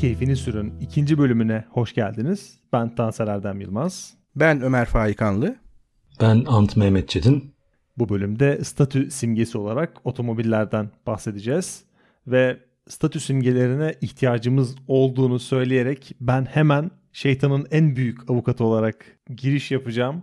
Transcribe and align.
Keyfini 0.00 0.36
Sürün 0.36 0.74
ikinci 0.80 1.18
bölümüne 1.18 1.64
hoş 1.70 1.94
geldiniz. 1.94 2.58
Ben 2.72 2.94
Tansel 2.94 3.28
Erdem 3.28 3.60
Yılmaz. 3.60 4.14
Ben 4.36 4.62
Ömer 4.62 4.86
Faikanlı. 4.86 5.56
Ben 6.20 6.44
Ant 6.46 6.76
Mehmet 6.76 7.08
Çetin. 7.08 7.54
Bu 7.98 8.08
bölümde 8.08 8.64
statü 8.64 9.10
simgesi 9.10 9.58
olarak 9.58 10.06
otomobillerden 10.06 10.90
bahsedeceğiz. 11.06 11.84
Ve 12.26 12.60
statü 12.88 13.20
simgelerine 13.20 13.94
ihtiyacımız 14.00 14.76
olduğunu 14.88 15.38
söyleyerek 15.38 16.12
ben 16.20 16.44
hemen 16.44 16.90
şeytanın 17.12 17.66
en 17.70 17.96
büyük 17.96 18.30
avukatı 18.30 18.64
olarak 18.64 19.04
giriş 19.36 19.70
yapacağım. 19.70 20.22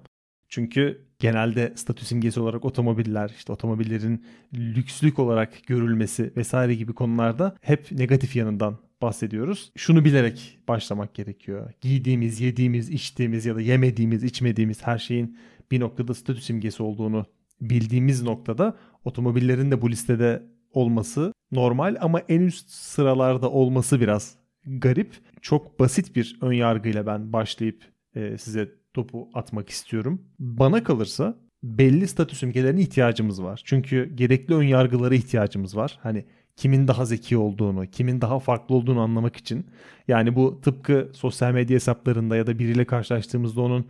Çünkü 0.50 1.08
genelde 1.20 1.74
statü 1.76 2.06
simgesi 2.06 2.40
olarak 2.40 2.66
otomobiller, 2.66 3.32
işte 3.38 3.54
otomobillerin 3.54 4.26
lükslük 4.54 5.20
olarak 5.20 5.68
görülmesi 5.68 6.34
vesaire 6.38 6.76
gibi 6.76 6.94
konularda 6.94 7.56
hep 7.62 7.92
negatif 7.92 8.36
yanından 8.36 8.87
bahsediyoruz. 9.02 9.72
Şunu 9.76 10.06
bilerek 10.06 10.60
başlamak 10.68 11.14
gerekiyor. 11.14 11.74
Giydiğimiz, 11.82 12.42
yediğimiz, 12.42 12.90
içtiğimiz 12.90 13.46
ya 13.46 13.56
da 13.56 13.62
yemediğimiz, 13.62 14.24
içmediğimiz 14.24 14.88
her 14.88 14.98
şeyin 14.98 15.38
bir 15.72 15.80
noktada 15.80 16.14
statü 16.14 16.42
simgesi 16.42 16.84
olduğunu 16.84 17.26
bildiğimiz 17.62 18.24
noktada 18.24 18.78
otomobillerin 19.06 19.72
de 19.72 19.82
bu 19.82 19.92
listede 19.92 20.44
olması 20.72 21.34
normal 21.52 21.96
ama 22.02 22.20
en 22.20 22.42
üst 22.42 22.70
sıralarda 22.70 23.52
olması 23.52 24.02
biraz 24.02 24.36
garip. 24.66 25.14
Çok 25.42 25.80
basit 25.80 26.16
bir 26.16 26.38
ön 26.42 26.52
yargıyla 26.52 27.06
ben 27.06 27.34
başlayıp 27.34 27.84
e, 28.16 28.38
size 28.38 28.70
topu 28.94 29.30
atmak 29.34 29.70
istiyorum. 29.70 30.22
Bana 30.40 30.84
kalırsa 30.84 31.38
belli 31.64 32.08
statü 32.08 32.36
simgelerine 32.36 32.82
ihtiyacımız 32.82 33.44
var. 33.44 33.62
Çünkü 33.66 34.12
gerekli 34.16 34.56
ön 34.56 34.64
yargılara 34.64 35.16
ihtiyacımız 35.16 35.78
var. 35.78 36.00
Hani 36.02 36.26
kimin 36.58 36.88
daha 36.88 37.06
zeki 37.06 37.38
olduğunu, 37.38 37.88
kimin 37.88 38.22
daha 38.22 38.40
farklı 38.40 38.76
olduğunu 38.76 39.00
anlamak 39.00 39.36
için. 39.36 39.66
Yani 40.08 40.36
bu 40.36 40.62
tıpkı 40.62 41.10
sosyal 41.14 41.52
medya 41.52 41.76
hesaplarında 41.76 42.36
ya 42.36 42.48
da 42.48 42.60
biriyle 42.60 42.86
karşılaştığımızda 42.86 43.62
onun 43.62 43.86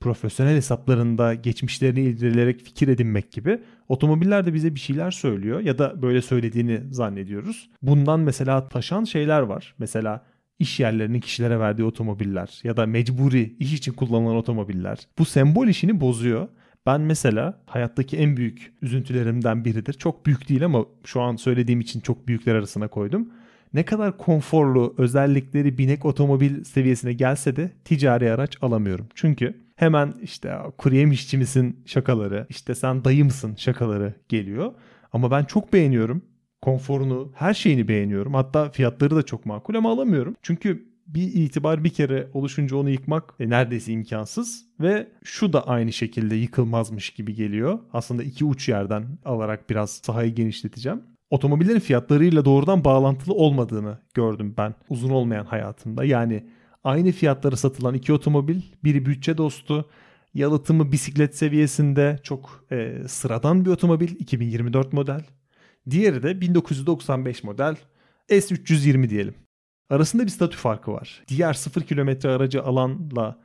profesyonel 0.00 0.56
hesaplarında 0.56 1.34
geçmişlerini 1.34 2.00
irdeleyerek 2.00 2.60
fikir 2.60 2.88
edinmek 2.88 3.32
gibi 3.32 3.60
otomobiller 3.88 4.46
de 4.46 4.54
bize 4.54 4.74
bir 4.74 4.80
şeyler 4.80 5.10
söylüyor 5.10 5.60
ya 5.60 5.78
da 5.78 6.02
böyle 6.02 6.22
söylediğini 6.22 6.80
zannediyoruz. 6.90 7.70
Bundan 7.82 8.20
mesela 8.20 8.68
taşan 8.68 9.04
şeyler 9.04 9.40
var. 9.40 9.74
Mesela 9.78 10.24
iş 10.58 10.80
yerlerinin 10.80 11.20
kişilere 11.20 11.60
verdiği 11.60 11.84
otomobiller 11.84 12.60
ya 12.64 12.76
da 12.76 12.86
mecburi 12.86 13.56
iş 13.58 13.72
için 13.72 13.92
kullanılan 13.92 14.36
otomobiller. 14.36 14.98
Bu 15.18 15.24
sembol 15.24 15.66
işini 15.66 16.00
bozuyor. 16.00 16.48
Ben 16.88 17.00
mesela 17.00 17.60
hayattaki 17.66 18.16
en 18.16 18.36
büyük 18.36 18.72
üzüntülerimden 18.82 19.64
biridir. 19.64 19.92
Çok 19.92 20.26
büyük 20.26 20.48
değil 20.48 20.64
ama 20.64 20.84
şu 21.04 21.20
an 21.20 21.36
söylediğim 21.36 21.80
için 21.80 22.00
çok 22.00 22.28
büyükler 22.28 22.54
arasına 22.54 22.88
koydum. 22.88 23.28
Ne 23.74 23.84
kadar 23.84 24.18
konforlu 24.18 24.94
özellikleri 24.98 25.78
binek 25.78 26.04
otomobil 26.04 26.64
seviyesine 26.64 27.12
gelse 27.12 27.56
de 27.56 27.72
ticari 27.84 28.32
araç 28.32 28.58
alamıyorum. 28.62 29.06
Çünkü 29.14 29.54
hemen 29.76 30.14
işte 30.22 30.56
kuru 30.78 30.94
yemişçi 30.94 31.38
misin 31.38 31.80
şakaları, 31.86 32.46
işte 32.48 32.74
sen 32.74 33.04
dayı 33.04 33.24
mısın 33.24 33.54
şakaları 33.56 34.14
geliyor. 34.28 34.72
Ama 35.12 35.30
ben 35.30 35.44
çok 35.44 35.72
beğeniyorum 35.72 36.22
konforunu, 36.62 37.32
her 37.34 37.54
şeyini 37.54 37.88
beğeniyorum. 37.88 38.34
Hatta 38.34 38.70
fiyatları 38.70 39.16
da 39.16 39.22
çok 39.22 39.46
makul 39.46 39.74
ama 39.74 39.92
alamıyorum. 39.92 40.36
Çünkü 40.42 40.87
bir 41.08 41.34
itibar 41.34 41.84
bir 41.84 41.90
kere 41.90 42.28
oluşunca 42.34 42.76
onu 42.76 42.90
yıkmak 42.90 43.34
e, 43.40 43.50
neredeyse 43.50 43.92
imkansız 43.92 44.64
ve 44.80 45.08
şu 45.24 45.52
da 45.52 45.68
aynı 45.68 45.92
şekilde 45.92 46.34
yıkılmazmış 46.34 47.10
gibi 47.10 47.34
geliyor. 47.34 47.78
Aslında 47.92 48.22
iki 48.22 48.44
uç 48.44 48.68
yerden 48.68 49.18
alarak 49.24 49.70
biraz 49.70 49.90
sahayı 49.90 50.34
genişleteceğim. 50.34 51.02
Otomobillerin 51.30 51.80
fiyatlarıyla 51.80 52.44
doğrudan 52.44 52.84
bağlantılı 52.84 53.34
olmadığını 53.34 53.98
gördüm 54.14 54.54
ben 54.58 54.74
uzun 54.88 55.10
olmayan 55.10 55.44
hayatımda. 55.44 56.04
Yani 56.04 56.46
aynı 56.84 57.12
fiyatlara 57.12 57.56
satılan 57.56 57.94
iki 57.94 58.12
otomobil, 58.12 58.60
biri 58.84 59.06
bütçe 59.06 59.36
dostu, 59.36 59.88
yalıtımı 60.34 60.92
bisiklet 60.92 61.36
seviyesinde 61.36 62.18
çok 62.22 62.64
e, 62.72 63.02
sıradan 63.08 63.64
bir 63.64 63.70
otomobil 63.70 64.08
2024 64.18 64.92
model. 64.92 65.24
Diğeri 65.90 66.22
de 66.22 66.40
1995 66.40 67.44
model 67.44 67.76
S320 68.30 69.10
diyelim. 69.10 69.34
Arasında 69.90 70.22
bir 70.22 70.30
statü 70.30 70.56
farkı 70.56 70.92
var. 70.92 71.22
Diğer 71.28 71.52
0 71.52 71.82
kilometre 71.82 72.28
aracı 72.30 72.62
alanla 72.62 73.38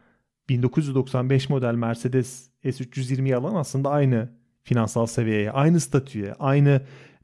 1995 0.49 1.49
model 1.49 1.73
Mercedes 1.73 2.49
S320'yi 2.63 3.35
alan 3.35 3.55
aslında 3.55 3.89
aynı 3.89 4.29
finansal 4.63 5.05
seviyeye, 5.05 5.51
aynı 5.51 5.79
statüye, 5.79 6.33
aynı 6.33 6.81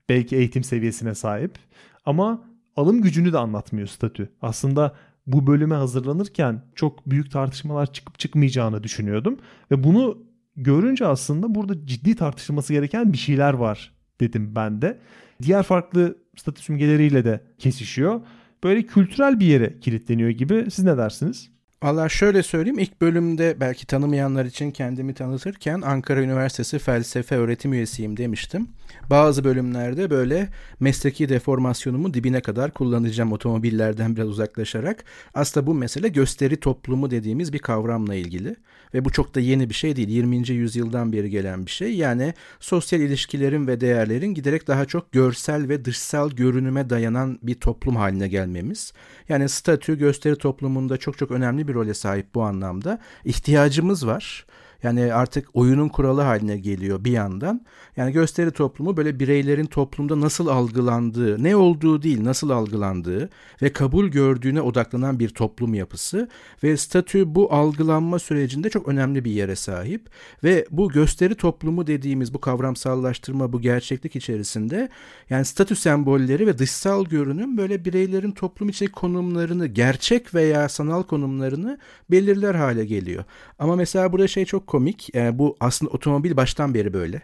belki 0.09 0.35
eğitim 0.35 0.63
seviyesine 0.63 1.15
sahip. 1.15 1.57
Ama 2.05 2.43
alım 2.75 3.01
gücünü 3.01 3.33
de 3.33 3.37
anlatmıyor 3.37 3.87
statü. 3.87 4.29
Aslında 4.41 4.95
bu 5.27 5.47
bölüme 5.47 5.75
hazırlanırken 5.75 6.61
çok 6.75 7.09
büyük 7.09 7.31
tartışmalar 7.31 7.93
çıkıp 7.93 8.19
çıkmayacağını 8.19 8.83
düşünüyordum. 8.83 9.37
Ve 9.71 9.83
bunu 9.83 10.17
görünce 10.55 11.05
aslında 11.07 11.55
burada 11.55 11.85
ciddi 11.85 12.15
tartışılması 12.15 12.73
gereken 12.73 13.13
bir 13.13 13.17
şeyler 13.17 13.53
var 13.53 13.93
dedim 14.19 14.55
ben 14.55 14.81
de. 14.81 14.99
Diğer 15.41 15.63
farklı 15.63 16.17
statü 16.37 16.61
simgeleriyle 16.61 17.25
de 17.25 17.43
kesişiyor. 17.57 18.21
Böyle 18.63 18.83
kültürel 18.83 19.39
bir 19.39 19.45
yere 19.45 19.79
kilitleniyor 19.79 20.29
gibi. 20.29 20.71
Siz 20.71 20.85
ne 20.85 20.97
dersiniz? 20.97 21.49
Valla 21.83 22.09
şöyle 22.09 22.43
söyleyeyim 22.43 22.79
ilk 22.79 23.01
bölümde 23.01 23.57
belki 23.59 23.85
tanımayanlar 23.85 24.45
için 24.45 24.71
kendimi 24.71 25.13
tanıtırken 25.13 25.81
Ankara 25.81 26.21
Üniversitesi 26.21 26.79
felsefe 26.79 27.35
öğretim 27.35 27.73
üyesiyim 27.73 28.17
demiştim. 28.17 28.67
Bazı 29.09 29.43
bölümlerde 29.43 30.09
böyle 30.09 30.49
mesleki 30.79 31.29
deformasyonumu 31.29 32.13
dibine 32.13 32.41
kadar 32.41 32.71
kullanacağım 32.71 33.31
otomobillerden 33.31 34.15
biraz 34.15 34.27
uzaklaşarak. 34.27 35.03
Aslında 35.33 35.67
bu 35.67 35.73
mesele 35.73 36.07
gösteri 36.07 36.59
toplumu 36.59 37.11
dediğimiz 37.11 37.53
bir 37.53 37.59
kavramla 37.59 38.15
ilgili. 38.15 38.55
Ve 38.93 39.05
bu 39.05 39.09
çok 39.09 39.35
da 39.35 39.39
yeni 39.39 39.69
bir 39.69 39.73
şey 39.73 39.95
değil. 39.95 40.09
20. 40.09 40.49
yüzyıldan 40.49 41.13
beri 41.13 41.29
gelen 41.29 41.65
bir 41.65 41.71
şey. 41.71 41.95
Yani 41.95 42.33
sosyal 42.59 43.01
ilişkilerin 43.01 43.67
ve 43.67 43.81
değerlerin 43.81 44.33
giderek 44.33 44.67
daha 44.67 44.85
çok 44.85 45.11
görsel 45.11 45.69
ve 45.69 45.85
dışsal 45.85 46.31
görünüme 46.31 46.89
dayanan 46.89 47.39
bir 47.43 47.55
toplum 47.55 47.95
haline 47.95 48.27
gelmemiz. 48.27 48.93
Yani 49.29 49.49
statü 49.49 49.97
gösteri 49.97 50.35
toplumunda 50.35 50.97
çok 50.97 51.17
çok 51.17 51.31
önemli 51.31 51.67
bir 51.67 51.73
role 51.73 51.93
sahip 51.93 52.35
bu 52.35 52.43
anlamda. 52.43 52.99
İhtiyacımız 53.25 54.07
var. 54.07 54.45
Yani 54.83 55.13
artık 55.13 55.47
oyunun 55.53 55.89
kuralı 55.89 56.21
haline 56.21 56.57
geliyor 56.57 57.03
bir 57.03 57.11
yandan. 57.11 57.65
Yani 57.97 58.11
gösteri 58.11 58.51
toplumu 58.51 58.97
böyle 58.97 59.19
bireylerin 59.19 59.65
toplumda 59.65 60.21
nasıl 60.21 60.47
algılandığı, 60.47 61.43
ne 61.43 61.55
olduğu 61.55 62.01
değil 62.01 62.23
nasıl 62.23 62.49
algılandığı 62.49 63.29
ve 63.61 63.73
kabul 63.73 64.07
gördüğüne 64.07 64.61
odaklanan 64.61 65.19
bir 65.19 65.29
toplum 65.29 65.73
yapısı 65.73 66.29
ve 66.63 66.77
statü 66.77 67.35
bu 67.35 67.53
algılanma 67.53 68.19
sürecinde 68.19 68.69
çok 68.69 68.87
önemli 68.87 69.25
bir 69.25 69.31
yere 69.31 69.55
sahip 69.55 70.09
ve 70.43 70.65
bu 70.71 70.89
gösteri 70.89 71.35
toplumu 71.35 71.87
dediğimiz 71.87 72.33
bu 72.33 72.41
kavramsallaştırma, 72.41 73.53
bu 73.53 73.61
gerçeklik 73.61 74.15
içerisinde 74.15 74.89
yani 75.29 75.45
statü 75.45 75.75
sembolleri 75.75 76.47
ve 76.47 76.57
dışsal 76.57 77.05
görünüm 77.05 77.57
böyle 77.57 77.85
bireylerin 77.85 78.31
toplum 78.31 78.69
içindeki 78.69 78.91
konumlarını, 78.95 79.67
gerçek 79.67 80.35
veya 80.35 80.69
sanal 80.69 81.03
konumlarını 81.03 81.79
belirler 82.11 82.55
hale 82.55 82.85
geliyor. 82.85 83.23
Ama 83.59 83.75
mesela 83.75 84.11
burada 84.11 84.27
şey 84.27 84.45
çok 84.45 84.68
komik. 84.69 85.15
Yani 85.15 85.39
bu 85.39 85.57
aslında 85.59 85.91
otomobil 85.91 86.37
baştan 86.37 86.73
beri 86.73 86.93
böyle. 86.93 87.21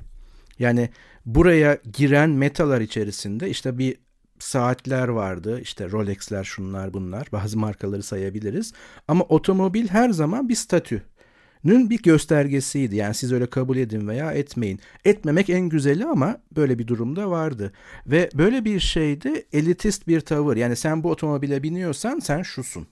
Yani 0.59 0.89
buraya 1.25 1.77
giren 1.93 2.29
metalar 2.29 2.81
içerisinde 2.81 3.49
işte 3.49 3.77
bir 3.77 3.97
saatler 4.39 5.07
vardı. 5.07 5.61
İşte 5.61 5.91
Rolex'ler 5.91 6.43
şunlar 6.43 6.93
bunlar. 6.93 7.27
Bazı 7.31 7.57
markaları 7.57 8.03
sayabiliriz. 8.03 8.73
Ama 9.07 9.23
otomobil 9.23 9.87
her 9.87 10.09
zaman 10.09 10.49
bir 10.49 10.55
statü 10.55 11.03
nün 11.63 11.89
bir 11.89 12.01
göstergesiydi. 12.01 12.95
Yani 12.95 13.13
siz 13.13 13.31
öyle 13.33 13.45
kabul 13.45 13.77
edin 13.77 14.07
veya 14.07 14.31
etmeyin. 14.31 14.79
Etmemek 15.05 15.49
en 15.49 15.69
güzeli 15.69 16.05
ama 16.05 16.37
böyle 16.55 16.79
bir 16.79 16.87
durumda 16.87 17.31
vardı. 17.31 17.71
Ve 18.07 18.29
böyle 18.33 18.65
bir 18.65 18.79
şeyde 18.79 19.45
elitist 19.53 20.07
bir 20.07 20.21
tavır. 20.21 20.57
Yani 20.57 20.75
sen 20.75 21.03
bu 21.03 21.11
otomobile 21.11 21.63
biniyorsan 21.63 22.19
sen 22.19 22.41
şusun. 22.41 22.87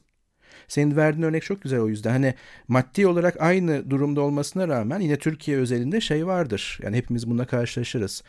Senin 0.73 0.95
verdiğin 0.95 1.23
örnek 1.23 1.43
çok 1.43 1.61
güzel 1.61 1.79
o 1.79 1.87
yüzden. 1.87 2.11
Hani 2.11 2.33
maddi 2.67 3.07
olarak 3.07 3.41
aynı 3.41 3.89
durumda 3.89 4.21
olmasına 4.21 4.67
rağmen 4.67 4.99
yine 4.99 5.17
Türkiye 5.17 5.57
özelinde 5.57 6.01
şey 6.01 6.27
vardır. 6.27 6.79
Yani 6.83 6.97
hepimiz 6.97 7.29
bununla 7.29 7.45
karşılaşırız. 7.45 8.23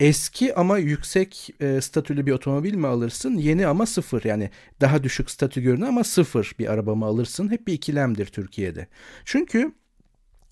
Eski 0.00 0.54
ama 0.54 0.78
yüksek 0.78 1.50
e, 1.60 1.80
statülü 1.80 2.26
bir 2.26 2.32
otomobil 2.32 2.74
mi 2.74 2.86
alırsın? 2.86 3.34
Yeni 3.34 3.66
ama 3.66 3.86
sıfır. 3.86 4.24
Yani 4.24 4.50
daha 4.80 5.02
düşük 5.02 5.30
statü 5.30 5.62
görünüyor 5.62 5.88
ama 5.88 6.04
sıfır 6.04 6.52
bir 6.58 6.72
araba 6.72 6.94
mı 6.94 7.04
alırsın? 7.04 7.50
Hep 7.50 7.66
bir 7.66 7.72
ikilemdir 7.72 8.26
Türkiye'de. 8.26 8.86
Çünkü 9.24 9.72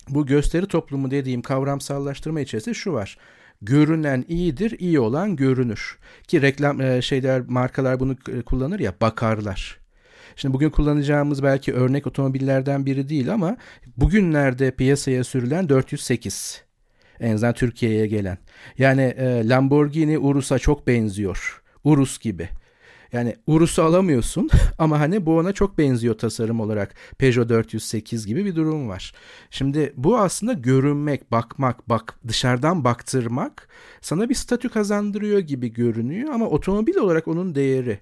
bu 0.09 0.25
gösteri 0.25 0.67
toplumu 0.67 1.11
dediğim 1.11 1.41
kavramsallaştırma 1.41 2.41
içerisinde 2.41 2.75
şu 2.75 2.93
var 2.93 3.17
görünen 3.61 4.25
iyidir, 4.27 4.79
iyi 4.79 4.99
olan 4.99 5.35
görünür. 5.35 5.97
Ki 6.27 6.41
reklam 6.41 6.81
e, 6.81 7.01
şeyler 7.01 7.41
markalar 7.41 7.99
bunu 7.99 8.15
e, 8.31 8.41
kullanır 8.41 8.79
ya 8.79 8.93
bakarlar. 9.01 9.82
Şimdi 10.35 10.53
bugün 10.53 10.69
kullanacağımız 10.69 11.43
belki 11.43 11.73
örnek 11.73 12.07
otomobillerden 12.07 12.85
biri 12.85 13.09
değil 13.09 13.33
ama 13.33 13.57
bugünlerde 13.97 14.71
piyasaya 14.71 15.23
sürülen 15.23 15.69
408 15.69 16.63
en 17.19 17.33
azından 17.33 17.53
Türkiye'ye 17.53 18.07
gelen. 18.07 18.37
Yani 18.77 19.01
e, 19.01 19.49
Lamborghini 19.49 20.19
Urus'a 20.19 20.59
çok 20.59 20.87
benziyor. 20.87 21.61
Urus 21.83 22.19
gibi. 22.19 22.49
Yani 23.13 23.35
Urus'u 23.47 23.83
alamıyorsun 23.83 24.49
ama 24.79 24.99
hani 24.99 25.25
bu 25.25 25.37
ona 25.37 25.53
çok 25.53 25.77
benziyor 25.77 26.17
tasarım 26.17 26.59
olarak. 26.59 26.95
Peugeot 27.17 27.49
408 27.49 28.27
gibi 28.27 28.45
bir 28.45 28.55
durum 28.55 28.89
var. 28.89 29.13
Şimdi 29.49 29.93
bu 29.97 30.17
aslında 30.17 30.53
görünmek, 30.53 31.31
bakmak, 31.31 31.89
bak 31.89 32.19
dışarıdan 32.27 32.83
baktırmak 32.83 33.67
sana 34.01 34.29
bir 34.29 34.35
statü 34.35 34.69
kazandırıyor 34.69 35.39
gibi 35.39 35.73
görünüyor 35.73 36.29
ama 36.33 36.45
otomobil 36.45 36.95
olarak 36.95 37.27
onun 37.27 37.55
değeri. 37.55 37.99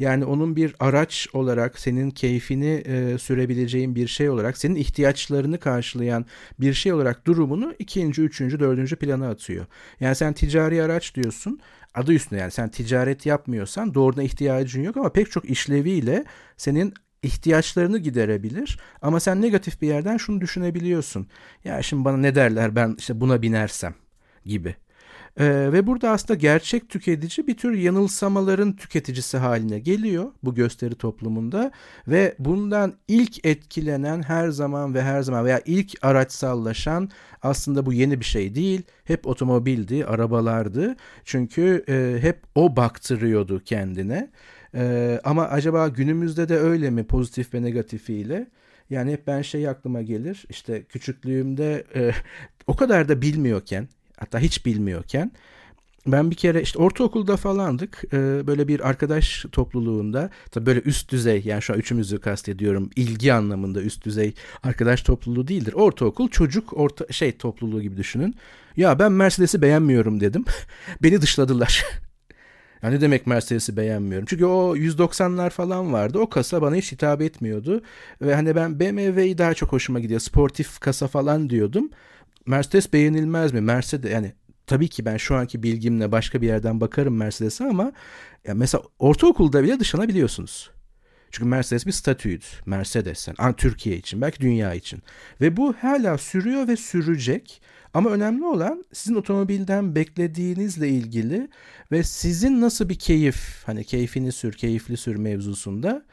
Yani 0.00 0.24
onun 0.24 0.56
bir 0.56 0.74
araç 0.80 1.28
olarak 1.32 1.78
senin 1.78 2.10
keyfini 2.10 2.82
e, 2.86 3.18
sürebileceğin 3.18 3.94
bir 3.94 4.08
şey 4.08 4.30
olarak 4.30 4.58
senin 4.58 4.74
ihtiyaçlarını 4.74 5.58
karşılayan 5.58 6.26
bir 6.60 6.74
şey 6.74 6.92
olarak 6.92 7.26
durumunu 7.26 7.74
ikinci, 7.78 8.22
üçüncü, 8.22 8.60
dördüncü 8.60 8.96
plana 8.96 9.28
atıyor. 9.30 9.66
Yani 10.00 10.14
sen 10.14 10.32
ticari 10.32 10.82
araç 10.82 11.14
diyorsun 11.14 11.60
adı 11.94 12.12
üstünde 12.12 12.40
yani 12.40 12.50
sen 12.50 12.68
ticaret 12.68 13.26
yapmıyorsan 13.26 13.94
doğrudan 13.94 14.24
ihtiyacın 14.24 14.82
yok 14.82 14.96
ama 14.96 15.12
pek 15.12 15.30
çok 15.30 15.44
işleviyle 15.44 16.24
senin 16.56 16.94
ihtiyaçlarını 17.22 17.98
giderebilir. 17.98 18.78
Ama 19.02 19.20
sen 19.20 19.42
negatif 19.42 19.82
bir 19.82 19.88
yerden 19.88 20.16
şunu 20.16 20.40
düşünebiliyorsun. 20.40 21.26
Ya 21.64 21.82
şimdi 21.82 22.04
bana 22.04 22.16
ne 22.16 22.34
derler 22.34 22.76
ben 22.76 22.94
işte 22.98 23.20
buna 23.20 23.42
binersem 23.42 23.94
gibi. 24.44 24.76
Ee, 25.36 25.72
ve 25.72 25.86
burada 25.86 26.10
aslında 26.10 26.34
gerçek 26.34 26.88
tüketici 26.88 27.46
bir 27.46 27.56
tür 27.56 27.74
yanılsamaların 27.74 28.76
tüketicisi 28.76 29.38
haline 29.38 29.78
geliyor 29.78 30.32
bu 30.42 30.54
gösteri 30.54 30.94
toplumunda 30.94 31.70
ve 32.08 32.34
bundan 32.38 32.94
ilk 33.08 33.46
etkilenen 33.46 34.22
her 34.22 34.48
zaman 34.48 34.94
ve 34.94 35.02
her 35.02 35.22
zaman 35.22 35.44
veya 35.44 35.60
ilk 35.66 36.04
araçsallaşan 36.04 37.10
aslında 37.42 37.86
bu 37.86 37.92
yeni 37.92 38.20
bir 38.20 38.24
şey 38.24 38.54
değil. 38.54 38.82
Hep 39.04 39.26
otomobildi, 39.26 40.06
arabalardı. 40.06 40.96
Çünkü 41.24 41.84
e, 41.88 42.18
hep 42.22 42.38
o 42.54 42.76
baktırıyordu 42.76 43.60
kendine. 43.64 44.30
E, 44.74 45.20
ama 45.24 45.44
acaba 45.44 45.88
günümüzde 45.88 46.48
de 46.48 46.56
öyle 46.56 46.90
mi 46.90 47.04
pozitif 47.04 47.54
ve 47.54 47.62
negatifiyle? 47.62 48.46
Yani 48.90 49.12
hep 49.12 49.26
ben 49.26 49.42
şey 49.42 49.68
aklıma 49.68 50.02
gelir 50.02 50.44
işte 50.48 50.82
küçüklüğümde 50.84 51.84
e, 51.94 52.12
o 52.66 52.76
kadar 52.76 53.08
da 53.08 53.22
bilmiyorken 53.22 53.88
hatta 54.20 54.38
hiç 54.38 54.66
bilmiyorken 54.66 55.32
ben 56.06 56.30
bir 56.30 56.36
kere 56.36 56.62
işte 56.62 56.78
ortaokulda 56.78 57.36
falandık 57.36 58.02
e, 58.12 58.46
böyle 58.46 58.68
bir 58.68 58.88
arkadaş 58.88 59.46
topluluğunda 59.52 60.30
tabii 60.50 60.66
böyle 60.66 60.80
üst 60.80 61.10
düzey 61.12 61.42
yani 61.44 61.62
şu 61.62 61.72
an 61.72 61.78
üçümüzü 61.78 62.20
kastediyorum 62.20 62.90
ilgi 62.96 63.32
anlamında 63.32 63.82
üst 63.82 64.04
düzey 64.04 64.34
arkadaş 64.62 65.02
topluluğu 65.02 65.48
değildir. 65.48 65.72
Ortaokul 65.72 66.28
çocuk 66.28 66.78
orta 66.78 67.12
şey 67.12 67.32
topluluğu 67.32 67.82
gibi 67.82 67.96
düşünün. 67.96 68.34
Ya 68.76 68.98
ben 68.98 69.12
Mercedes'i 69.12 69.62
beğenmiyorum 69.62 70.20
dedim. 70.20 70.44
Beni 71.02 71.22
dışladılar. 71.22 71.84
Yani 72.82 72.94
ne 72.94 73.00
demek 73.00 73.26
Mercedes'i 73.26 73.76
beğenmiyorum? 73.76 74.26
Çünkü 74.26 74.44
o 74.44 74.76
190'lar 74.76 75.50
falan 75.50 75.92
vardı. 75.92 76.18
O 76.18 76.28
kasa 76.28 76.62
bana 76.62 76.74
hiç 76.74 76.92
hitap 76.92 77.22
etmiyordu. 77.22 77.82
Ve 78.22 78.34
hani 78.34 78.56
ben 78.56 78.80
BMW'yi 78.80 79.38
daha 79.38 79.54
çok 79.54 79.72
hoşuma 79.72 80.00
gidiyor. 80.00 80.20
Sportif 80.20 80.78
kasa 80.78 81.08
falan 81.08 81.50
diyordum. 81.50 81.90
Mercedes 82.46 82.92
beğenilmez 82.92 83.52
mi? 83.52 83.60
Mercedes 83.60 84.12
yani 84.12 84.32
tabii 84.66 84.88
ki 84.88 85.04
ben 85.04 85.16
şu 85.16 85.36
anki 85.36 85.62
bilgimle 85.62 86.12
başka 86.12 86.42
bir 86.42 86.46
yerden 86.46 86.80
bakarım 86.80 87.16
Mercedes'e 87.16 87.64
ama 87.64 87.92
ya 88.46 88.54
mesela 88.54 88.82
ortaokulda 88.98 89.62
bile 89.62 89.80
dışlanabiliyorsunuz. 89.80 90.70
Çünkü 91.30 91.48
Mercedes 91.48 91.86
bir 91.86 91.92
statüydü. 91.92 92.44
Mercedes 92.66 93.28
yani 93.28 93.56
Türkiye 93.56 93.96
için 93.96 94.20
belki 94.20 94.40
dünya 94.40 94.74
için. 94.74 95.02
Ve 95.40 95.56
bu 95.56 95.74
hala 95.74 96.18
sürüyor 96.18 96.68
ve 96.68 96.76
sürecek. 96.76 97.62
Ama 97.94 98.10
önemli 98.10 98.44
olan 98.44 98.84
sizin 98.92 99.14
otomobilden 99.14 99.94
beklediğinizle 99.94 100.88
ilgili 100.88 101.48
ve 101.92 102.02
sizin 102.02 102.60
nasıl 102.60 102.88
bir 102.88 102.98
keyif 102.98 103.62
hani 103.66 103.84
keyfini 103.84 104.32
sür, 104.32 104.52
keyifli 104.52 104.96
sür 104.96 105.16
mevzusunda 105.16 106.04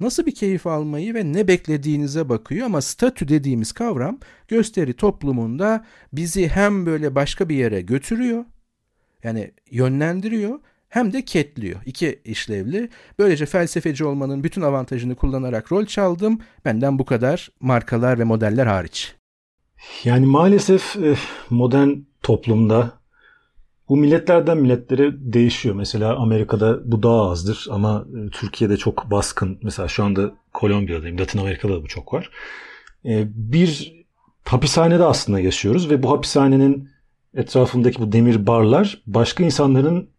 nasıl 0.00 0.26
bir 0.26 0.34
keyif 0.34 0.66
almayı 0.66 1.14
ve 1.14 1.32
ne 1.32 1.48
beklediğinize 1.48 2.28
bakıyor 2.28 2.66
ama 2.66 2.82
statü 2.82 3.28
dediğimiz 3.28 3.72
kavram 3.72 4.18
gösteri 4.48 4.94
toplumunda 4.94 5.84
bizi 6.12 6.48
hem 6.48 6.86
böyle 6.86 7.14
başka 7.14 7.48
bir 7.48 7.56
yere 7.56 7.80
götürüyor 7.80 8.44
yani 9.22 9.52
yönlendiriyor 9.70 10.58
hem 10.88 11.12
de 11.12 11.24
ketliyor. 11.24 11.80
İki 11.86 12.20
işlevli. 12.24 12.88
Böylece 13.18 13.46
felsefeci 13.46 14.04
olmanın 14.04 14.44
bütün 14.44 14.62
avantajını 14.62 15.14
kullanarak 15.14 15.72
rol 15.72 15.86
çaldım. 15.86 16.40
Benden 16.64 16.98
bu 16.98 17.04
kadar 17.04 17.50
markalar 17.60 18.18
ve 18.18 18.24
modeller 18.24 18.66
hariç. 18.66 19.14
Yani 20.04 20.26
maalesef 20.26 20.96
eh, 20.96 21.16
modern 21.50 21.90
toplumda 22.22 22.92
bu 23.88 23.96
milletlerden 23.96 24.58
milletlere 24.58 25.12
değişiyor. 25.32 25.74
Mesela 25.74 26.16
Amerika'da 26.16 26.92
bu 26.92 27.02
daha 27.02 27.30
azdır 27.30 27.66
ama 27.70 28.06
e, 28.16 28.30
Türkiye'de 28.30 28.76
çok 28.76 29.10
baskın. 29.10 29.58
Mesela 29.62 29.88
şu 29.88 30.04
anda 30.04 30.34
Kolombiya'dayım. 30.52 31.18
Latin 31.18 31.38
Amerika'da 31.38 31.72
da 31.72 31.82
bu 31.82 31.86
çok 31.86 32.14
var. 32.14 32.30
E, 33.04 33.24
bir 33.34 33.96
hapishanede 34.44 35.04
aslında 35.04 35.40
yaşıyoruz 35.40 35.90
ve 35.90 36.02
bu 36.02 36.10
hapishanenin 36.10 36.88
etrafındaki 37.34 37.98
bu 37.98 38.12
demir 38.12 38.46
barlar 38.46 39.02
başka 39.06 39.44
insanların 39.44 40.10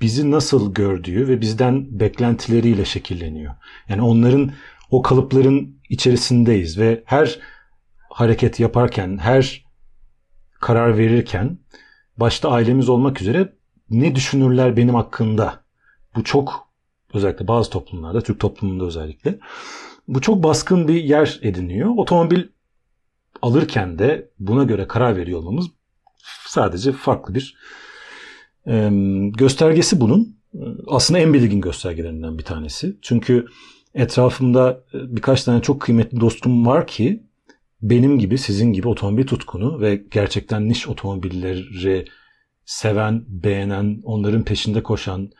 bizi 0.00 0.30
nasıl 0.30 0.74
gördüğü 0.74 1.28
ve 1.28 1.40
bizden 1.40 2.00
beklentileriyle 2.00 2.84
şekilleniyor. 2.84 3.54
Yani 3.88 4.02
onların 4.02 4.52
o 4.90 5.02
kalıpların 5.02 5.78
içerisindeyiz 5.88 6.78
ve 6.78 7.02
her 7.04 7.38
hareket 8.10 8.60
yaparken, 8.60 9.18
her 9.18 9.64
karar 10.60 10.98
verirken 10.98 11.58
başta 12.18 12.50
ailemiz 12.50 12.88
olmak 12.88 13.20
üzere 13.20 13.52
ne 13.90 14.14
düşünürler 14.14 14.76
benim 14.76 14.94
hakkında? 14.94 15.64
Bu 16.16 16.24
çok 16.24 16.68
özellikle 17.14 17.48
bazı 17.48 17.70
toplumlarda, 17.70 18.20
Türk 18.20 18.40
toplumunda 18.40 18.84
özellikle 18.84 19.38
bu 20.08 20.20
çok 20.20 20.42
baskın 20.42 20.88
bir 20.88 21.04
yer 21.04 21.38
ediniyor. 21.42 21.90
Otomobil 21.96 22.42
alırken 23.42 23.98
de 23.98 24.30
buna 24.38 24.64
göre 24.64 24.88
karar 24.88 25.16
veriyor 25.16 25.38
olmamız 25.38 25.66
sadece 26.46 26.92
farklı 26.92 27.34
bir 27.34 27.56
e, 28.66 28.90
göstergesi 29.30 30.00
bunun. 30.00 30.36
Aslında 30.86 31.20
en 31.20 31.34
belirgin 31.34 31.60
göstergelerinden 31.60 32.38
bir 32.38 32.44
tanesi. 32.44 32.96
Çünkü 33.02 33.46
etrafımda 33.94 34.84
birkaç 34.94 35.44
tane 35.44 35.62
çok 35.62 35.80
kıymetli 35.80 36.20
dostum 36.20 36.66
var 36.66 36.86
ki 36.86 37.25
benim 37.90 38.18
gibi 38.18 38.38
sizin 38.38 38.72
gibi 38.72 38.88
otomobil 38.88 39.26
tutkunu 39.26 39.80
ve 39.80 40.02
gerçekten 40.10 40.68
niş 40.68 40.88
otomobilleri 40.88 42.04
seven, 42.64 43.24
beğenen, 43.28 44.00
onların 44.04 44.42
peşinde 44.42 44.82
koşan 44.82 45.30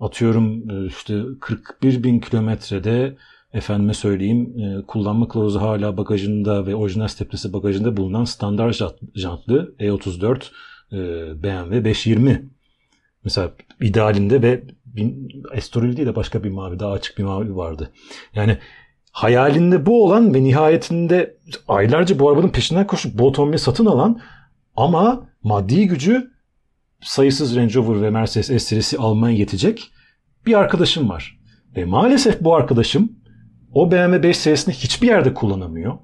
atıyorum 0.00 0.70
e, 0.70 0.86
işte 0.86 1.22
41 1.40 2.04
bin 2.04 2.20
kilometrede 2.20 3.16
efendime 3.52 3.94
söyleyeyim 3.94 4.58
e, 4.58 4.86
kullanma 4.86 5.28
kılavuzu 5.28 5.60
hala 5.60 5.96
bagajında 5.96 6.66
ve 6.66 6.74
orijinal 6.74 7.08
steplesi 7.08 7.52
bagajında 7.52 7.96
bulunan 7.96 8.24
standart 8.24 8.82
jantlı 9.14 9.74
E34 9.78 10.42
e, 10.92 10.96
BMW 11.42 11.84
520 11.84 12.50
mesela 13.24 13.52
idealinde 13.80 14.42
ve 14.42 14.64
Estoril 15.52 15.96
değil 15.96 16.08
de 16.08 16.16
başka 16.16 16.44
bir 16.44 16.50
mavi 16.50 16.78
daha 16.78 16.92
açık 16.92 17.18
bir 17.18 17.24
mavi 17.24 17.56
vardı. 17.56 17.90
Yani 18.34 18.58
hayalinde 19.12 19.86
bu 19.86 20.04
olan 20.04 20.34
ve 20.34 20.44
nihayetinde 20.44 21.36
aylarca 21.68 22.18
bu 22.18 22.30
arabanın 22.30 22.48
peşinden 22.48 22.86
koşup 22.86 23.18
bu 23.18 23.26
otomobili 23.26 23.58
satın 23.58 23.86
alan 23.86 24.20
ama 24.76 25.28
maddi 25.42 25.86
gücü 25.86 26.30
sayısız 27.00 27.56
Range 27.56 27.74
Rover 27.74 28.02
ve 28.02 28.10
Mercedes 28.10 28.46
S 28.46 28.58
serisi 28.58 28.98
almaya 28.98 29.36
yetecek 29.36 29.90
bir 30.46 30.54
arkadaşım 30.54 31.08
var. 31.08 31.40
Ve 31.76 31.84
maalesef 31.84 32.40
bu 32.40 32.54
arkadaşım 32.54 33.12
o 33.72 33.90
BMW 33.92 34.22
5 34.22 34.36
serisini 34.36 34.74
hiçbir 34.74 35.06
yerde 35.06 35.34
kullanamıyor. 35.34 35.98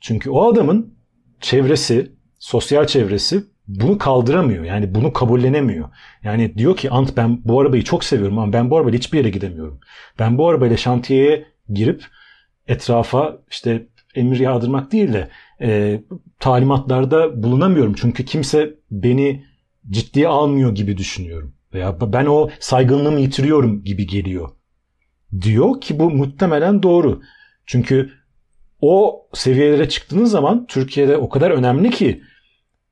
Çünkü 0.00 0.30
o 0.30 0.52
adamın 0.52 0.94
çevresi, 1.40 2.12
sosyal 2.38 2.86
çevresi 2.86 3.44
bunu 3.68 3.98
kaldıramıyor. 3.98 4.64
Yani 4.64 4.94
bunu 4.94 5.12
kabullenemiyor. 5.12 5.88
Yani 6.22 6.58
diyor 6.58 6.76
ki 6.76 6.90
Ant 6.90 7.16
ben 7.16 7.40
bu 7.44 7.60
arabayı 7.60 7.84
çok 7.84 8.04
seviyorum 8.04 8.38
ama 8.38 8.52
ben 8.52 8.70
bu 8.70 8.76
arabayla 8.76 8.98
hiçbir 8.98 9.18
yere 9.18 9.30
gidemiyorum. 9.30 9.80
Ben 10.18 10.38
bu 10.38 10.48
arabayla 10.48 10.76
şantiyeye 10.76 11.46
girip 11.68 12.04
etrafa 12.70 13.38
işte 13.50 13.86
emir 14.14 14.40
yağdırmak 14.40 14.92
değil 14.92 15.12
de 15.12 15.28
e, 15.60 16.00
talimatlarda 16.40 17.42
bulunamıyorum. 17.42 17.94
Çünkü 17.94 18.24
kimse 18.24 18.74
beni 18.90 19.44
ciddiye 19.90 20.28
almıyor 20.28 20.74
gibi 20.74 20.96
düşünüyorum. 20.96 21.54
Veya 21.74 22.00
ben 22.00 22.26
o 22.26 22.50
saygınlığımı 22.60 23.20
yitiriyorum 23.20 23.84
gibi 23.84 24.06
geliyor. 24.06 24.48
Diyor 25.40 25.80
ki 25.80 25.98
bu 25.98 26.10
muhtemelen 26.10 26.82
doğru. 26.82 27.20
Çünkü 27.66 28.10
o 28.80 29.26
seviyelere 29.34 29.88
çıktığınız 29.88 30.30
zaman 30.30 30.66
Türkiye'de 30.66 31.16
o 31.16 31.28
kadar 31.28 31.50
önemli 31.50 31.90
ki 31.90 32.22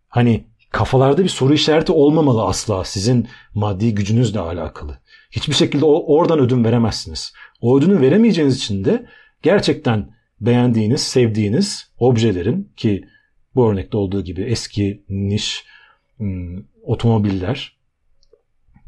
hani 0.08 0.44
kafalarda 0.70 1.25
bir 1.25 1.28
soru 1.28 1.54
işareti 1.54 1.92
olmamalı 1.92 2.44
asla 2.44 2.85
sizin 2.85 3.28
maddi 3.54 3.94
gücünüzle 3.94 4.40
alakalı. 4.40 4.99
Hiçbir 5.30 5.54
şekilde 5.54 5.85
oradan 5.85 6.38
ödün 6.38 6.64
veremezsiniz. 6.64 7.32
O 7.61 7.78
ödünü 7.78 8.00
veremeyeceğiniz 8.00 8.56
için 8.56 8.85
de 8.85 9.06
gerçekten 9.42 10.11
beğendiğiniz, 10.40 11.00
sevdiğiniz 11.00 11.90
objelerin 11.99 12.73
ki 12.76 13.04
bu 13.54 13.71
örnekte 13.71 13.97
olduğu 13.97 14.25
gibi 14.25 14.42
eski, 14.42 15.02
niş, 15.09 15.64
ım, 16.21 16.68
otomobiller 16.83 17.78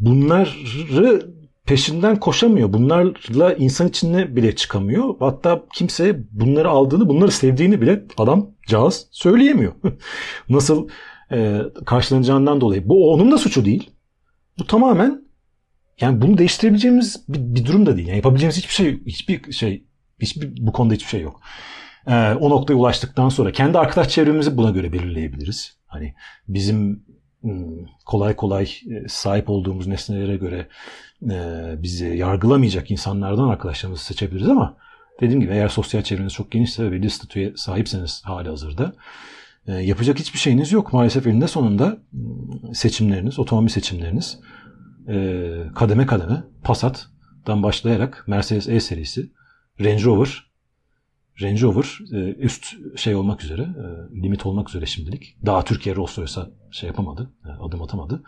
bunları 0.01 1.31
peşinden 1.67 2.21
koşamıyor. 2.21 2.73
Bunlarla 2.73 3.55
insan 3.55 3.89
içine 3.89 4.37
bile 4.37 4.57
çıkamıyor. 4.57 5.15
Hatta 5.19 5.65
kimse 5.75 6.21
bunları 6.31 6.69
aldığını, 6.69 7.09
bunları 7.09 7.31
sevdiğini 7.31 7.81
bile 7.81 8.05
adam 8.19 8.51
cağız 8.67 9.07
söyleyemiyor. 9.11 9.73
Nasıl 10.49 10.89
e, 11.33 11.61
karşılanacağından 11.87 12.61
dolayı. 12.61 12.89
Bu 12.89 13.13
onun 13.13 13.33
da 13.33 13.39
suçu 13.39 13.65
değil. 13.65 13.91
Bu 14.59 14.67
tamamen 14.67 15.23
yani 16.01 16.23
bunu 16.23 16.39
değiştirebileceğimiz 16.39 17.25
bir, 17.29 17.39
bir 17.39 17.67
durum 17.67 17.87
da 17.87 17.97
değil. 17.97 18.09
Yani 18.09 18.17
yapabileceğimiz 18.17 18.57
hiçbir 18.57 18.75
şey, 18.75 19.05
hiçbir 19.07 19.53
şey, 19.53 19.85
hiçbir 20.23 20.67
bu 20.67 20.73
konuda 20.73 20.95
hiçbir 20.95 21.09
şey 21.09 21.21
yok. 21.21 21.41
Ee, 22.07 22.33
o 22.33 22.51
noktaya 22.51 22.75
ulaştıktan 22.75 23.29
sonra 23.29 23.53
kendi 23.53 23.79
arkadaş 23.79 24.09
çevremizi 24.09 24.57
buna 24.57 24.71
göre 24.71 24.93
belirleyebiliriz. 24.93 25.77
Hani 25.87 26.15
bizim 26.49 27.03
hmm, 27.41 27.87
kolay 28.07 28.37
kolay 28.37 28.65
e, 28.65 29.09
sahip 29.09 29.51
olduğumuz 29.51 29.87
nesnelere 29.87 30.37
göre 30.37 30.69
e, 31.23 31.37
bizi 31.83 32.07
yargılamayacak 32.07 32.91
insanlardan 32.91 33.49
arkadaşlarımızı 33.49 34.05
seçebiliriz 34.05 34.49
ama 34.49 34.77
dediğim 35.21 35.41
gibi 35.41 35.53
eğer 35.53 35.69
sosyal 35.69 36.03
çevreniz 36.03 36.33
çok 36.33 36.51
genişse 36.51 36.85
ve 36.85 36.93
belli 36.93 37.11
statüye 37.11 37.53
sahipseniz 37.57 38.23
hali 38.25 38.49
hazırda 38.49 38.93
e, 39.67 39.73
yapacak 39.73 40.19
hiçbir 40.19 40.39
şeyiniz 40.39 40.73
yok. 40.73 40.93
Maalesef 40.93 41.27
elinde 41.27 41.49
sonunda 41.49 41.99
hmm, 42.11 42.75
seçimleriniz, 42.75 43.39
otomobil 43.39 43.69
seçimleriniz 43.69 44.41
kademe 45.75 46.07
kademe 46.07 46.43
Passat'dan 46.65 47.63
başlayarak 47.63 48.25
Mercedes 48.27 48.69
E 48.69 48.81
serisi, 48.81 49.31
Range 49.81 50.05
Rover, 50.05 50.51
Range 51.43 51.61
Rover 51.63 51.99
e, 52.13 52.35
üst 52.35 52.75
şey 52.97 53.15
olmak 53.15 53.45
üzere, 53.45 53.63
e, 53.63 54.23
limit 54.23 54.47
olmak 54.47 54.69
üzere 54.69 54.87
şimdilik. 54.87 55.37
Daha 55.47 55.65
Türkiye 55.65 55.97
Rolls 55.97 56.19
Royce'a 56.19 56.51
şey 56.71 56.87
yapamadı, 56.87 57.31
e, 57.45 57.49
adım 57.49 57.83
atamadı. 57.83 58.23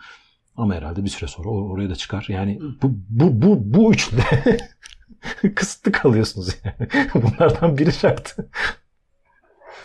Ama 0.55 0.75
herhalde 0.75 1.03
bir 1.03 1.09
süre 1.09 1.27
sonra 1.27 1.49
oraya 1.49 1.89
da 1.89 1.95
çıkar. 1.95 2.25
Yani 2.29 2.59
bu 2.81 2.91
bu 3.09 3.41
bu 3.41 3.73
bu 3.73 3.93
üçlüde 3.93 4.57
kısıtlı 5.55 5.91
kalıyorsunuz 5.91 6.55
yani. 6.63 7.09
Bunlardan 7.13 7.77
biri 7.77 7.93
şart. 7.93 8.35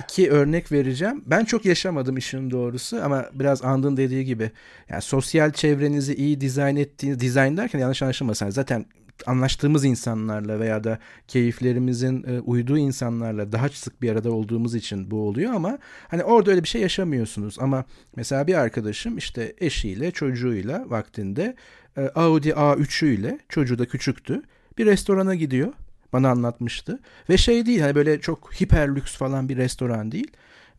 İki 0.04 0.30
örnek 0.30 0.72
vereceğim. 0.72 1.24
Ben 1.26 1.44
çok 1.44 1.64
yaşamadım 1.64 2.16
işin 2.16 2.50
doğrusu 2.50 3.00
ama 3.02 3.26
biraz 3.32 3.64
Andın 3.64 3.96
dediği 3.96 4.24
gibi 4.24 4.50
yani 4.88 5.02
sosyal 5.02 5.52
çevrenizi 5.52 6.14
iyi 6.14 6.40
dizayn 6.40 6.76
ettiğiniz, 6.76 7.20
dizayn 7.20 7.56
derken 7.56 7.78
yanlış 7.78 8.02
anlaşılmasın. 8.02 8.50
Zaten 8.50 8.86
anlaştığımız 9.26 9.84
insanlarla 9.84 10.60
veya 10.60 10.84
da 10.84 10.98
keyiflerimizin 11.28 12.24
e, 12.28 12.40
uyduğu 12.40 12.78
insanlarla 12.78 13.52
daha 13.52 13.68
sık 13.68 14.02
bir 14.02 14.12
arada 14.12 14.32
olduğumuz 14.32 14.74
için 14.74 15.10
bu 15.10 15.20
oluyor 15.20 15.52
ama 15.54 15.78
hani 16.08 16.24
orada 16.24 16.50
öyle 16.50 16.62
bir 16.62 16.68
şey 16.68 16.82
yaşamıyorsunuz. 16.82 17.56
Ama 17.60 17.84
mesela 18.16 18.46
bir 18.46 18.54
arkadaşım 18.54 19.18
işte 19.18 19.54
eşiyle 19.58 20.10
çocuğuyla 20.10 20.90
vaktinde 20.90 21.56
e, 21.96 22.00
Audi 22.00 22.48
A3'üyle 22.48 23.38
çocuğu 23.48 23.78
da 23.78 23.86
küçüktü 23.86 24.42
bir 24.78 24.86
restorana 24.86 25.34
gidiyor 25.34 25.72
bana 26.12 26.30
anlatmıştı. 26.30 27.00
Ve 27.28 27.36
şey 27.36 27.66
değil 27.66 27.80
hani 27.80 27.94
böyle 27.94 28.20
çok 28.20 28.54
hiper 28.60 28.96
lüks 28.96 29.16
falan 29.16 29.48
bir 29.48 29.56
restoran 29.56 30.12
değil 30.12 30.30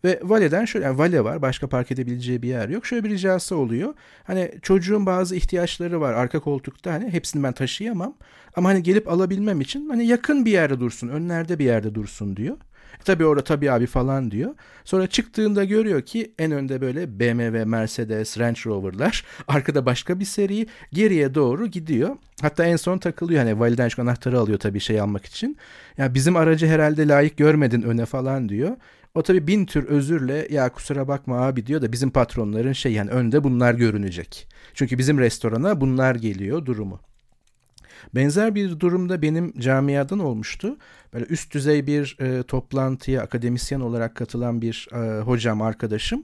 ve 0.03 0.19
valeden 0.23 0.65
şöyle 0.65 0.85
yani 0.85 0.97
vale 0.97 1.23
var 1.23 1.41
başka 1.41 1.67
park 1.67 1.91
edebileceği 1.91 2.41
bir 2.41 2.47
yer 2.47 2.69
yok. 2.69 2.85
Şöyle 2.85 3.03
bir 3.03 3.09
ricası 3.09 3.55
oluyor. 3.55 3.93
Hani 4.23 4.51
çocuğun 4.61 5.05
bazı 5.05 5.35
ihtiyaçları 5.35 6.01
var 6.01 6.13
arka 6.13 6.39
koltukta 6.39 6.93
hani 6.93 7.09
hepsini 7.09 7.43
ben 7.43 7.53
taşıyamam. 7.53 8.15
Ama 8.55 8.69
hani 8.69 8.83
gelip 8.83 9.07
alabilmem 9.07 9.61
için 9.61 9.89
hani 9.89 10.07
yakın 10.07 10.45
bir 10.45 10.51
yerde 10.51 10.79
dursun 10.79 11.07
önlerde 11.07 11.59
bir 11.59 11.65
yerde 11.65 11.95
dursun 11.95 12.37
diyor. 12.37 12.57
E 12.99 13.03
tabii 13.03 13.25
orada 13.25 13.43
tabii 13.43 13.71
abi 13.71 13.85
falan 13.85 14.31
diyor. 14.31 14.55
Sonra 14.85 15.07
çıktığında 15.07 15.63
görüyor 15.63 16.01
ki 16.01 16.33
en 16.39 16.51
önde 16.51 16.81
böyle 16.81 17.19
BMW, 17.19 17.65
Mercedes, 17.65 18.39
Range 18.39 18.59
Rover'lar. 18.65 19.25
Arkada 19.47 19.85
başka 19.85 20.19
bir 20.19 20.25
seri 20.25 20.67
geriye 20.93 21.35
doğru 21.35 21.67
gidiyor. 21.67 22.17
Hatta 22.41 22.65
en 22.65 22.75
son 22.75 22.97
takılıyor 22.97 23.39
hani 23.39 23.59
validen 23.59 23.87
şu 23.87 24.01
anahtarı 24.01 24.39
alıyor 24.39 24.59
tabii 24.59 24.79
şey 24.79 25.01
almak 25.01 25.25
için. 25.25 25.57
Ya 25.97 26.13
bizim 26.13 26.35
aracı 26.35 26.67
herhalde 26.67 27.07
layık 27.07 27.37
görmedin 27.37 27.81
öne 27.81 28.05
falan 28.05 28.49
diyor. 28.49 28.75
O 29.15 29.23
tabii 29.23 29.47
bin 29.47 29.65
tür 29.65 29.83
özürle 29.87 30.47
ya 30.49 30.69
kusura 30.69 31.07
bakma 31.07 31.41
abi 31.41 31.65
diyor 31.65 31.81
da 31.81 31.91
bizim 31.91 32.11
patronların 32.11 32.73
şey 32.73 32.93
yani 32.93 33.09
önde 33.09 33.43
bunlar 33.43 33.73
görünecek. 33.73 34.47
Çünkü 34.73 34.97
bizim 34.97 35.19
restorana 35.19 35.81
bunlar 35.81 36.15
geliyor 36.15 36.65
durumu. 36.65 36.99
Benzer 38.15 38.55
bir 38.55 38.79
durumda 38.79 39.21
benim 39.21 39.59
camiadan 39.59 40.19
olmuştu. 40.19 40.77
Böyle 41.13 41.25
üst 41.25 41.53
düzey 41.53 41.87
bir 41.87 42.17
e, 42.19 42.43
toplantıya 42.43 43.21
akademisyen 43.21 43.79
olarak 43.79 44.15
katılan 44.15 44.61
bir 44.61 44.87
e, 44.93 45.21
hocam 45.21 45.61
arkadaşım 45.61 46.23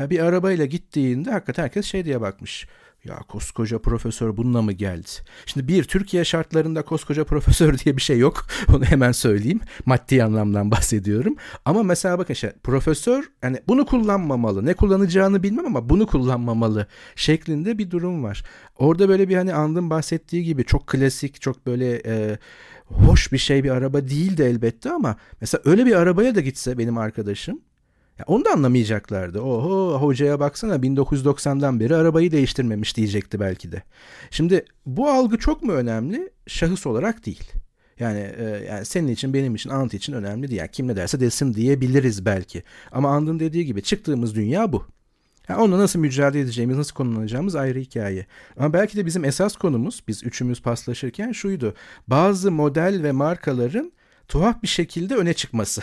e, 0.00 0.10
bir 0.10 0.18
arabayla 0.20 0.64
gittiğinde 0.64 1.30
hakikaten 1.30 1.62
herkes 1.62 1.86
şey 1.86 2.04
diye 2.04 2.20
bakmış. 2.20 2.66
Ya 3.04 3.16
koskoca 3.28 3.78
profesör 3.78 4.36
bununla 4.36 4.62
mı 4.62 4.72
geldi? 4.72 5.08
Şimdi 5.46 5.68
bir 5.68 5.84
Türkiye 5.84 6.24
şartlarında 6.24 6.82
koskoca 6.82 7.24
profesör 7.24 7.78
diye 7.84 7.96
bir 7.96 8.02
şey 8.02 8.18
yok. 8.18 8.46
Onu 8.74 8.84
hemen 8.84 9.12
söyleyeyim. 9.12 9.60
Maddi 9.86 10.24
anlamdan 10.24 10.70
bahsediyorum. 10.70 11.36
Ama 11.64 11.82
mesela 11.82 12.18
bakın 12.18 12.34
işte 12.34 12.54
profesör 12.62 13.24
hani 13.40 13.60
bunu 13.68 13.86
kullanmamalı. 13.86 14.66
Ne 14.66 14.74
kullanacağını 14.74 15.42
bilmem 15.42 15.66
ama 15.66 15.88
bunu 15.88 16.06
kullanmamalı 16.06 16.86
şeklinde 17.16 17.78
bir 17.78 17.90
durum 17.90 18.24
var. 18.24 18.42
Orada 18.78 19.08
böyle 19.08 19.28
bir 19.28 19.36
hani 19.36 19.54
andın 19.54 19.90
bahsettiği 19.90 20.44
gibi 20.44 20.64
çok 20.64 20.86
klasik, 20.86 21.40
çok 21.40 21.66
böyle 21.66 22.02
e, 22.06 22.38
hoş 22.84 23.32
bir 23.32 23.38
şey 23.38 23.64
bir 23.64 23.70
araba 23.70 24.08
değildi 24.08 24.42
elbette 24.42 24.90
ama 24.90 25.16
mesela 25.40 25.62
öyle 25.64 25.86
bir 25.86 25.94
arabaya 25.94 26.34
da 26.34 26.40
gitse 26.40 26.78
benim 26.78 26.98
arkadaşım 26.98 27.60
ya 28.22 28.26
onu 28.34 28.44
da 28.44 28.50
anlamayacaklardı. 28.50 29.40
Oho 29.40 29.98
hocaya 30.00 30.40
baksana 30.40 30.76
1990'dan 30.76 31.80
beri 31.80 31.96
arabayı 31.96 32.32
değiştirmemiş 32.32 32.96
diyecekti 32.96 33.40
belki 33.40 33.72
de. 33.72 33.82
Şimdi 34.30 34.64
bu 34.86 35.10
algı 35.10 35.38
çok 35.38 35.62
mu 35.62 35.72
önemli? 35.72 36.30
Şahıs 36.46 36.86
olarak 36.86 37.26
değil. 37.26 37.52
Yani, 38.00 38.32
e, 38.38 38.44
yani 38.44 38.84
senin 38.84 39.08
için 39.08 39.34
benim 39.34 39.54
için 39.54 39.70
Ant 39.70 39.94
için 39.94 40.12
önemli 40.12 40.48
değil. 40.48 40.58
Yani 40.58 40.70
kim 40.70 40.88
ne 40.88 40.96
derse 40.96 41.20
desin 41.20 41.54
diyebiliriz 41.54 42.24
belki. 42.24 42.62
Ama 42.92 43.10
Ant'ın 43.10 43.40
dediği 43.40 43.66
gibi 43.66 43.82
çıktığımız 43.82 44.34
dünya 44.34 44.72
bu. 44.72 44.86
Yani 45.48 45.60
onunla 45.62 45.78
nasıl 45.78 45.98
mücadele 45.98 46.42
edeceğimiz, 46.42 46.76
nasıl 46.76 46.94
konumlanacağımız 46.94 47.56
ayrı 47.56 47.78
hikaye. 47.78 48.26
Ama 48.56 48.72
belki 48.72 48.96
de 48.96 49.06
bizim 49.06 49.24
esas 49.24 49.56
konumuz, 49.56 50.02
biz 50.08 50.24
üçümüz 50.24 50.62
paslaşırken 50.62 51.32
şuydu. 51.32 51.74
Bazı 52.08 52.50
model 52.50 53.02
ve 53.02 53.12
markaların 53.12 53.92
tuhaf 54.28 54.62
bir 54.62 54.68
şekilde 54.68 55.16
öne 55.16 55.34
çıkması. 55.34 55.82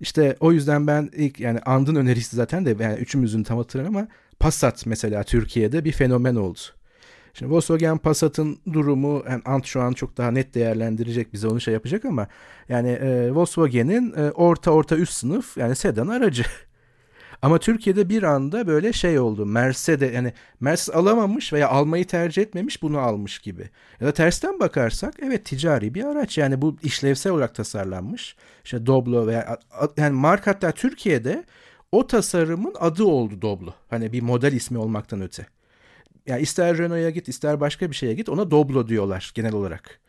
İşte 0.00 0.36
o 0.40 0.52
yüzden 0.52 0.86
ben 0.86 1.10
ilk 1.12 1.40
yani 1.40 1.58
And'ın 1.58 1.94
önerisi 1.94 2.36
zaten 2.36 2.66
de 2.66 2.76
yani 2.80 2.98
üçümüzün 2.98 3.42
tam 3.42 3.58
hatırlamam 3.58 3.96
ama 3.96 4.08
Passat 4.40 4.86
mesela 4.86 5.22
Türkiye'de 5.22 5.84
bir 5.84 5.92
fenomen 5.92 6.34
oldu. 6.34 6.58
Şimdi 7.34 7.52
Volkswagen 7.52 7.98
Passat'ın 7.98 8.58
durumu 8.72 9.22
yani 9.30 9.42
Ant 9.44 9.66
şu 9.66 9.80
an 9.82 9.92
çok 9.92 10.16
daha 10.16 10.30
net 10.30 10.54
değerlendirecek 10.54 11.32
bize 11.32 11.48
onu 11.48 11.60
şey 11.60 11.74
yapacak 11.74 12.04
ama 12.04 12.28
yani 12.68 12.88
e, 12.88 13.30
Volkswagen'in 13.34 14.14
e, 14.16 14.30
orta 14.30 14.70
orta 14.70 14.96
üst 14.96 15.12
sınıf 15.12 15.56
yani 15.56 15.76
sedan 15.76 16.08
aracı. 16.08 16.44
Ama 17.42 17.58
Türkiye'de 17.58 18.08
bir 18.08 18.22
anda 18.22 18.66
böyle 18.66 18.92
şey 18.92 19.18
oldu. 19.18 19.46
Mercedes 19.46 20.14
yani 20.14 20.32
Mercedes 20.60 20.96
alamamış 20.96 21.52
veya 21.52 21.68
almayı 21.68 22.06
tercih 22.06 22.42
etmemiş 22.42 22.82
bunu 22.82 22.98
almış 22.98 23.38
gibi. 23.38 23.70
Ya 24.00 24.06
da 24.06 24.12
tersten 24.12 24.60
bakarsak 24.60 25.14
evet 25.22 25.44
ticari 25.44 25.94
bir 25.94 26.04
araç. 26.04 26.38
Yani 26.38 26.62
bu 26.62 26.76
işlevsel 26.82 27.32
olarak 27.32 27.54
tasarlanmış. 27.54 28.36
İşte 28.64 28.86
Doblo 28.86 29.26
veya 29.26 29.58
yani 29.96 30.12
marka 30.12 30.50
hatta 30.50 30.72
Türkiye'de 30.72 31.44
o 31.92 32.06
tasarımın 32.06 32.74
adı 32.80 33.04
oldu 33.04 33.42
Doblo. 33.42 33.74
Hani 33.90 34.12
bir 34.12 34.22
model 34.22 34.52
ismi 34.52 34.78
olmaktan 34.78 35.22
öte. 35.22 35.46
Yani 36.26 36.42
ister 36.42 36.78
Renault'a 36.78 37.10
git 37.10 37.28
ister 37.28 37.60
başka 37.60 37.90
bir 37.90 37.96
şeye 37.96 38.14
git 38.14 38.28
ona 38.28 38.50
Doblo 38.50 38.88
diyorlar 38.88 39.32
genel 39.34 39.54
olarak. 39.54 40.00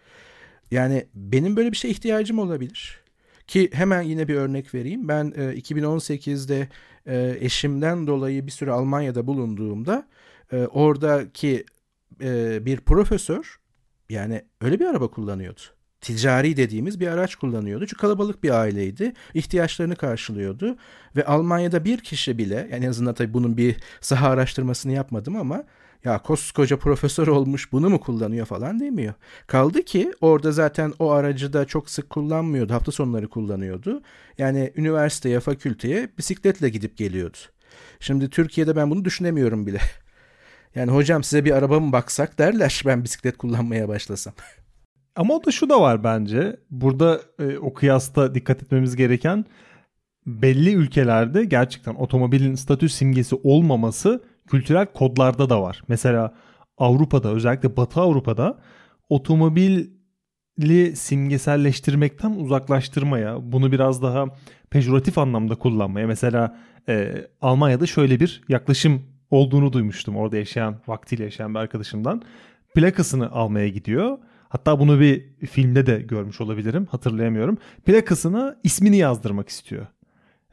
Yani 0.72 1.08
benim 1.14 1.56
böyle 1.56 1.72
bir 1.72 1.78
şey 1.78 1.92
ihtiyacım 1.92 2.40
olabilir. 2.40 3.09
Ki 3.50 3.70
hemen 3.74 4.02
yine 4.02 4.28
bir 4.28 4.36
örnek 4.36 4.74
vereyim. 4.74 5.08
Ben 5.08 5.34
e, 5.36 5.42
2018'de 5.42 6.68
e, 7.06 7.38
eşimden 7.40 8.08
dolayı 8.08 8.48
bir 8.48 8.52
süre 8.52 8.72
Almanya'da 8.72 9.28
bulunduğumda 9.28 10.08
e, 10.52 10.58
oradaki 10.58 11.66
e, 12.22 12.66
bir 12.66 12.78
profesör 12.78 13.60
yani 14.10 14.46
öyle 14.62 14.80
bir 14.80 14.86
araba 14.86 15.08
kullanıyordu. 15.08 15.62
Ticari 16.02 16.58
dediğimiz 16.58 17.00
bir 17.00 17.08
araç 17.08 17.36
kullanıyordu. 17.36 17.86
Çünkü 17.86 18.02
kalabalık 18.02 18.44
bir 18.44 18.50
aileydi. 18.50 19.14
İhtiyaçlarını 19.34 19.96
karşılıyordu. 19.96 20.78
Ve 21.16 21.26
Almanya'da 21.26 21.86
bir 21.86 21.98
kişi 21.98 22.38
bile 22.38 22.68
yani 22.72 22.86
en 22.86 22.90
azından 22.90 23.14
tabii 23.14 23.34
bunun 23.34 23.58
bir 23.58 23.76
saha 24.02 24.30
araştırmasını 24.30 24.92
yapmadım 24.92 25.36
ama 25.36 25.64
ya 26.04 26.22
koskoca 26.22 26.78
profesör 26.78 27.28
olmuş 27.28 27.72
bunu 27.72 27.90
mu 27.90 28.00
kullanıyor 28.00 28.46
falan 28.46 28.80
demiyor. 28.80 29.14
Kaldı 29.48 29.84
ki 29.84 30.12
orada 30.22 30.52
zaten 30.52 30.94
o 31.00 31.12
aracı 31.12 31.54
da 31.54 31.66
çok 31.66 31.90
sık 31.90 32.10
kullanmıyordu. 32.10 32.74
Hafta 32.74 32.92
sonları 32.92 33.30
kullanıyordu. 33.30 34.02
Yani 34.38 34.74
üniversiteye, 34.76 35.40
fakülteye 35.40 36.10
bisikletle 36.18 36.70
gidip 36.70 36.98
geliyordu. 36.98 37.38
Şimdi 38.00 38.30
Türkiye'de 38.30 38.76
ben 38.76 38.90
bunu 38.90 39.06
düşünemiyorum 39.06 39.68
bile. 39.68 39.80
Yani 40.76 40.92
hocam 40.92 41.24
size 41.24 41.46
bir 41.46 41.52
araba 41.52 41.80
mı 41.80 41.92
baksak 41.92 42.40
derler 42.40 42.82
ben 42.86 43.04
bisiklet 43.04 43.38
kullanmaya 43.38 43.88
başlasam. 43.88 44.34
Ama 45.16 45.34
o 45.34 45.46
da 45.46 45.52
şu 45.52 45.70
da 45.70 45.82
var 45.82 46.04
bence. 46.04 46.60
Burada 46.70 47.22
e, 47.40 47.58
o 47.58 47.74
kıyasta 47.74 48.36
dikkat 48.36 48.64
etmemiz 48.64 48.96
gereken 48.96 49.46
belli 50.26 50.74
ülkelerde 50.74 51.46
gerçekten 51.46 51.96
otomobilin 51.96 52.56
statü 52.56 52.90
simgesi 52.90 53.36
olmaması 53.44 54.24
kültürel 54.50 54.86
kodlarda 54.86 55.50
da 55.50 55.62
var. 55.62 55.82
Mesela 55.88 56.34
Avrupa'da 56.78 57.32
özellikle 57.34 57.78
Batı 57.78 58.02
Avrupa'da 58.02 58.60
otomobili 59.10 60.96
simgeselleştirmekten 60.96 62.32
uzaklaştırmaya, 62.32 63.52
bunu 63.52 63.72
biraz 63.72 64.02
daha 64.02 64.26
pejoratif 64.70 65.18
anlamda 65.18 65.56
kullanmaya. 65.56 66.08
Mesela 66.08 66.58
e, 66.90 67.26
Almanya'da 67.42 67.86
şöyle 67.86 68.20
bir 68.20 68.42
yaklaşım 68.50 69.04
olduğunu 69.32 69.74
duymuştum 69.74 70.16
orada 70.16 70.38
yaşayan, 70.38 70.82
vaktiyle 70.88 71.24
yaşayan 71.24 71.54
bir 71.54 71.60
arkadaşımdan. 71.60 72.22
Plakasını 72.76 73.32
almaya 73.32 73.68
gidiyor. 73.68 74.18
Hatta 74.50 74.80
bunu 74.80 75.00
bir 75.00 75.36
filmde 75.48 75.86
de 75.86 76.02
görmüş 76.02 76.42
olabilirim. 76.42 76.86
Hatırlayamıyorum. 76.86 77.58
Plakasına 77.86 78.56
ismini 78.64 78.98
yazdırmak 78.98 79.50
istiyor. 79.50 79.88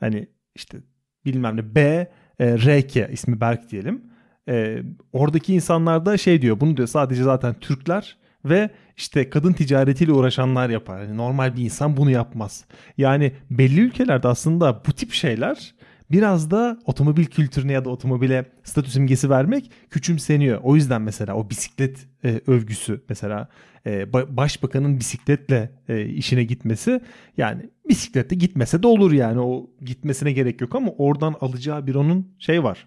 Hani 0.00 0.28
işte 0.54 0.78
bilmem 1.24 1.56
ne 1.56 1.74
B, 1.74 2.08
e, 2.38 2.56
RK 2.56 2.96
ismi 3.12 3.40
Berk 3.40 3.70
diyelim. 3.70 4.02
E, 4.48 4.82
oradaki 5.12 5.54
insanlar 5.54 6.06
da 6.06 6.16
şey 6.16 6.42
diyor. 6.42 6.60
Bunu 6.60 6.76
diyor 6.76 6.88
sadece 6.88 7.22
zaten 7.22 7.54
Türkler 7.54 8.16
ve 8.44 8.70
işte 8.96 9.30
kadın 9.30 9.52
ticaretiyle 9.52 10.12
uğraşanlar 10.12 10.70
yapar. 10.70 11.02
Yani 11.02 11.16
normal 11.16 11.56
bir 11.56 11.62
insan 11.62 11.96
bunu 11.96 12.10
yapmaz. 12.10 12.64
Yani 12.98 13.32
belli 13.50 13.80
ülkelerde 13.80 14.28
aslında 14.28 14.82
bu 14.86 14.92
tip 14.92 15.12
şeyler 15.12 15.74
biraz 16.10 16.50
da 16.50 16.78
otomobil 16.84 17.24
kültürüne 17.24 17.72
ya 17.72 17.84
da 17.84 17.90
otomobile 17.90 18.44
statü 18.64 18.90
simgesi 18.90 19.30
vermek 19.30 19.70
küçümseniyor. 19.90 20.60
O 20.62 20.76
yüzden 20.76 21.02
mesela 21.02 21.34
o 21.34 21.50
bisiklet 21.50 22.06
e, 22.24 22.40
övgüsü 22.46 23.00
mesela 23.08 23.48
e, 23.86 24.12
başbakanın 24.12 24.98
bisikletle 25.00 25.70
e, 25.88 26.04
işine 26.06 26.44
gitmesi 26.44 27.00
yani 27.36 27.70
bisiklette 27.88 28.34
gitmese 28.34 28.82
de 28.82 28.86
olur 28.86 29.12
yani 29.12 29.40
o 29.40 29.70
gitmesine 29.80 30.32
gerek 30.32 30.60
yok 30.60 30.74
ama 30.74 30.90
oradan 30.98 31.34
alacağı 31.40 31.86
bir 31.86 31.94
onun 31.94 32.28
şey 32.38 32.62
var. 32.62 32.86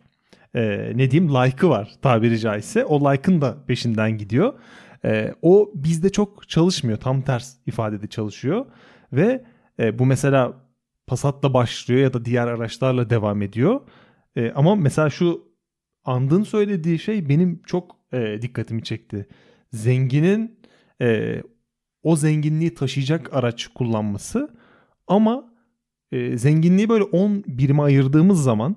E, 0.56 0.92
ne 0.96 1.12
diyeyim 1.12 1.34
like'ı 1.34 1.70
var 1.70 1.92
tabiri 2.02 2.40
caizse. 2.40 2.86
O 2.86 3.12
like'ın 3.12 3.42
da 3.42 3.58
peşinden 3.68 4.18
gidiyor. 4.18 4.54
E, 5.06 5.34
o 5.42 5.72
bizde 5.76 6.10
çok 6.10 6.50
çalışmıyor. 6.50 6.98
Tam 6.98 7.22
ters 7.22 7.56
ifadede 7.66 8.08
çalışıyor. 8.08 8.66
Ve 9.14 9.44
e, 9.80 10.00
bu 10.00 10.06
mesela 10.06 10.54
Passat'la 11.10 11.54
başlıyor 11.54 12.02
ya 12.02 12.14
da 12.14 12.26
diğer 12.26 12.48
araçlarla 12.48 13.10
devam 13.10 13.42
ediyor. 13.42 13.82
E, 14.36 14.52
ama 14.52 14.76
mesela 14.76 15.10
şu 15.10 15.50
And'ın 16.06 16.44
söylediği 16.44 17.00
şey 17.00 17.30
benim 17.30 17.62
çok 17.66 17.96
e, 18.14 18.42
dikkatimi 18.42 18.84
çekti. 18.84 19.28
Zenginin 19.74 20.60
e, 21.02 21.42
o 22.04 22.16
zenginliği 22.16 22.74
taşıyacak 22.74 23.34
araç 23.34 23.68
kullanması 23.68 24.56
ama 25.08 25.54
e, 26.12 26.38
zenginliği 26.38 26.90
böyle 26.90 27.04
10 27.04 27.44
birime 27.48 27.84
ayırdığımız 27.84 28.44
zaman 28.44 28.76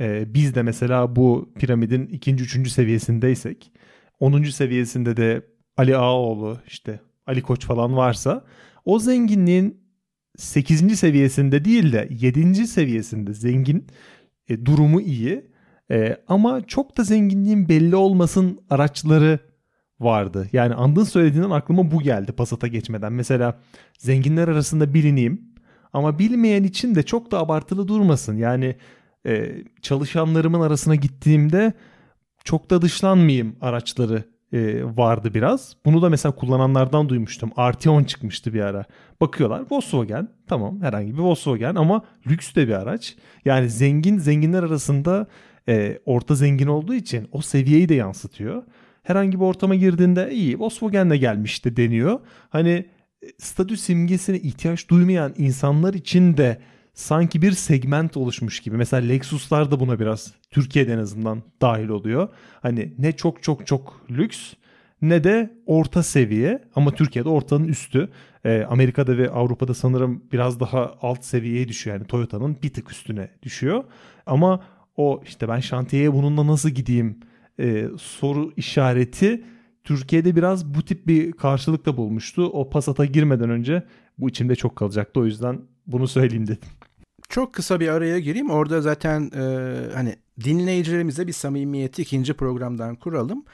e, 0.00 0.34
biz 0.34 0.54
de 0.54 0.62
mesela 0.62 1.16
bu 1.16 1.52
piramidin 1.58 2.06
ikinci, 2.06 2.44
üçüncü 2.44 2.70
seviyesindeysek 2.70 3.72
10. 4.20 4.42
seviyesinde 4.42 5.16
de 5.16 5.46
Ali 5.76 5.96
Ağaoğlu 5.96 6.58
işte 6.66 7.00
Ali 7.26 7.42
Koç 7.42 7.66
falan 7.66 7.96
varsa 7.96 8.44
o 8.84 8.98
zenginliğin 8.98 9.83
8. 10.36 10.98
seviyesinde 10.98 11.64
değil 11.64 11.92
de 11.92 12.08
7. 12.10 12.66
seviyesinde 12.66 13.34
zengin 13.34 13.86
e, 14.48 14.66
durumu 14.66 15.00
iyi 15.00 15.50
e, 15.90 16.16
ama 16.28 16.66
çok 16.66 16.96
da 16.96 17.02
zenginliğin 17.02 17.68
belli 17.68 17.96
olmasın 17.96 18.60
araçları 18.70 19.38
vardı. 20.00 20.48
Yani 20.52 20.74
andın 20.74 21.04
söylediğinden 21.04 21.50
aklıma 21.50 21.90
bu 21.90 22.02
geldi 22.02 22.32
Passat'a 22.32 22.66
geçmeden. 22.66 23.12
Mesela 23.12 23.60
zenginler 23.98 24.48
arasında 24.48 24.94
bilineyim 24.94 25.54
ama 25.92 26.18
bilmeyen 26.18 26.64
için 26.64 26.94
de 26.94 27.02
çok 27.02 27.30
da 27.30 27.38
abartılı 27.38 27.88
durmasın. 27.88 28.36
Yani 28.36 28.76
e, 29.26 29.62
çalışanlarımın 29.82 30.60
arasına 30.60 30.94
gittiğimde 30.94 31.72
çok 32.44 32.70
da 32.70 32.82
dışlanmayayım 32.82 33.56
araçları 33.60 34.33
e, 34.54 34.84
vardı 34.96 35.34
biraz. 35.34 35.76
Bunu 35.84 36.02
da 36.02 36.08
mesela 36.08 36.34
kullananlardan 36.34 37.08
duymuştum. 37.08 37.50
Arteon 37.56 38.04
çıkmıştı 38.04 38.54
bir 38.54 38.60
ara. 38.60 38.84
Bakıyorlar 39.20 39.62
Volkswagen 39.70 40.28
tamam 40.46 40.82
herhangi 40.82 41.14
bir 41.14 41.18
Volkswagen 41.18 41.74
ama 41.74 42.02
lüks 42.26 42.54
de 42.54 42.68
bir 42.68 42.72
araç. 42.72 43.16
Yani 43.44 43.70
zengin 43.70 44.18
zenginler 44.18 44.62
arasında 44.62 45.26
e, 45.68 45.98
orta 46.06 46.34
zengin 46.34 46.66
olduğu 46.66 46.94
için 46.94 47.28
o 47.32 47.40
seviyeyi 47.40 47.88
de 47.88 47.94
yansıtıyor. 47.94 48.62
Herhangi 49.02 49.40
bir 49.40 49.44
ortama 49.44 49.74
girdiğinde 49.74 50.30
iyi 50.32 50.58
Volkswagen'le 50.58 51.14
gelmişti 51.14 51.76
deniyor. 51.76 52.20
Hani 52.50 52.70
e, 53.22 53.26
statü 53.38 53.76
simgesine 53.76 54.38
ihtiyaç 54.38 54.88
duymayan 54.88 55.34
insanlar 55.38 55.94
için 55.94 56.36
de 56.36 56.58
sanki 56.94 57.42
bir 57.42 57.52
segment 57.52 58.16
oluşmuş 58.16 58.60
gibi. 58.60 58.76
Mesela 58.76 59.06
Lexus'lar 59.06 59.70
da 59.70 59.80
buna 59.80 60.00
biraz 60.00 60.34
Türkiye'de 60.50 60.92
en 60.92 60.98
azından 60.98 61.42
dahil 61.62 61.88
oluyor. 61.88 62.28
Hani 62.62 62.94
ne 62.98 63.12
çok 63.12 63.42
çok 63.42 63.66
çok 63.66 64.00
lüks 64.10 64.52
ne 65.02 65.24
de 65.24 65.54
orta 65.66 66.02
seviye 66.02 66.64
ama 66.74 66.90
Türkiye'de 66.90 67.28
ortanın 67.28 67.68
üstü. 67.68 68.08
Ee, 68.44 68.66
Amerika'da 68.70 69.18
ve 69.18 69.30
Avrupa'da 69.30 69.74
sanırım 69.74 70.22
biraz 70.32 70.60
daha 70.60 70.94
alt 71.02 71.24
seviyeye 71.24 71.68
düşüyor. 71.68 71.96
Yani 71.96 72.06
Toyota'nın 72.06 72.56
bir 72.62 72.72
tık 72.72 72.90
üstüne 72.90 73.30
düşüyor. 73.42 73.84
Ama 74.26 74.64
o 74.96 75.22
işte 75.26 75.48
ben 75.48 75.60
şantiyeye 75.60 76.12
bununla 76.12 76.46
nasıl 76.46 76.70
gideyim 76.70 77.20
e, 77.60 77.86
soru 77.98 78.52
işareti 78.56 79.44
Türkiye'de 79.84 80.36
biraz 80.36 80.74
bu 80.74 80.82
tip 80.82 81.06
bir 81.06 81.32
karşılık 81.32 81.86
da 81.86 81.96
bulmuştu. 81.96 82.44
O 82.44 82.70
Passat'a 82.70 83.04
girmeden 83.04 83.50
önce 83.50 83.82
bu 84.18 84.28
içimde 84.28 84.56
çok 84.56 84.76
kalacaktı. 84.76 85.20
O 85.20 85.24
yüzden 85.24 85.60
bunu 85.86 86.08
söyleyeyim 86.08 86.46
dedim. 86.46 86.68
Çok 87.34 87.52
kısa 87.52 87.80
bir 87.80 87.88
araya 87.88 88.18
gireyim. 88.18 88.50
Orada 88.50 88.80
zaten 88.80 89.30
e, 89.36 89.42
hani 89.94 90.16
dinleyicilerimize 90.44 91.26
bir 91.26 91.32
samimiyeti 91.32 92.02
ikinci 92.02 92.34
programdan 92.34 92.96
kuralım. 92.96 93.44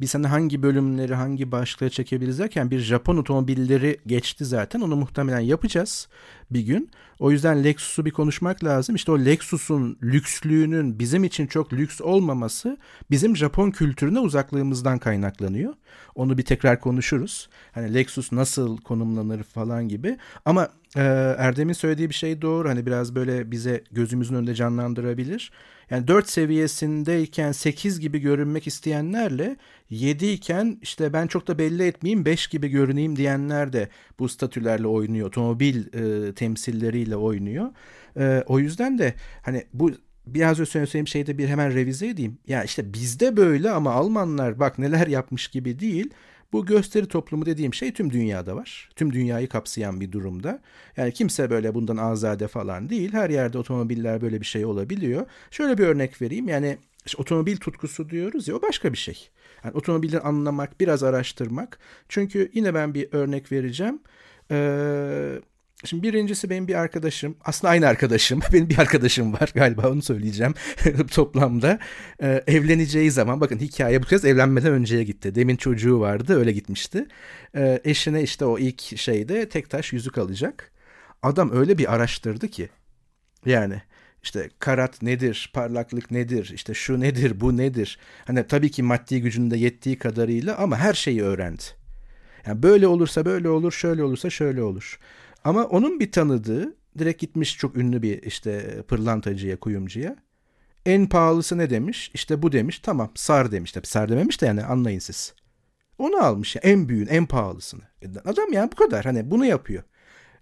Biz 0.00 0.14
hani 0.14 0.26
hangi 0.26 0.62
bölümleri 0.62 1.14
hangi 1.14 1.52
başlığı 1.52 1.90
çekebiliriz 1.90 2.38
derken 2.38 2.70
bir 2.70 2.78
Japon 2.78 3.16
otomobilleri 3.16 3.98
geçti 4.06 4.44
zaten. 4.44 4.80
Onu 4.80 4.96
muhtemelen 4.96 5.40
yapacağız 5.40 6.08
bir 6.50 6.60
gün. 6.60 6.90
O 7.18 7.30
yüzden 7.30 7.64
Lexus'u 7.64 8.04
bir 8.04 8.10
konuşmak 8.10 8.64
lazım. 8.64 8.94
İşte 8.94 9.12
o 9.12 9.18
Lexus'un 9.18 9.98
lükslüğünün 10.02 10.98
bizim 10.98 11.24
için 11.24 11.46
çok 11.46 11.72
lüks 11.72 12.00
olmaması 12.00 12.76
bizim 13.10 13.36
Japon 13.36 13.70
kültürüne 13.70 14.20
uzaklığımızdan 14.20 14.98
kaynaklanıyor. 14.98 15.74
Onu 16.14 16.38
bir 16.38 16.42
tekrar 16.42 16.80
konuşuruz. 16.80 17.48
Hani 17.72 17.94
Lexus 17.94 18.32
nasıl 18.32 18.76
konumlanır 18.76 19.42
falan 19.42 19.88
gibi. 19.88 20.16
Ama 20.44 20.68
e, 20.96 21.02
Erdem'in 21.38 21.72
söylediği 21.72 22.08
bir 22.08 22.14
şey 22.14 22.42
doğru. 22.42 22.68
Hani 22.68 22.86
biraz 22.86 23.14
böyle 23.14 23.50
bize 23.50 23.84
gözümüzün 23.92 24.34
önünde 24.34 24.54
canlandırabilir. 24.54 25.52
Yani 25.90 26.08
4 26.08 26.28
seviyesindeyken 26.28 27.52
8 27.52 28.00
gibi 28.00 28.18
görünmek 28.18 28.66
isteyenlerle 28.66 29.56
7 29.90 30.26
iken 30.26 30.78
işte 30.82 31.12
ben 31.12 31.26
çok 31.26 31.46
da 31.48 31.58
belli 31.58 31.82
etmeyeyim 31.82 32.24
5 32.24 32.46
gibi 32.46 32.68
görüneyim 32.68 33.16
diyenler 33.16 33.72
de 33.72 33.88
bu 34.18 34.28
statülerle 34.28 34.86
oynuyor. 34.86 35.28
Otomobil 35.28 35.84
e, 35.94 36.34
temsilleriyle 36.40 37.16
oynuyor. 37.16 37.70
E, 38.16 38.44
o 38.46 38.58
yüzden 38.58 38.98
de 38.98 39.14
hani 39.42 39.64
bu 39.72 39.90
biraz 40.26 40.60
önce 40.60 40.70
söylediğim 40.70 41.08
şeyde 41.08 41.38
bir 41.38 41.48
hemen 41.48 41.74
revize 41.74 42.08
edeyim. 42.08 42.38
Ya 42.46 42.64
işte 42.64 42.94
bizde 42.94 43.36
böyle 43.36 43.70
ama 43.70 43.92
Almanlar 43.92 44.60
bak 44.60 44.78
neler 44.78 45.06
yapmış 45.06 45.48
gibi 45.48 45.78
değil. 45.78 46.10
Bu 46.52 46.66
gösteri 46.66 47.06
toplumu 47.08 47.46
dediğim 47.46 47.74
şey 47.74 47.92
tüm 47.92 48.10
dünyada 48.10 48.56
var. 48.56 48.90
Tüm 48.96 49.12
dünyayı 49.12 49.48
kapsayan 49.48 50.00
bir 50.00 50.12
durumda. 50.12 50.60
Yani 50.96 51.12
kimse 51.12 51.50
böyle 51.50 51.74
bundan 51.74 51.96
azade 51.96 52.48
falan 52.48 52.88
değil. 52.90 53.12
Her 53.12 53.30
yerde 53.30 53.58
otomobiller 53.58 54.20
böyle 54.20 54.40
bir 54.40 54.46
şey 54.46 54.64
olabiliyor. 54.64 55.26
Şöyle 55.50 55.78
bir 55.78 55.86
örnek 55.86 56.22
vereyim. 56.22 56.48
Yani 56.48 56.78
işte 57.06 57.22
otomobil 57.22 57.56
tutkusu 57.56 58.10
diyoruz 58.10 58.48
ya 58.48 58.54
o 58.56 58.62
başka 58.62 58.92
bir 58.92 58.98
şey. 58.98 59.28
Yani 59.64 59.74
otomobili 59.76 60.20
anlamak, 60.20 60.80
biraz 60.80 61.02
araştırmak. 61.02 61.78
Çünkü 62.08 62.50
yine 62.54 62.74
ben 62.74 62.94
bir 62.94 63.08
örnek 63.12 63.52
vereceğim. 63.52 64.00
Ee, 64.50 65.40
Şimdi 65.84 66.02
birincisi 66.02 66.50
benim 66.50 66.68
bir 66.68 66.74
arkadaşım, 66.74 67.36
aslında 67.44 67.70
aynı 67.70 67.86
arkadaşım, 67.86 68.40
benim 68.52 68.70
bir 68.70 68.78
arkadaşım 68.78 69.32
var 69.32 69.50
galiba 69.54 69.90
onu 69.90 70.02
söyleyeceğim 70.02 70.54
toplamda. 71.12 71.78
Ee, 72.22 72.44
evleneceği 72.46 73.10
zaman, 73.10 73.40
bakın 73.40 73.58
hikaye 73.58 74.02
bu 74.02 74.06
kez 74.06 74.24
evlenmeden 74.24 74.72
önceye 74.72 75.04
gitti. 75.04 75.34
Demin 75.34 75.56
çocuğu 75.56 76.00
vardı, 76.00 76.38
öyle 76.38 76.52
gitmişti. 76.52 77.06
Ee, 77.56 77.80
eşine 77.84 78.22
işte 78.22 78.44
o 78.44 78.58
ilk 78.58 78.98
şeyde 78.98 79.48
tek 79.48 79.70
taş 79.70 79.92
yüzük 79.92 80.18
alacak. 80.18 80.72
Adam 81.22 81.50
öyle 81.52 81.78
bir 81.78 81.94
araştırdı 81.94 82.48
ki, 82.48 82.68
yani 83.46 83.82
işte 84.22 84.50
karat 84.58 85.02
nedir, 85.02 85.50
parlaklık 85.54 86.10
nedir, 86.10 86.50
işte 86.54 86.74
şu 86.74 87.00
nedir, 87.00 87.40
bu 87.40 87.56
nedir. 87.56 87.98
Hani 88.26 88.46
tabii 88.46 88.70
ki 88.70 88.82
maddi 88.82 89.20
gücünde 89.20 89.56
yettiği 89.56 89.98
kadarıyla 89.98 90.56
ama 90.58 90.76
her 90.78 90.94
şeyi 90.94 91.22
öğrendi. 91.22 91.62
Yani 92.46 92.62
böyle 92.62 92.86
olursa 92.86 93.24
böyle 93.24 93.48
olur, 93.48 93.72
şöyle 93.72 94.04
olursa 94.04 94.30
şöyle 94.30 94.62
olur. 94.62 94.98
Ama 95.44 95.64
onun 95.64 96.00
bir 96.00 96.12
tanıdığı 96.12 96.76
direkt 96.98 97.20
gitmiş 97.20 97.56
çok 97.58 97.76
ünlü 97.76 98.02
bir 98.02 98.22
işte 98.22 98.82
pırlantacıya, 98.88 99.60
kuyumcuya. 99.60 100.16
En 100.86 101.06
pahalısı 101.06 101.58
ne 101.58 101.70
demiş? 101.70 102.10
İşte 102.14 102.42
bu 102.42 102.52
demiş. 102.52 102.78
Tamam 102.78 103.10
sar 103.14 103.52
demiş. 103.52 103.72
Tabii 103.72 103.86
sar 103.86 104.08
dememiş 104.08 104.42
de 104.42 104.46
yani 104.46 104.64
anlayın 104.64 104.98
siz. 104.98 105.34
Onu 105.98 106.16
almış 106.24 106.56
ya 106.56 106.62
en 106.64 106.88
büyüğün, 106.88 107.06
en 107.06 107.26
pahalısını. 107.26 107.82
E, 108.02 108.06
adam 108.24 108.52
yani 108.52 108.72
bu 108.72 108.76
kadar 108.76 109.04
hani 109.04 109.30
bunu 109.30 109.46
yapıyor. 109.46 109.82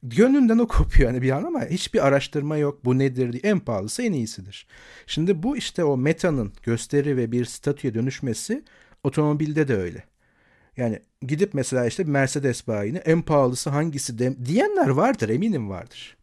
Gönlünden 0.02 0.58
o 0.58 0.68
kopuyor 0.68 1.10
hani 1.10 1.22
bir 1.22 1.30
an 1.30 1.44
ama 1.44 1.64
hiçbir 1.64 2.06
araştırma 2.06 2.56
yok. 2.56 2.84
Bu 2.84 2.98
nedir 2.98 3.32
diye. 3.32 3.42
En 3.44 3.60
pahalısı 3.60 4.02
en 4.02 4.12
iyisidir. 4.12 4.66
Şimdi 5.06 5.42
bu 5.42 5.56
işte 5.56 5.84
o 5.84 5.96
metanın 5.96 6.52
gösteri 6.62 7.16
ve 7.16 7.32
bir 7.32 7.44
statüye 7.44 7.94
dönüşmesi 7.94 8.64
otomobilde 9.04 9.68
de 9.68 9.76
öyle. 9.76 10.04
Yani 10.78 10.98
gidip 11.22 11.54
mesela 11.54 11.86
işte 11.86 12.04
Mercedes 12.04 12.66
bayini 12.66 12.98
en 12.98 13.22
pahalısı 13.22 13.70
hangisi 13.70 14.18
de, 14.18 14.46
diyenler 14.46 14.88
vardır 14.88 15.28
eminim 15.28 15.70
vardır. 15.70 16.16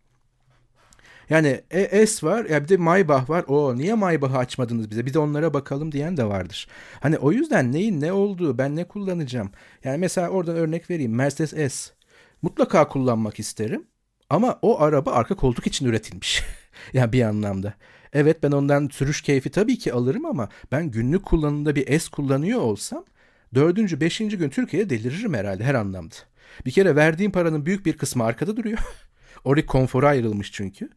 Yani 1.29 1.61
e, 1.71 2.07
S 2.07 2.27
var 2.27 2.45
ya 2.45 2.63
bir 2.63 2.67
de 2.67 2.77
Maybach 2.77 3.29
var. 3.29 3.45
O 3.47 3.77
niye 3.77 3.93
Maybach'ı 3.93 4.37
açmadınız 4.37 4.91
bize? 4.91 5.05
Bir 5.05 5.13
de 5.13 5.19
onlara 5.19 5.53
bakalım 5.53 5.91
diyen 5.91 6.17
de 6.17 6.25
vardır. 6.25 6.67
Hani 6.99 7.17
o 7.17 7.31
yüzden 7.31 7.71
neyin 7.71 8.01
ne 8.01 8.13
olduğu, 8.13 8.57
ben 8.57 8.75
ne 8.75 8.83
kullanacağım. 8.83 9.51
Yani 9.83 9.97
mesela 9.97 10.29
oradan 10.29 10.55
örnek 10.55 10.89
vereyim. 10.89 11.15
Mercedes 11.15 11.73
S. 11.73 11.93
Mutlaka 12.41 12.87
kullanmak 12.87 13.39
isterim. 13.39 13.87
Ama 14.29 14.59
o 14.61 14.81
araba 14.81 15.11
arka 15.11 15.35
koltuk 15.35 15.67
için 15.67 15.85
üretilmiş. 15.85 16.43
yani 16.93 17.13
bir 17.13 17.21
anlamda. 17.21 17.73
Evet 18.13 18.43
ben 18.43 18.51
ondan 18.51 18.89
sürüş 18.91 19.21
keyfi 19.21 19.49
tabii 19.51 19.77
ki 19.77 19.93
alırım 19.93 20.25
ama 20.25 20.49
ben 20.71 20.91
günlük 20.91 21.25
kullanımda 21.25 21.75
bir 21.75 21.99
S 21.99 22.11
kullanıyor 22.11 22.59
olsam 22.59 23.05
dördüncü, 23.55 24.01
beşinci 24.01 24.37
gün 24.37 24.49
Türkiye'de 24.49 24.89
deliririm 24.89 25.33
herhalde 25.33 25.63
her 25.63 25.75
anlamda. 25.75 26.15
Bir 26.65 26.71
kere 26.71 26.95
verdiğim 26.95 27.31
paranın 27.31 27.65
büyük 27.65 27.85
bir 27.85 27.97
kısmı 27.97 28.23
arkada 28.23 28.57
duruyor. 28.57 28.79
Oraya 29.43 29.65
konfora 29.65 30.09
ayrılmış 30.09 30.51
çünkü. 30.51 30.89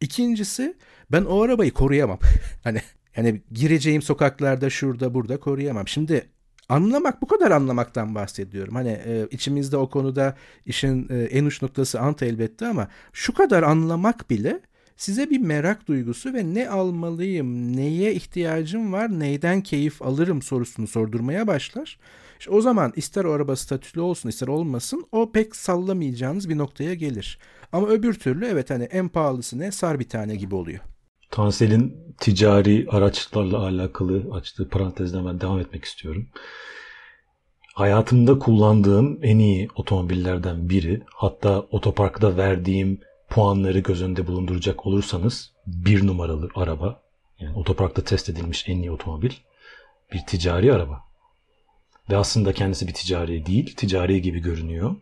İkincisi 0.00 0.76
ben 1.12 1.24
o 1.24 1.42
arabayı 1.42 1.70
koruyamam. 1.72 2.18
hani 2.64 2.80
yani 3.16 3.42
gireceğim 3.52 4.02
sokaklarda 4.02 4.70
şurada 4.70 5.14
burada 5.14 5.40
koruyamam. 5.40 5.88
Şimdi 5.88 6.28
anlamak 6.68 7.22
bu 7.22 7.26
kadar 7.26 7.50
anlamaktan 7.50 8.14
bahsediyorum. 8.14 8.74
Hani 8.74 9.00
e, 9.06 9.26
içimizde 9.30 9.76
o 9.76 9.90
konuda 9.90 10.36
işin 10.66 11.08
e, 11.10 11.22
en 11.22 11.44
uç 11.44 11.62
noktası 11.62 12.00
ant 12.00 12.22
elbette 12.22 12.66
ama 12.66 12.88
şu 13.12 13.34
kadar 13.34 13.62
anlamak 13.62 14.30
bile 14.30 14.60
size 15.00 15.30
bir 15.30 15.38
merak 15.38 15.88
duygusu 15.88 16.34
ve 16.34 16.54
ne 16.54 16.68
almalıyım, 16.68 17.76
neye 17.76 18.14
ihtiyacım 18.14 18.92
var, 18.92 19.20
neyden 19.20 19.62
keyif 19.62 20.02
alırım 20.02 20.42
sorusunu 20.42 20.86
sordurmaya 20.86 21.46
başlar. 21.46 21.98
İşte 22.38 22.50
o 22.50 22.60
zaman 22.60 22.92
ister 22.96 23.24
o 23.24 23.32
araba 23.32 23.56
statülü 23.56 24.00
olsun 24.00 24.28
ister 24.28 24.48
olmasın 24.48 25.06
o 25.12 25.32
pek 25.32 25.56
sallamayacağınız 25.56 26.48
bir 26.48 26.58
noktaya 26.58 26.94
gelir. 26.94 27.38
Ama 27.72 27.88
öbür 27.88 28.14
türlü 28.14 28.46
evet 28.46 28.70
hani 28.70 28.84
en 28.84 29.08
pahalısı 29.08 29.58
ne 29.58 29.72
sar 29.72 30.00
bir 30.00 30.08
tane 30.08 30.36
gibi 30.36 30.54
oluyor. 30.54 30.80
Tansel'in 31.30 31.96
ticari 32.20 32.86
araçlarla 32.90 33.58
alakalı 33.58 34.24
açtığı 34.32 34.68
parantezden 34.68 35.26
ben 35.26 35.40
devam 35.40 35.58
etmek 35.58 35.84
istiyorum. 35.84 36.28
Hayatımda 37.74 38.38
kullandığım 38.38 39.18
en 39.22 39.38
iyi 39.38 39.68
otomobillerden 39.76 40.68
biri 40.68 41.02
hatta 41.14 41.60
otoparkta 41.60 42.36
verdiğim 42.36 43.00
puanları 43.30 43.78
göz 43.78 44.02
önünde 44.02 44.26
bulunduracak 44.26 44.86
olursanız 44.86 45.52
bir 45.66 46.06
numaralı 46.06 46.48
araba 46.54 47.02
yani 47.38 47.56
otoparkta 47.56 48.04
test 48.04 48.28
edilmiş 48.28 48.68
en 48.68 48.78
iyi 48.78 48.90
otomobil 48.90 49.30
bir 50.12 50.26
ticari 50.26 50.74
araba. 50.74 51.04
Ve 52.10 52.16
aslında 52.16 52.52
kendisi 52.52 52.88
bir 52.88 52.94
ticari 52.94 53.46
değil, 53.46 53.76
ticari 53.76 54.22
gibi 54.22 54.38
görünüyor. 54.38 54.96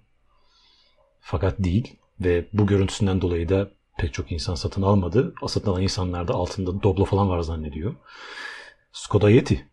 Fakat 1.20 1.58
değil 1.58 1.96
ve 2.20 2.48
bu 2.52 2.66
görüntüsünden 2.66 3.20
dolayı 3.20 3.48
da 3.48 3.70
pek 3.98 4.14
çok 4.14 4.32
insan 4.32 4.54
satın 4.54 4.82
almadı. 4.82 5.34
Satın 5.48 5.70
alan 5.70 5.82
insanlar 5.82 6.28
da 6.28 6.34
altında 6.34 6.82
Doblo 6.82 7.04
falan 7.04 7.28
var 7.28 7.40
zannediyor. 7.40 7.94
Skoda 8.92 9.30
Yeti. 9.30 9.68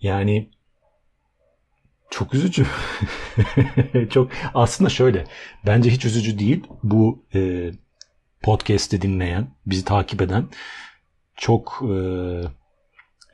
Yani 0.00 0.50
çok 2.10 2.34
üzücü. 2.34 2.66
çok 4.10 4.30
aslında 4.54 4.90
şöyle. 4.90 5.24
Bence 5.66 5.90
hiç 5.90 6.04
üzücü 6.04 6.38
değil. 6.38 6.66
Bu 6.82 7.24
e, 7.34 7.70
podcast'i 8.42 9.02
dinleyen, 9.02 9.48
bizi 9.66 9.84
takip 9.84 10.22
eden 10.22 10.48
çok 11.36 11.82
e, 11.82 11.96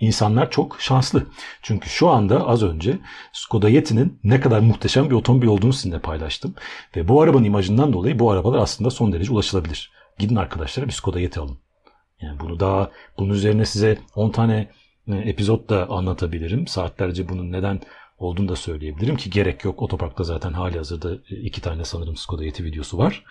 insanlar 0.01 0.51
çok 0.51 0.81
şanslı. 0.81 1.27
Çünkü 1.63 1.89
şu 1.89 2.09
anda 2.09 2.49
az 2.49 2.63
önce 2.63 2.99
Skoda 3.33 3.69
Yeti'nin 3.69 4.21
ne 4.25 4.41
kadar 4.41 4.61
muhteşem 4.61 5.11
bir 5.11 5.15
otomobil 5.15 5.47
olduğunu 5.47 5.73
sizinle 5.73 5.99
paylaştım. 5.99 6.55
Ve 6.97 7.09
bu 7.09 7.23
arabanın 7.23 7.45
imajından 7.45 7.93
dolayı 7.93 8.19
bu 8.19 8.31
arabalar 8.31 8.59
aslında 8.59 8.91
son 8.91 9.13
derece 9.13 9.33
ulaşılabilir. 9.33 9.93
Gidin 10.19 10.37
arkadaşlar 10.37 10.87
bir 10.87 10.93
Skoda 10.93 11.21
Yeti 11.21 11.41
alın. 11.41 11.59
Yani 12.21 12.41
bunu 12.41 12.61
daha 12.61 12.91
bunun 13.19 13.35
üzerine 13.35 13.65
size 13.65 13.99
10 14.15 14.31
tane 14.31 14.71
e, 15.09 15.15
epizod 15.17 15.69
da 15.69 15.91
anlatabilirim. 15.91 16.67
Saatlerce 16.67 17.29
bunun 17.29 17.53
neden 17.53 17.81
olduğunu 18.23 18.49
da 18.49 18.57
söyleyebilirim 18.57 19.17
ki 19.17 19.31
gerek 19.31 19.65
yok. 19.65 19.83
Otoparkta 19.83 20.25
zaten 20.25 20.53
hali 20.53 20.77
hazırda 20.77 21.15
e, 21.15 21.37
iki 21.37 21.61
tane 21.61 21.85
sanırım 21.85 22.17
Skoda 22.17 22.45
Yeti 22.45 22.65
videosu 22.65 22.99
var. 22.99 23.25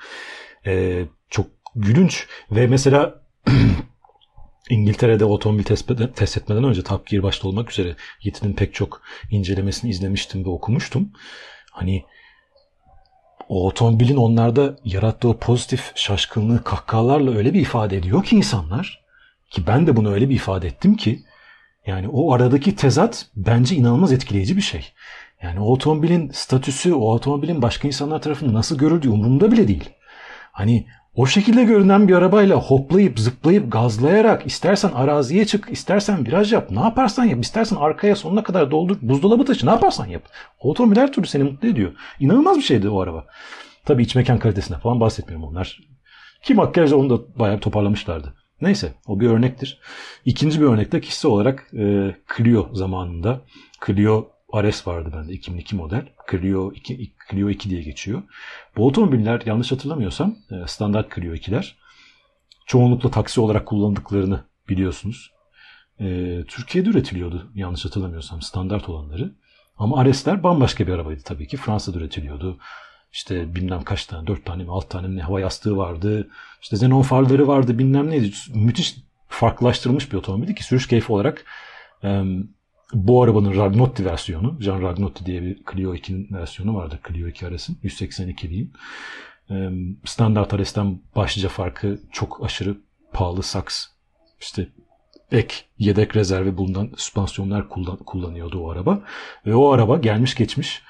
Ee, 0.66 1.06
çok 1.30 1.48
gülünç 1.76 2.28
ve 2.52 2.68
mesela 2.68 3.22
İngiltere'de 4.70 5.26
otomobil 5.26 5.64
test, 5.64 5.92
etmeden 6.38 6.64
önce 6.64 6.84
Top 6.84 7.08
Gear 7.08 7.24
başta 7.24 7.48
olmak 7.48 7.72
üzere 7.72 7.96
Yeti'nin 8.24 8.54
pek 8.54 8.74
çok 8.74 9.02
incelemesini 9.32 9.92
izlemiştim 9.92 10.46
ve 10.46 10.50
okumuştum. 10.50 11.12
Hani 11.72 12.06
o 13.50 13.68
otomobilin 13.68 14.16
onlarda 14.16 14.78
yarattığı 14.86 15.38
pozitif 15.38 15.92
şaşkınlığı 15.96 16.64
kahkahalarla 16.64 17.32
öyle 17.32 17.54
bir 17.54 17.62
ifade 17.62 17.98
ediyor 17.98 18.24
ki 18.24 18.36
insanlar 18.36 19.02
ki 19.50 19.68
ben 19.68 19.88
de 19.88 19.96
bunu 19.96 20.14
öyle 20.14 20.30
bir 20.30 20.36
ifade 20.36 20.68
ettim 20.68 20.96
ki 20.96 21.24
yani 21.86 22.08
o 22.08 22.34
aradaki 22.34 22.76
tezat 22.76 23.26
bence 23.36 23.76
inanılmaz 23.76 24.12
etkileyici 24.12 24.58
bir 24.58 24.62
şey. 24.62 24.86
Yani 25.44 25.60
o 25.60 25.64
otomobilin 25.64 26.30
statüsü, 26.30 26.94
o 26.94 27.14
otomobilin 27.14 27.62
başka 27.62 27.88
insanlar 27.88 28.22
tarafından 28.22 28.54
nasıl 28.54 28.78
görüldüğü 28.78 29.10
umurumda 29.10 29.52
bile 29.52 29.68
değil. 29.68 29.90
Hani 30.52 30.88
o 31.16 31.26
şekilde 31.26 31.64
görünen 31.64 32.08
bir 32.08 32.14
arabayla 32.14 32.56
hoplayıp 32.56 33.20
zıplayıp 33.20 33.72
gazlayarak 33.72 34.46
istersen 34.46 34.92
araziye 34.92 35.46
çık, 35.46 35.68
istersen 35.72 36.26
viraj 36.26 36.54
yap, 36.54 36.72
ne 36.72 36.80
yaparsan 36.80 37.26
yap, 37.26 37.44
istersen 37.44 37.76
arkaya 37.76 38.16
sonuna 38.16 38.44
kadar 38.44 38.72
doldur, 38.72 38.98
buzdolabı 39.02 39.46
taşı, 39.46 39.66
ne 39.66 39.70
yaparsan 39.70 40.06
yap. 40.06 40.24
O 40.60 40.70
otomobil 40.70 40.98
her 40.98 41.14
türlü 41.14 41.28
seni 41.28 41.44
mutlu 41.44 41.68
ediyor. 41.68 41.94
İnanılmaz 42.20 42.58
bir 42.58 42.62
şeydi 42.62 42.90
o 42.90 43.02
araba. 43.02 43.26
Tabii 43.86 44.04
iç 44.04 44.16
mekan 44.16 44.40
kalitesine 44.40 44.78
falan 44.78 45.00
bahsetmiyorum 45.00 45.48
onlar. 45.48 45.80
Ki 46.44 46.54
makyajla 46.54 46.98
onu 46.98 47.10
da 47.10 47.40
bayağı 47.40 47.60
toparlamışlardı. 47.60 48.34
Neyse 48.62 48.94
o 49.08 49.20
bir 49.20 49.30
örnektir. 49.30 49.80
İkinci 50.26 50.62
bir 50.62 50.66
örnekte 50.66 51.02
kişisel 51.02 51.32
olarak 51.32 51.74
e, 51.74 52.16
Clio 52.38 52.70
zamanında 52.74 53.42
Clio 53.86 54.30
RS 54.56 54.88
vardı 54.88 55.12
bende 55.16 55.34
2002 55.34 55.76
model. 55.76 56.08
Clio 56.32 56.72
2, 56.72 57.14
Clio 57.32 57.50
2 57.50 57.70
diye 57.70 57.82
geçiyor. 57.82 58.24
Bu 58.78 58.88
otomobiller 58.88 59.42
yanlış 59.46 59.72
hatırlamıyorsam 59.72 60.36
e, 60.52 60.68
standart 60.68 61.16
Clio 61.16 61.34
2'ler. 61.34 61.74
Çoğunlukla 62.66 63.12
taksi 63.12 63.42
olarak 63.42 63.66
kullandıklarını 63.66 64.44
biliyorsunuz. 64.70 65.32
E, 66.00 66.38
Türkiye'de 66.48 66.90
üretiliyordu 66.90 67.52
yanlış 67.56 67.86
hatırlamıyorsam 67.86 68.42
standart 68.42 68.90
olanları. 68.90 69.32
Ama 69.78 70.06
RS'ler 70.06 70.44
bambaşka 70.44 70.88
bir 70.88 70.92
arabaydı 70.92 71.22
tabii 71.26 71.48
ki. 71.48 71.58
Fransa'da 71.58 71.98
üretiliyordu. 71.98 72.60
İşte 73.14 73.56
bilmem 73.56 73.84
kaç 73.84 74.06
tane, 74.06 74.28
dört 74.28 74.46
tane 74.46 74.64
mi, 74.64 74.72
alt 74.72 74.90
tane 74.90 75.08
mi 75.08 75.22
hava 75.22 75.40
yastığı 75.40 75.78
vardı. 75.78 76.30
İşte 76.62 76.76
xenon 76.76 77.02
farları 77.02 77.48
vardı, 77.48 77.80
bilmem 77.80 78.10
neydi. 78.10 78.32
Müthiş 78.54 78.96
farklılaştırılmış 79.28 80.12
bir 80.12 80.18
otomobildi 80.18 80.56
ki 80.56 80.64
sürüş 80.64 80.88
keyfi 80.88 81.14
olarak 81.14 81.46
bu 82.94 83.24
arabanın 83.24 83.56
Ragnotti 83.56 84.06
versiyonu, 84.06 84.58
Jean 84.62 84.82
Ragnotti 84.82 85.26
diye 85.26 85.42
bir 85.42 85.62
Clio 85.72 85.96
2'nin 85.96 86.38
versiyonu 86.38 86.76
vardı. 86.76 87.00
Clio 87.08 87.28
2 87.28 87.56
RS'in 87.56 87.80
182'liğin. 87.84 88.70
Standart 90.06 90.54
RS'ten 90.54 91.00
başlıca 91.16 91.50
farkı 91.50 92.00
çok 92.12 92.46
aşırı 92.46 92.78
pahalı 93.14 93.44
saks. 93.44 93.88
İşte 94.40 94.68
ek 95.32 95.56
yedek 95.78 96.16
rezervi 96.16 96.58
bulunan 96.58 96.92
süspansiyonlar 96.98 97.70
kullan, 97.70 97.98
kullanıyordu 97.98 98.60
o 98.60 98.72
araba. 98.72 99.04
Ve 99.46 99.56
o 99.56 99.72
araba 99.72 99.98
gelmiş 99.98 100.36
geçmiş 100.36 100.82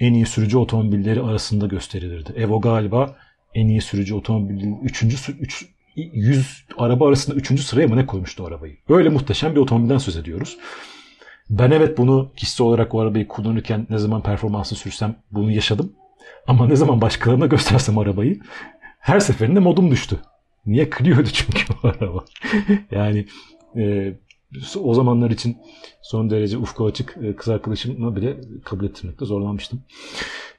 en 0.00 0.14
iyi 0.14 0.26
sürücü 0.26 0.58
otomobilleri 0.58 1.22
arasında 1.22 1.66
gösterilirdi. 1.66 2.32
Evo 2.36 2.60
galiba 2.60 3.16
en 3.54 3.68
iyi 3.68 3.80
sürücü 3.80 4.14
otomobili 4.14 4.74
3. 4.82 5.02
3 5.40 5.68
100 5.96 6.64
araba 6.78 7.08
arasında 7.08 7.36
3. 7.36 7.60
sıraya 7.60 7.88
mı 7.88 7.96
ne 7.96 8.06
koymuştu 8.06 8.46
arabayı? 8.46 8.76
Böyle 8.88 9.08
muhteşem 9.08 9.54
bir 9.54 9.60
otomobilden 9.60 9.98
söz 9.98 10.16
ediyoruz. 10.16 10.58
Ben 11.50 11.70
evet 11.70 11.98
bunu 11.98 12.30
kişisel 12.36 12.66
olarak 12.66 12.94
o 12.94 13.00
arabayı 13.00 13.28
kullanırken 13.28 13.86
ne 13.90 13.98
zaman 13.98 14.22
performansını 14.22 14.78
sürsem 14.78 15.16
bunu 15.30 15.50
yaşadım. 15.52 15.92
Ama 16.46 16.66
ne 16.66 16.76
zaman 16.76 17.00
başkalarına 17.00 17.46
göstersem 17.46 17.98
arabayı 17.98 18.40
her 19.00 19.20
seferinde 19.20 19.60
modum 19.60 19.90
düştü. 19.90 20.20
Niye 20.66 20.90
kırıyordu 20.90 21.28
çünkü 21.32 21.64
o 21.82 21.88
araba. 21.88 22.24
yani 22.90 23.26
e, 23.76 24.12
o 24.82 24.94
zamanlar 24.94 25.30
için 25.30 25.56
son 26.02 26.30
derece 26.30 26.58
ufku 26.58 26.86
açık 26.86 27.16
e, 27.22 27.36
kız 27.36 27.48
arkadaşımla 27.48 28.16
bile 28.16 28.40
kabul 28.64 28.84
ettirmekte 28.84 29.24
zorlanmıştım. 29.24 29.80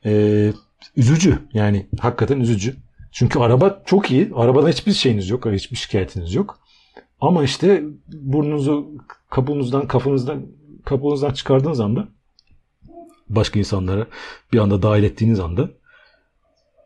E, 0.06 0.54
üzücü 0.96 1.40
yani 1.54 1.88
hakikaten 2.00 2.40
üzücü. 2.40 2.76
Çünkü 3.12 3.40
araba 3.40 3.82
çok 3.86 4.12
iyi. 4.12 4.32
Arabadan 4.36 4.70
hiçbir 4.70 4.94
şeyiniz 4.94 5.30
yok. 5.30 5.46
Hiçbir 5.46 5.78
şikayetiniz 5.78 6.34
yok. 6.34 6.60
Ama 7.22 7.44
işte 7.44 7.84
burnunuzu 8.08 8.92
kabuğunuzdan, 9.30 9.88
kafanızdan 9.88 10.46
kabuğunuzdan 10.86 11.32
çıkardığınız 11.32 11.80
anda 11.80 12.08
başka 13.30 13.60
insanlara 13.60 14.08
bir 14.54 14.60
anda 14.60 14.82
dahil 14.82 15.04
ettiğiniz 15.04 15.40
anda 15.40 15.70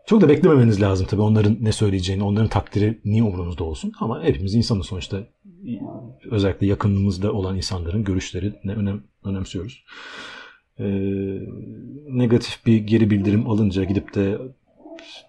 çok 0.06 0.22
da 0.22 0.30
beklememeniz 0.30 0.82
lazım 0.82 1.08
tabii 1.08 1.22
onların 1.22 1.58
ne 1.62 1.72
söyleyeceğini, 1.72 2.24
onların 2.24 2.50
takdiri 2.50 3.02
niye 3.06 3.24
umurunuzda 3.24 3.63
olsun. 3.63 3.94
Ama 4.00 4.24
hepimiz 4.24 4.56
insanız 4.56 4.86
sonuçta 4.86 5.24
özellikle 6.32 6.68
yakınımızda 6.68 7.34
olan 7.34 7.56
insanların 7.56 8.04
görüşleri 8.04 8.54
ne 8.63 8.74
önem, 8.74 9.04
önemsiyoruz. 9.24 9.84
e, 10.80 10.86
negatif 12.08 12.66
bir 12.66 12.78
geri 12.78 13.10
bildirim 13.10 13.50
alınca 13.50 13.84
gidip 13.84 14.16
de 14.16 14.38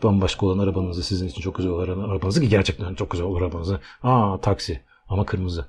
bambaşka 0.02 0.46
olan 0.46 0.58
arabanızı 0.58 1.02
sizin 1.02 1.28
için 1.28 1.40
çok 1.40 1.54
güzel 1.54 1.72
olan 1.72 2.08
arabanızı 2.08 2.40
ki 2.40 2.48
gerçekten 2.48 2.94
çok 2.94 3.10
güzel 3.10 3.26
olur 3.26 3.42
arabanızı. 3.42 3.80
Aa 4.02 4.40
taksi 4.40 4.80
ama 5.08 5.26
kırmızı. 5.26 5.66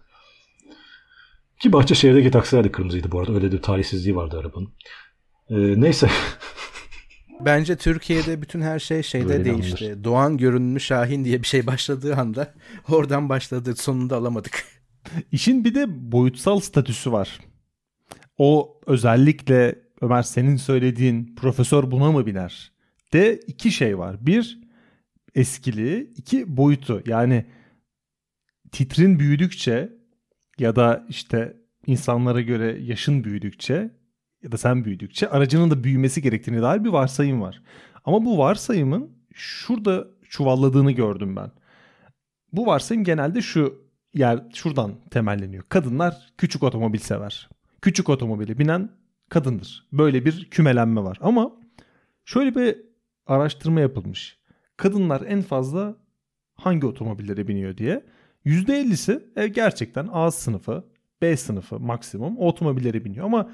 Ki 1.59 1.73
Bahçeşehir'deki 1.73 2.31
taksiler 2.31 2.63
de 2.63 2.71
kırmızıydı 2.71 3.11
bu 3.11 3.19
arada. 3.19 3.33
Öyle 3.33 3.51
bir 3.51 3.61
talihsizliği 3.61 4.15
vardı 4.15 4.39
arabanın. 4.39 4.69
Ee, 5.49 5.81
neyse. 5.81 6.09
Bence 7.39 7.75
Türkiye'de 7.75 8.41
bütün 8.41 8.61
her 8.61 8.79
şey 8.79 9.03
şeyde 9.03 9.29
Böyle 9.29 9.45
değişti. 9.45 9.85
Anlar. 9.85 10.03
Doğan 10.03 10.37
görünümlü 10.37 10.79
Şahin 10.79 11.25
diye 11.25 11.41
bir 11.41 11.47
şey 11.47 11.67
başladığı 11.67 12.15
anda 12.15 12.53
oradan 12.89 13.29
başladı. 13.29 13.75
Sonunda 13.75 14.17
alamadık. 14.17 14.63
İşin 15.31 15.65
bir 15.65 15.75
de 15.75 16.11
boyutsal 16.11 16.59
statüsü 16.59 17.11
var. 17.11 17.39
O 18.37 18.81
özellikle 18.87 19.85
Ömer 20.01 20.23
senin 20.23 20.55
söylediğin 20.57 21.35
profesör 21.35 21.91
buna 21.91 22.11
mı 22.11 22.25
biner? 22.25 22.71
De 23.13 23.39
iki 23.47 23.71
şey 23.71 23.97
var. 23.97 24.25
Bir 24.25 24.59
eskili, 25.35 26.13
iki 26.17 26.57
boyutu. 26.57 27.03
Yani 27.05 27.45
titrin 28.71 29.19
büyüdükçe 29.19 29.93
ya 30.59 30.75
da 30.75 31.05
işte 31.09 31.57
insanlara 31.87 32.41
göre 32.41 32.77
yaşın 32.81 33.23
büyüdükçe 33.23 33.91
ya 34.45 34.51
da 34.51 34.57
sen 34.57 34.85
büyüdükçe 34.85 35.29
aracının 35.29 35.71
da 35.71 35.83
büyümesi 35.83 36.21
gerektiğini 36.21 36.61
dair 36.61 36.83
bir 36.83 36.89
varsayım 36.89 37.41
var. 37.41 37.61
Ama 38.05 38.25
bu 38.25 38.37
varsayımın 38.37 39.11
şurada 39.33 40.07
çuvalladığını 40.29 40.91
gördüm 40.91 41.35
ben. 41.35 41.51
Bu 42.53 42.65
varsayım 42.65 43.03
genelde 43.03 43.41
şu 43.41 43.85
yer 44.13 44.43
şuradan 44.53 44.91
temelleniyor. 45.11 45.63
Kadınlar 45.69 46.33
küçük 46.37 46.63
otomobil 46.63 46.99
sever. 46.99 47.49
Küçük 47.81 48.09
otomobili 48.09 48.59
binen 48.59 48.89
kadındır. 49.29 49.87
Böyle 49.91 50.25
bir 50.25 50.49
kümelenme 50.49 51.03
var. 51.03 51.17
Ama 51.21 51.51
şöyle 52.25 52.55
bir 52.55 52.77
araştırma 53.27 53.79
yapılmış. 53.79 54.39
Kadınlar 54.77 55.21
en 55.27 55.41
fazla 55.41 55.95
hangi 56.55 56.85
otomobillere 56.85 57.47
biniyor 57.47 57.77
diye. 57.77 58.05
%50'si 58.45 59.23
e, 59.35 59.47
gerçekten 59.47 60.09
A 60.11 60.31
sınıfı, 60.31 60.83
B 61.21 61.37
sınıfı 61.37 61.79
maksimum 61.79 62.37
otomobillere 62.37 63.05
biniyor. 63.05 63.25
Ama 63.25 63.49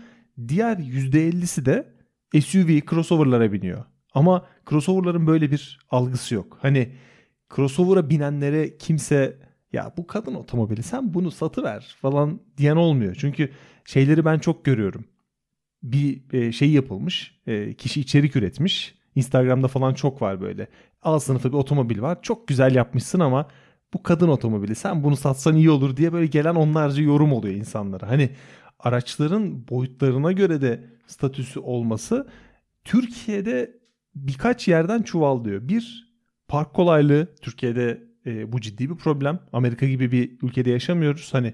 diğer 0.47 0.77
%50'si 0.77 1.65
de 1.65 1.93
SUV, 2.41 2.79
crossover'lara 2.89 3.51
biniyor. 3.51 3.85
Ama 4.13 4.45
crossover'ların 4.69 5.27
böyle 5.27 5.51
bir 5.51 5.79
algısı 5.89 6.35
yok. 6.35 6.57
Hani 6.61 6.95
crossover'a 7.55 8.09
binenlere 8.09 8.77
kimse 8.77 9.37
ya 9.73 9.93
bu 9.97 10.07
kadın 10.07 10.35
otomobili 10.35 10.83
sen 10.83 11.13
bunu 11.13 11.31
satıver 11.31 11.95
falan 12.01 12.39
diyen 12.57 12.75
olmuyor. 12.75 13.15
Çünkü 13.19 13.51
şeyleri 13.85 14.25
ben 14.25 14.39
çok 14.39 14.65
görüyorum. 14.65 15.05
Bir 15.83 16.33
e, 16.33 16.51
şey 16.51 16.71
yapılmış, 16.71 17.39
e, 17.47 17.73
kişi 17.73 18.01
içerik 18.01 18.35
üretmiş. 18.35 18.95
Instagram'da 19.15 19.67
falan 19.67 19.93
çok 19.93 20.21
var 20.21 20.41
böyle. 20.41 20.67
A 21.01 21.19
sınıfı 21.19 21.49
bir 21.51 21.57
otomobil 21.57 22.01
var. 22.01 22.21
Çok 22.21 22.47
güzel 22.47 22.75
yapmışsın 22.75 23.19
ama 23.19 23.47
bu 23.93 24.03
kadın 24.03 24.27
otomobili 24.27 24.75
sen 24.75 25.03
bunu 25.03 25.15
satsan 25.15 25.55
iyi 25.55 25.69
olur 25.69 25.97
diye 25.97 26.13
böyle 26.13 26.25
gelen 26.25 26.55
onlarca 26.55 27.03
yorum 27.03 27.33
oluyor 27.33 27.55
insanlara. 27.55 28.09
Hani 28.09 28.29
araçların 28.83 29.67
boyutlarına 29.67 30.31
göre 30.31 30.61
de 30.61 30.89
statüsü 31.07 31.59
olması 31.59 32.27
Türkiye'de 32.83 33.81
birkaç 34.15 34.67
yerden 34.67 35.01
çuvallıyor. 35.01 35.67
Bir 35.67 36.13
park 36.47 36.73
kolaylığı 36.73 37.35
Türkiye'de 37.41 38.03
e, 38.25 38.51
bu 38.51 38.61
ciddi 38.61 38.89
bir 38.89 38.95
problem. 38.95 39.39
Amerika 39.53 39.87
gibi 39.87 40.11
bir 40.11 40.31
ülkede 40.41 40.69
yaşamıyoruz. 40.69 41.33
Hani 41.33 41.53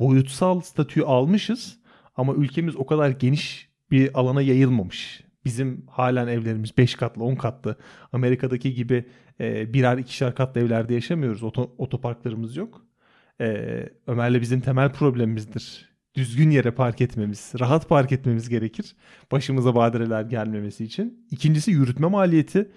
boyutsal 0.00 0.60
statüyü 0.60 1.06
almışız 1.06 1.78
ama 2.16 2.34
ülkemiz 2.34 2.76
o 2.76 2.86
kadar 2.86 3.10
geniş 3.10 3.68
bir 3.90 4.18
alana 4.20 4.42
yayılmamış. 4.42 5.24
Bizim 5.44 5.86
halen 5.86 6.26
evlerimiz 6.26 6.78
5 6.78 6.94
katlı 6.94 7.24
10 7.24 7.34
katlı. 7.34 7.76
Amerika'daki 8.12 8.74
gibi 8.74 9.04
e, 9.40 9.74
birer 9.74 9.98
ikişer 9.98 10.34
katlı 10.34 10.60
evlerde 10.60 10.94
yaşamıyoruz. 10.94 11.42
Oto, 11.42 11.74
otoparklarımız 11.78 12.56
yok. 12.56 12.86
E, 13.40 13.88
Ömer'le 14.06 14.40
bizim 14.40 14.60
temel 14.60 14.92
problemimizdir. 14.92 15.95
Düzgün 16.16 16.50
yere 16.50 16.70
park 16.70 17.00
etmemiz, 17.00 17.52
rahat 17.60 17.88
park 17.88 18.12
etmemiz 18.12 18.48
gerekir. 18.48 18.96
Başımıza 19.32 19.74
badireler 19.74 20.22
gelmemesi 20.22 20.84
için. 20.84 21.26
İkincisi 21.30 21.70
yürütme 21.70 22.06
maliyeti. 22.06 22.70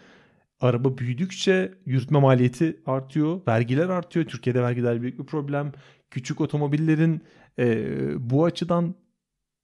Araba 0.59 0.97
büyüdükçe 0.97 1.73
yürütme 1.85 2.19
maliyeti 2.19 2.79
artıyor. 2.85 3.41
Vergiler 3.47 3.89
artıyor. 3.89 4.25
Türkiye'de 4.25 4.61
vergiler 4.61 5.01
büyük 5.01 5.19
bir 5.19 5.25
problem. 5.25 5.71
Küçük 6.11 6.41
otomobillerin 6.41 7.21
e, 7.59 8.29
bu 8.29 8.45
açıdan 8.45 8.95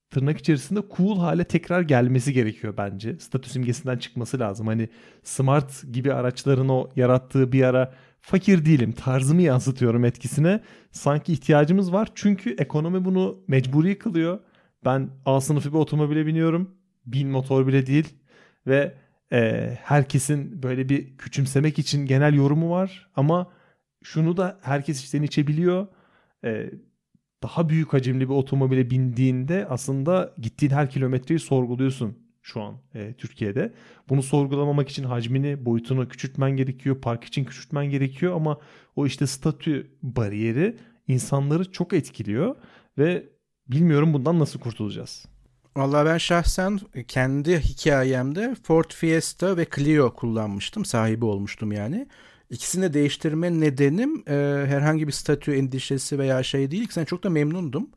tırnak 0.10 0.38
içerisinde 0.38 0.80
cool 0.98 1.20
hale 1.20 1.44
tekrar 1.44 1.82
gelmesi 1.82 2.34
gerekiyor 2.34 2.74
bence. 2.78 3.20
Statü 3.20 3.50
simgesinden 3.50 3.98
çıkması 3.98 4.40
lazım. 4.40 4.68
Hani 4.68 4.90
smart 5.24 5.94
gibi 5.94 6.14
araçların 6.14 6.70
o 6.70 6.90
yarattığı 6.96 7.52
bir 7.52 7.64
ara 7.64 7.94
fakir 8.26 8.66
değilim 8.66 8.92
tarzımı 8.92 9.42
yansıtıyorum 9.42 10.06
etkisine. 10.06 10.62
Sanki 10.92 11.34
ihtiyacımız 11.34 11.94
var 11.94 12.10
çünkü 12.16 12.56
ekonomi 12.60 13.06
bunu 13.06 13.38
mecburi 13.48 14.00
kılıyor. 14.00 14.40
Ben 14.86 15.10
A 15.26 15.42
sınıfı 15.42 15.74
bir 15.74 15.78
otomobile 15.78 16.26
biniyorum. 16.26 16.76
Bin 17.06 17.30
motor 17.30 17.68
bile 17.68 17.88
değil 17.88 18.14
ve 18.68 18.94
e, 19.32 19.70
herkesin 19.84 20.64
böyle 20.64 20.90
bir 20.90 21.18
küçümsemek 21.18 21.80
için 21.80 22.06
genel 22.06 22.34
yorumu 22.34 22.70
var 22.72 23.10
ama 23.16 23.52
şunu 24.04 24.38
da 24.38 24.60
herkes 24.62 25.04
içten 25.04 25.22
içebiliyor. 25.22 25.88
E, 26.44 26.72
daha 27.44 27.70
büyük 27.70 27.94
hacimli 27.94 28.30
bir 28.30 28.34
otomobile 28.34 28.90
bindiğinde 28.90 29.68
aslında 29.70 30.34
gittiğin 30.38 30.72
her 30.72 30.90
kilometreyi 30.90 31.40
sorguluyorsun 31.40 32.25
şu 32.46 32.62
an 32.62 32.76
e, 32.96 33.14
Türkiye'de. 33.14 33.74
Bunu 34.10 34.24
sorgulamamak 34.24 34.90
için 34.90 35.04
hacmini, 35.04 35.66
boyutunu 35.66 36.08
küçültmen 36.10 36.52
gerekiyor, 36.52 37.02
park 37.02 37.24
için 37.24 37.46
küçültmen 37.46 37.86
gerekiyor 37.86 38.36
ama 38.36 38.60
o 38.96 39.06
işte 39.06 39.28
statü 39.28 39.92
bariyeri 40.04 40.78
insanları 41.08 41.72
çok 41.72 41.94
etkiliyor 41.94 42.56
ve 42.98 43.30
bilmiyorum 43.68 44.14
bundan 44.14 44.40
nasıl 44.40 44.60
kurtulacağız. 44.60 45.26
Vallahi 45.76 46.06
ben 46.06 46.18
şahsen 46.18 46.80
kendi 47.08 47.60
hikayemde 47.60 48.56
Ford 48.64 48.92
Fiesta 48.92 49.58
ve 49.58 49.68
Clio 49.76 50.14
kullanmıştım. 50.14 50.86
Sahibi 50.86 51.26
olmuştum 51.26 51.72
yani. 51.72 52.08
İkisini 52.50 52.94
değiştirme 52.94 53.60
nedenim 53.60 54.24
e, 54.28 54.34
herhangi 54.68 55.08
bir 55.08 55.12
statü 55.12 55.52
endişesi 55.56 56.20
veya 56.20 56.44
şey 56.44 56.72
değil. 56.72 56.84
İkisinden 56.84 57.06
çok 57.06 57.24
da 57.24 57.30
memnundum. 57.30 57.90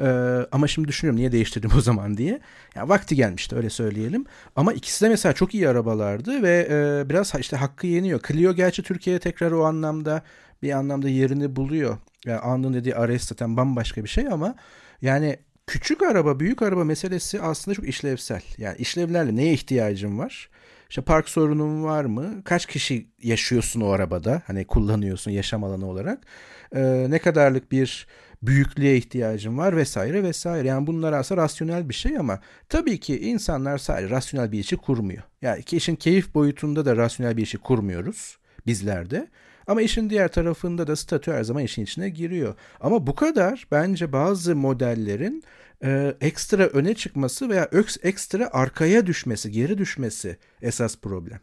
E, 0.00 0.06
ama 0.52 0.66
şimdi 0.68 0.88
düşünüyorum 0.88 1.20
niye 1.20 1.32
değiştirdim 1.32 1.70
o 1.78 1.80
zaman 1.80 2.16
diye. 2.16 2.40
Yani 2.74 2.88
vakti 2.88 3.16
gelmişti 3.16 3.56
öyle 3.56 3.70
söyleyelim. 3.70 4.24
Ama 4.56 4.72
ikisi 4.72 5.04
de 5.04 5.08
mesela 5.08 5.32
çok 5.32 5.54
iyi 5.54 5.68
arabalardı 5.68 6.42
ve 6.42 6.68
e, 6.70 7.08
biraz 7.10 7.32
işte 7.38 7.56
hakkı 7.56 7.86
yeniyor. 7.86 8.20
Clio 8.28 8.52
gerçi 8.52 8.82
Türkiye'ye 8.82 9.20
tekrar 9.20 9.52
o 9.52 9.64
anlamda 9.64 10.22
bir 10.62 10.72
anlamda 10.72 11.08
yerini 11.08 11.56
buluyor. 11.56 11.98
Yani 12.26 12.38
Anın 12.38 12.74
dediği 12.74 12.94
RS 12.94 13.28
zaten 13.28 13.56
bambaşka 13.56 14.04
bir 14.04 14.08
şey 14.08 14.28
ama 14.28 14.54
yani 15.02 15.36
küçük 15.66 16.02
araba 16.02 16.40
büyük 16.40 16.62
araba 16.62 16.84
meselesi 16.84 17.40
aslında 17.40 17.74
çok 17.74 17.88
işlevsel. 17.88 18.42
Yani 18.58 18.76
işlevlerle 18.78 19.36
neye 19.36 19.52
ihtiyacın 19.52 20.18
var? 20.18 20.50
İşte 20.92 21.02
park 21.02 21.28
sorunun 21.28 21.84
var 21.84 22.04
mı? 22.04 22.42
Kaç 22.44 22.66
kişi 22.66 23.06
yaşıyorsun 23.22 23.80
o 23.80 23.88
arabada? 23.88 24.42
Hani 24.46 24.64
kullanıyorsun 24.64 25.30
yaşam 25.30 25.64
alanı 25.64 25.86
olarak. 25.86 26.26
Ee, 26.74 27.06
ne 27.08 27.18
kadarlık 27.18 27.72
bir 27.72 28.06
büyüklüğe 28.42 28.96
ihtiyacın 28.96 29.58
var 29.58 29.76
vesaire 29.76 30.22
vesaire. 30.22 30.68
Yani 30.68 30.86
bunlar 30.86 31.12
aslında 31.12 31.42
rasyonel 31.42 31.88
bir 31.88 31.94
şey 31.94 32.18
ama 32.18 32.40
tabii 32.68 33.00
ki 33.00 33.20
insanlar 33.20 33.78
sadece 33.78 34.10
rasyonel 34.10 34.52
bir 34.52 34.58
işi 34.58 34.76
kurmuyor. 34.76 35.22
Yani 35.42 35.62
işin 35.72 35.96
keyif 35.96 36.34
boyutunda 36.34 36.84
da 36.84 36.96
rasyonel 36.96 37.36
bir 37.36 37.42
işi 37.42 37.58
kurmuyoruz 37.58 38.38
bizler 38.66 39.10
de. 39.10 39.28
Ama 39.66 39.82
işin 39.82 40.10
diğer 40.10 40.28
tarafında 40.28 40.86
da 40.86 40.96
statü 40.96 41.32
her 41.32 41.44
zaman 41.44 41.62
işin 41.62 41.82
içine 41.82 42.08
giriyor. 42.08 42.54
Ama 42.80 43.06
bu 43.06 43.14
kadar 43.14 43.66
bence 43.70 44.12
bazı 44.12 44.56
modellerin 44.56 45.42
e, 45.84 46.14
ekstra 46.20 46.66
öne 46.66 46.94
çıkması 46.94 47.48
veya 47.48 47.68
ekstra 48.02 48.50
arkaya 48.52 49.06
düşmesi, 49.06 49.50
geri 49.50 49.78
düşmesi 49.78 50.36
esas 50.62 50.96
problem. 50.96 51.40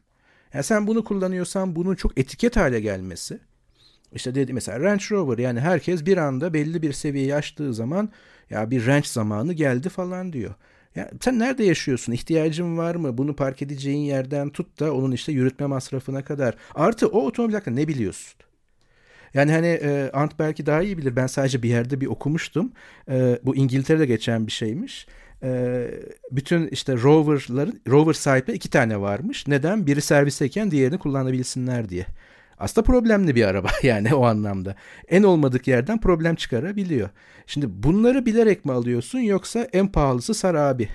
Yani 0.54 0.64
sen 0.64 0.88
bunu 0.88 1.04
kullanıyorsan 1.04 1.76
bunun 1.76 1.96
çok 1.96 2.18
etiket 2.18 2.56
hale 2.56 2.80
gelmesi. 2.80 3.40
İşte 4.14 4.36
dedi 4.36 4.54
mesela 4.54 4.80
Range 4.80 5.06
Rover 5.12 5.38
yani 5.38 5.60
herkes 5.60 6.06
bir 6.06 6.18
anda 6.18 6.54
belli 6.54 6.82
bir 6.82 6.94
seviyeyi 6.94 7.36
aştığı 7.36 7.74
zaman 7.74 8.10
ya 8.50 8.72
bir 8.72 8.86
range 8.88 9.08
zamanı 9.08 9.54
geldi 9.54 9.90
falan 9.90 10.34
diyor. 10.34 10.56
Ya 10.96 11.12
sen 11.22 11.40
nerede 11.40 11.64
yaşıyorsun? 11.64 12.14
İhtiyacın 12.14 12.78
var 12.78 12.96
mı? 12.96 13.18
Bunu 13.18 13.36
park 13.36 13.62
edeceğin 13.62 14.06
yerden 14.06 14.50
tut 14.50 14.80
da 14.80 14.94
onun 14.94 15.12
işte 15.12 15.32
yürütme 15.32 15.66
masrafına 15.66 16.24
kadar. 16.24 16.56
Artı 16.76 17.08
o 17.08 17.26
otomobil 17.26 17.54
hakkında 17.54 17.76
ne 17.76 17.88
biliyorsun? 17.88 18.40
Yani 19.34 19.52
hani 19.52 19.68
e, 19.68 20.12
Ant 20.14 20.40
belki 20.40 20.66
daha 20.66 20.82
iyi 20.82 20.98
bilir. 20.98 21.16
Ben 21.16 21.28
sadece 21.28 21.64
bir 21.64 21.70
yerde 21.70 22.02
bir 22.02 22.08
okumuştum. 22.08 22.72
E, 23.12 23.40
bu 23.44 23.56
İngiltere'de 23.56 24.06
geçen 24.06 24.48
bir 24.48 24.52
şeymiş. 24.52 25.08
E, 25.44 25.86
bütün 26.32 26.68
işte 26.68 26.94
roverların 26.94 27.82
rover 27.88 28.14
sahipleri 28.14 28.58
iki 28.58 28.70
tane 28.70 29.02
varmış. 29.02 29.48
Neden? 29.48 29.88
Biri 29.88 30.02
servisteyken 30.02 30.72
diğerini 30.72 30.98
kullanabilsinler 30.98 31.90
diye. 31.90 32.06
Aslında 32.60 32.86
problemli 32.86 33.36
bir 33.36 33.46
araba 33.46 33.70
yani 33.84 34.16
o 34.16 34.26
anlamda. 34.26 34.76
En 35.08 35.24
olmadık 35.24 35.68
yerden 35.68 36.02
problem 36.02 36.36
çıkarabiliyor. 36.36 37.10
Şimdi 37.48 37.84
bunları 37.84 38.26
bilerek 38.26 38.66
mi 38.66 38.72
alıyorsun 38.72 39.20
yoksa 39.20 39.68
en 39.74 39.88
pahalısı 39.88 40.34
sar 40.34 40.56
abi. 40.56 40.90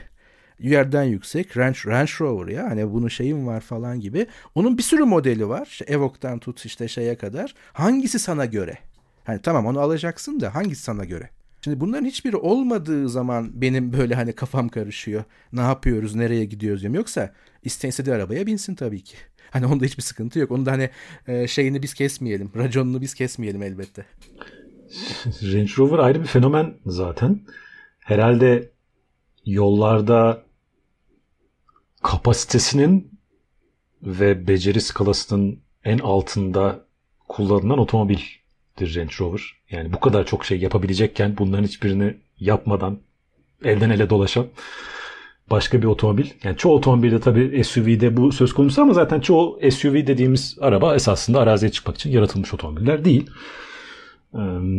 Yerden 0.58 1.02
yüksek 1.02 1.56
Range, 1.56 1.78
Range 1.86 2.12
Rover 2.20 2.52
ya 2.52 2.64
hani 2.70 2.92
bunun 2.92 3.08
şeyim 3.08 3.46
var 3.46 3.60
falan 3.60 4.00
gibi. 4.00 4.26
Onun 4.54 4.78
bir 4.78 4.82
sürü 4.82 5.04
modeli 5.04 5.48
var. 5.48 5.66
İşte 5.70 5.84
Evoque'dan 5.84 6.38
tut 6.38 6.64
işte 6.64 6.88
şeye 6.88 7.16
kadar. 7.16 7.54
Hangisi 7.72 8.18
sana 8.18 8.44
göre? 8.44 8.78
Hani 9.24 9.42
tamam 9.42 9.66
onu 9.66 9.80
alacaksın 9.80 10.40
da 10.40 10.54
hangisi 10.54 10.82
sana 10.82 11.04
göre? 11.04 11.30
Şimdi 11.64 11.80
bunların 11.80 12.04
hiçbiri 12.04 12.36
olmadığı 12.36 13.08
zaman 13.08 13.50
benim 13.54 13.92
böyle 13.92 14.14
hani 14.14 14.32
kafam 14.32 14.68
karışıyor. 14.68 15.24
Ne 15.52 15.60
yapıyoruz, 15.60 16.14
nereye 16.14 16.44
gidiyoruz 16.44 16.80
diyorum. 16.82 16.96
Yoksa 16.96 17.32
de 17.80 18.14
arabaya 18.14 18.46
binsin 18.46 18.74
tabii 18.74 19.00
ki. 19.00 19.16
Hani 19.50 19.66
onda 19.66 19.84
hiçbir 19.84 20.02
sıkıntı 20.02 20.38
yok. 20.38 20.50
Onda 20.50 20.72
hani 20.72 20.90
e, 21.28 21.48
şeyini 21.48 21.82
biz 21.82 21.94
kesmeyelim. 21.94 22.50
Raconunu 22.56 23.00
biz 23.00 23.14
kesmeyelim 23.14 23.62
elbette. 23.62 24.04
Range 25.26 25.72
Rover 25.78 25.98
ayrı 25.98 26.20
bir 26.22 26.26
fenomen 26.26 26.74
zaten. 26.86 27.40
Herhalde 27.98 28.70
yollarda 29.46 30.42
kapasitesinin 32.02 33.20
ve 34.02 34.46
beceri 34.46 34.80
skalasının 34.80 35.60
en 35.84 35.98
altında 35.98 36.84
kullanılan 37.28 37.78
otomobildir 37.78 38.96
Range 38.96 39.14
Rover. 39.20 39.42
Yani 39.70 39.92
bu 39.92 40.00
kadar 40.00 40.26
çok 40.26 40.44
şey 40.44 40.58
yapabilecekken 40.60 41.38
bunların 41.38 41.64
hiçbirini 41.64 42.16
yapmadan 42.40 42.98
elden 43.64 43.90
ele 43.90 44.10
dolaşan 44.10 44.46
başka 45.50 45.82
bir 45.82 45.86
otomobil. 45.86 46.26
Yani 46.44 46.56
çoğu 46.56 46.74
otomobilde 46.74 47.20
tabii 47.20 47.64
SUV'de 47.64 48.16
bu 48.16 48.32
söz 48.32 48.54
konusu 48.54 48.82
ama 48.82 48.92
zaten 48.92 49.20
çoğu 49.20 49.60
SUV 49.70 49.94
dediğimiz 49.94 50.56
araba 50.60 50.94
esasında 50.94 51.40
araziye 51.40 51.72
çıkmak 51.72 51.96
için 51.96 52.10
yaratılmış 52.10 52.54
otomobiller 52.54 53.04
değil. 53.04 53.30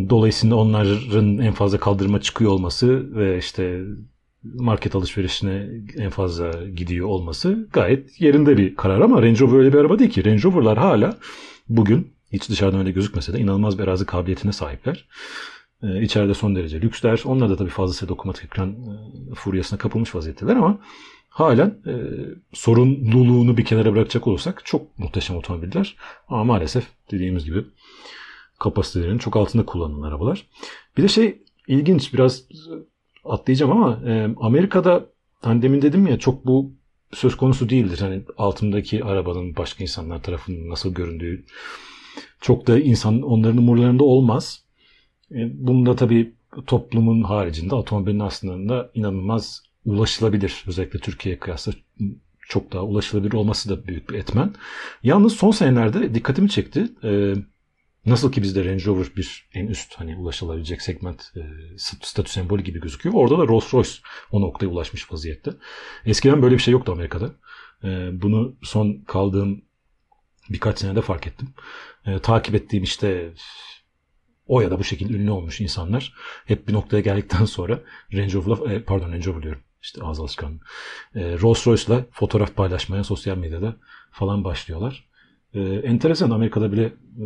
Dolayısıyla 0.09 0.55
onların 0.55 1.37
en 1.37 1.53
fazla 1.53 1.77
kaldırıma 1.77 2.21
çıkıyor 2.21 2.51
olması 2.51 3.15
ve 3.15 3.37
işte 3.37 3.81
market 4.53 4.95
alışverişine 4.95 5.69
en 5.97 6.09
fazla 6.09 6.51
gidiyor 6.75 7.07
olması 7.07 7.67
gayet 7.73 8.21
yerinde 8.21 8.57
bir 8.57 8.75
karar 8.75 9.01
ama 9.01 9.21
Range 9.21 9.39
Rover 9.39 9.57
öyle 9.59 9.73
bir 9.73 9.77
araba 9.77 9.99
değil 9.99 10.09
ki. 10.09 10.25
Range 10.25 10.43
Rover'lar 10.43 10.77
hala 10.77 11.17
bugün 11.69 12.13
hiç 12.31 12.49
dışarıdan 12.49 12.79
öyle 12.79 12.91
gözükmese 12.91 13.33
de 13.33 13.39
inanılmaz 13.39 13.79
bir 13.79 13.83
arazi 13.83 14.05
kabiliyetine 14.05 14.51
sahipler. 14.51 15.07
Ee, 15.83 16.01
içeride 16.01 16.33
son 16.33 16.55
derece 16.55 16.81
lüksler. 16.81 17.21
Onlar 17.25 17.49
da 17.49 17.55
tabii 17.55 17.69
fazlasıyla 17.69 18.09
dokunmatik 18.09 18.45
ekran 18.45 18.69
e, 18.69 19.35
furyasına 19.35 19.79
kapılmış 19.79 20.15
vaziyetteler 20.15 20.55
ama 20.55 20.79
halen 21.29 21.67
e, 21.87 21.93
sorumluluğunu 22.53 23.57
bir 23.57 23.65
kenara 23.65 23.93
bırakacak 23.93 24.27
olursak 24.27 24.61
çok 24.65 24.99
muhteşem 24.99 25.35
otomobiller. 25.35 25.95
Ama 26.27 26.43
maalesef 26.43 26.87
dediğimiz 27.11 27.45
gibi 27.45 27.65
kapasitelerinin 28.59 29.17
çok 29.17 29.35
altında 29.35 29.65
kullanılan 29.65 30.07
arabalar. 30.07 30.47
Bir 30.97 31.03
de 31.03 31.07
şey 31.07 31.41
ilginç 31.67 32.13
biraz 32.13 32.43
atlayacağım 33.25 33.71
ama 33.71 34.09
e, 34.09 34.29
Amerika'da 34.37 35.05
hani 35.41 35.61
demin 35.61 35.81
dedim 35.81 36.07
ya 36.07 36.19
çok 36.19 36.45
bu 36.45 36.71
söz 37.13 37.37
konusu 37.37 37.69
değildir. 37.69 37.97
Hani 37.99 38.21
altındaki 38.37 39.03
arabanın 39.03 39.55
başka 39.55 39.83
insanlar 39.83 40.23
tarafından 40.23 40.69
nasıl 40.69 40.93
göründüğü 40.93 41.45
çok 42.41 42.67
da 42.67 42.79
insan 42.79 43.21
onların 43.21 43.57
umurlarında 43.57 44.03
olmaz. 44.03 44.63
E, 45.31 45.67
bunda 45.67 45.95
tabii 45.95 46.33
toplumun 46.67 47.23
haricinde 47.23 47.75
otomobilin 47.75 48.19
aslında 48.19 48.91
inanılmaz 48.93 49.63
ulaşılabilir. 49.85 50.63
Özellikle 50.67 50.99
Türkiye'ye 50.99 51.39
kıyasla 51.39 51.71
çok 52.49 52.73
daha 52.73 52.83
ulaşılabilir 52.83 53.33
olması 53.33 53.69
da 53.69 53.87
büyük 53.87 54.09
bir 54.09 54.15
etmen. 54.15 54.53
Yalnız 55.03 55.33
son 55.33 55.51
senelerde 55.51 56.13
dikkatimi 56.13 56.49
çekti. 56.49 56.87
Ee, 57.03 57.33
Nasıl 58.05 58.31
ki 58.31 58.43
bizde 58.43 58.65
Range 58.65 58.85
Rover 58.85 59.07
bir 59.17 59.49
en 59.53 59.67
üst 59.67 59.93
hani 59.95 60.15
ulaşılabilecek 60.15 60.81
segment 60.81 61.31
e, 61.35 61.41
statü 61.77 62.31
sembolü 62.31 62.63
gibi 62.63 62.79
gözüküyor. 62.79 63.15
Orada 63.15 63.37
da 63.37 63.47
Rolls 63.47 63.73
Royce 63.73 63.91
o 64.31 64.41
noktaya 64.41 64.67
ulaşmış 64.67 65.11
vaziyette. 65.11 65.51
Eskiden 66.05 66.41
böyle 66.41 66.55
bir 66.55 66.61
şey 66.61 66.71
yoktu 66.71 66.91
Amerika'da. 66.91 67.31
E, 67.83 68.21
bunu 68.21 68.55
son 68.63 69.03
kaldığım 69.07 69.61
birkaç 70.49 70.79
senede 70.79 71.01
fark 71.01 71.27
ettim. 71.27 71.49
E, 72.05 72.19
takip 72.19 72.55
ettiğim 72.55 72.83
işte 72.83 73.33
o 74.47 74.61
ya 74.61 74.71
da 74.71 74.79
bu 74.79 74.83
şekilde 74.83 75.13
ünlü 75.13 75.31
olmuş 75.31 75.61
insanlar 75.61 76.13
hep 76.45 76.67
bir 76.67 76.73
noktaya 76.73 77.01
geldikten 77.01 77.45
sonra 77.45 77.81
Range 78.13 78.33
Rover'la 78.33 78.73
e, 78.73 78.83
pardon 78.83 79.11
Range 79.11 79.25
Rover 79.25 79.43
diyorum. 79.43 79.61
İşte 79.81 80.01
ağız 80.03 80.19
alışkanlığı. 80.19 80.59
E, 81.15 81.39
Rolls 81.39 81.67
Royce'la 81.67 82.05
fotoğraf 82.11 82.55
paylaşmaya 82.55 83.03
sosyal 83.03 83.37
medyada 83.37 83.75
falan 84.11 84.43
başlıyorlar. 84.43 85.09
E, 85.53 85.59
enteresan 85.61 86.29
Amerika'da 86.29 86.71
bile 86.71 86.83
e, 87.21 87.25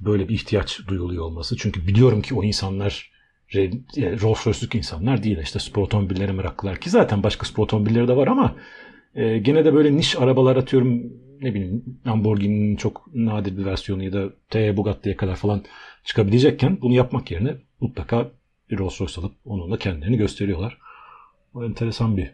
böyle 0.00 0.28
bir 0.28 0.34
ihtiyaç 0.34 0.80
duyuluyor 0.88 1.24
olması. 1.24 1.56
Çünkü 1.56 1.86
biliyorum 1.86 2.22
ki 2.22 2.34
o 2.34 2.44
insanlar 2.44 3.10
Rolls 3.96 4.46
Royce'luk 4.46 4.74
insanlar 4.74 5.22
değil. 5.22 5.38
İşte 5.38 5.58
spor 5.58 5.82
otomobillere 5.82 6.32
meraklılar 6.32 6.80
ki 6.80 6.90
zaten 6.90 7.22
başka 7.22 7.46
spor 7.46 7.64
otomobilleri 7.64 8.08
de 8.08 8.16
var 8.16 8.26
ama 8.26 8.56
e, 9.14 9.38
gene 9.38 9.64
de 9.64 9.74
böyle 9.74 9.96
niş 9.96 10.16
arabalar 10.16 10.56
atıyorum 10.56 11.12
ne 11.40 11.54
bileyim 11.54 12.00
Lamborghini'nin 12.06 12.76
çok 12.76 13.14
nadir 13.14 13.56
bir 13.56 13.64
versiyonu 13.64 14.02
ya 14.02 14.12
da 14.12 14.30
T 14.50 14.76
Bugatti'ye 14.76 15.16
kadar 15.16 15.36
falan 15.36 15.64
çıkabilecekken 16.04 16.78
bunu 16.80 16.94
yapmak 16.94 17.30
yerine 17.30 17.56
mutlaka 17.80 18.30
bir 18.70 18.78
Rolls 18.78 19.00
Royce 19.00 19.20
alıp 19.20 19.32
onunla 19.44 19.78
kendilerini 19.78 20.16
gösteriyorlar. 20.16 20.78
O 21.54 21.64
enteresan 21.64 22.16
bir 22.16 22.30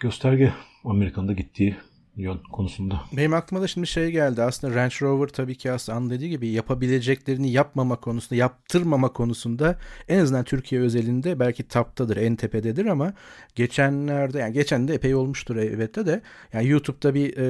gösterge 0.00 0.52
Amerika'nın 0.84 1.28
da 1.28 1.32
gittiği 1.32 1.76
yön 2.16 2.40
konusunda. 2.52 3.00
Benim 3.16 3.34
aklıma 3.34 3.62
da 3.62 3.68
şimdi 3.68 3.86
şey 3.86 4.10
geldi. 4.10 4.42
Aslında 4.42 4.74
Range 4.74 4.94
Rover 5.02 5.28
tabii 5.28 5.54
ki 5.54 5.72
aslında 5.72 6.14
dediği 6.14 6.30
gibi 6.30 6.48
yapabileceklerini 6.48 7.50
yapmama 7.50 7.96
konusunda, 7.96 8.34
yaptırmama 8.34 9.12
konusunda 9.12 9.78
en 10.08 10.18
azından 10.18 10.44
Türkiye 10.44 10.80
özelinde 10.80 11.40
belki 11.40 11.62
taptadır, 11.68 12.16
en 12.16 12.36
tepededir 12.36 12.86
ama 12.86 13.14
geçenlerde 13.54 14.38
yani 14.38 14.52
geçen 14.52 14.88
de 14.88 14.94
epey 14.94 15.14
olmuştur 15.14 15.56
elbette 15.56 16.06
de 16.06 16.22
yani 16.52 16.68
YouTube'da 16.68 17.14
bir 17.14 17.36
e, 17.36 17.44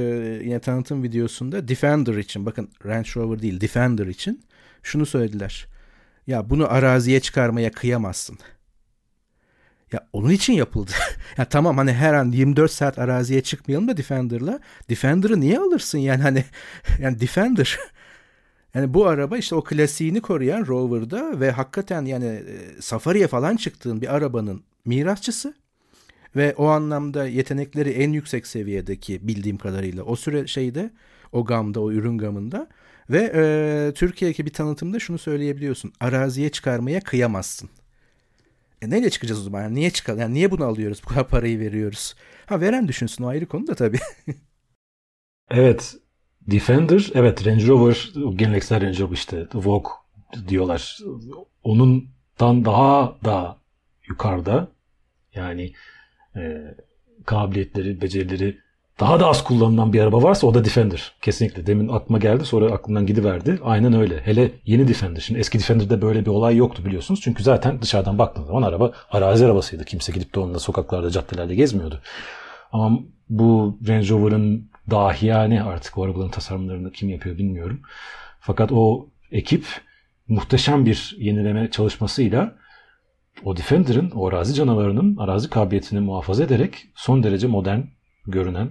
yine 0.44 0.60
tanıtım 0.60 1.02
videosunda 1.02 1.68
Defender 1.68 2.14
için 2.14 2.46
bakın 2.46 2.70
Range 2.86 3.10
Rover 3.16 3.42
değil 3.42 3.60
Defender 3.60 4.06
için 4.06 4.42
şunu 4.82 5.06
söylediler. 5.06 5.66
Ya 6.26 6.50
bunu 6.50 6.72
araziye 6.72 7.20
çıkarmaya 7.20 7.70
kıyamazsın. 7.70 8.38
Ya 9.92 10.08
onun 10.12 10.30
için 10.30 10.52
yapıldı. 10.52 10.92
ya 11.38 11.44
tamam 11.44 11.76
hani 11.78 11.92
her 11.92 12.14
an 12.14 12.32
24 12.32 12.70
saat 12.70 12.98
araziye 12.98 13.42
çıkmayalım 13.42 13.88
da 13.88 13.96
Defender'la. 13.96 14.60
Defender'ı 14.90 15.40
niye 15.40 15.58
alırsın 15.58 15.98
yani 15.98 16.22
hani 16.22 16.44
yani 17.00 17.20
Defender 17.20 17.78
yani 18.74 18.94
bu 18.94 19.06
araba 19.06 19.38
işte 19.38 19.54
o 19.54 19.64
klasiğini 19.64 20.20
koruyan 20.20 20.66
Rover'da 20.66 21.40
ve 21.40 21.50
hakikaten 21.50 22.04
yani 22.04 22.26
e, 22.26 22.42
safariye 22.80 23.26
falan 23.26 23.56
çıktığın 23.56 24.00
bir 24.00 24.14
arabanın 24.14 24.62
mirasçısı 24.84 25.54
ve 26.36 26.54
o 26.56 26.66
anlamda 26.66 27.26
yetenekleri 27.26 27.90
en 27.90 28.12
yüksek 28.12 28.46
seviyedeki 28.46 29.28
bildiğim 29.28 29.58
kadarıyla 29.58 30.02
o 30.02 30.16
süre 30.16 30.46
şeyde 30.46 30.90
o 31.32 31.44
gamda 31.44 31.80
o 31.80 31.92
ürün 31.92 32.18
gamında 32.18 32.68
ve 33.10 33.32
e, 33.34 33.92
Türkiye'deki 33.94 34.46
bir 34.46 34.52
tanıtımda 34.52 34.98
şunu 34.98 35.18
söyleyebiliyorsun 35.18 35.92
araziye 36.00 36.48
çıkarmaya 36.48 37.00
kıyamazsın. 37.00 37.70
E 38.82 38.90
neyle 38.90 39.10
çıkacağız 39.10 39.40
o 39.40 39.44
zaman? 39.44 39.62
Yani 39.62 39.74
niye 39.74 39.90
çıkalım? 39.90 40.20
Yani 40.20 40.34
niye 40.34 40.50
bunu 40.50 40.64
alıyoruz? 40.64 41.02
Bu 41.04 41.08
kadar 41.08 41.28
parayı 41.28 41.58
veriyoruz. 41.58 42.14
Ha 42.46 42.60
veren 42.60 42.88
düşünsün 42.88 43.24
o 43.24 43.26
ayrı 43.26 43.46
konu 43.46 43.66
da 43.66 43.74
tabii. 43.74 43.98
evet. 45.50 45.94
Defender, 46.40 47.10
evet 47.14 47.46
Range 47.46 47.66
Rover, 47.66 48.12
geleneksel 48.36 48.80
Range 48.82 48.98
Rover 48.98 49.14
işte 49.14 49.46
Vogue 49.54 49.92
diyorlar. 50.48 50.98
Onundan 51.62 52.64
daha 52.64 53.16
da 53.24 53.58
yukarıda 54.08 54.68
yani 55.34 55.72
e, 56.36 56.74
kabiliyetleri, 57.26 58.00
becerileri 58.00 58.58
daha 59.02 59.20
da 59.20 59.26
az 59.26 59.44
kullanılan 59.44 59.92
bir 59.92 60.00
araba 60.00 60.22
varsa 60.22 60.46
o 60.46 60.54
da 60.54 60.64
Defender. 60.64 61.12
Kesinlikle. 61.22 61.66
Demin 61.66 61.88
aklıma 61.88 62.18
geldi 62.18 62.44
sonra 62.44 62.72
aklımdan 62.72 63.06
gidiverdi. 63.06 63.58
Aynen 63.64 63.92
öyle. 63.92 64.20
Hele 64.20 64.50
yeni 64.64 64.88
Defender. 64.88 65.20
Şimdi 65.20 65.40
eski 65.40 65.58
Defender'de 65.58 66.02
böyle 66.02 66.20
bir 66.20 66.30
olay 66.30 66.56
yoktu 66.56 66.84
biliyorsunuz. 66.84 67.20
Çünkü 67.20 67.42
zaten 67.42 67.82
dışarıdan 67.82 68.18
baktığınız 68.18 68.46
zaman 68.46 68.62
araba 68.62 68.92
arazi 69.10 69.46
arabasıydı. 69.46 69.84
Kimse 69.84 70.12
gidip 70.12 70.34
de 70.34 70.40
onunla 70.40 70.58
sokaklarda, 70.58 71.10
caddelerde 71.10 71.54
gezmiyordu. 71.54 72.00
Ama 72.72 72.98
bu 73.28 73.78
Range 73.88 74.08
Rover'ın 74.08 74.70
dahiyane 74.90 75.62
artık 75.62 75.98
o 75.98 76.04
arabaların 76.04 76.30
tasarımlarını 76.30 76.92
kim 76.92 77.08
yapıyor 77.08 77.38
bilmiyorum. 77.38 77.80
Fakat 78.40 78.72
o 78.72 79.08
ekip 79.30 79.64
muhteşem 80.28 80.86
bir 80.86 81.16
yenileme 81.18 81.70
çalışmasıyla 81.70 82.54
o 83.44 83.56
Defender'ın, 83.56 84.10
o 84.10 84.28
arazi 84.28 84.54
canavarının 84.54 85.16
arazi 85.16 85.50
kabiliyetini 85.50 86.00
muhafaza 86.00 86.44
ederek 86.44 86.74
son 86.94 87.22
derece 87.22 87.46
modern 87.46 87.80
görünen 88.26 88.70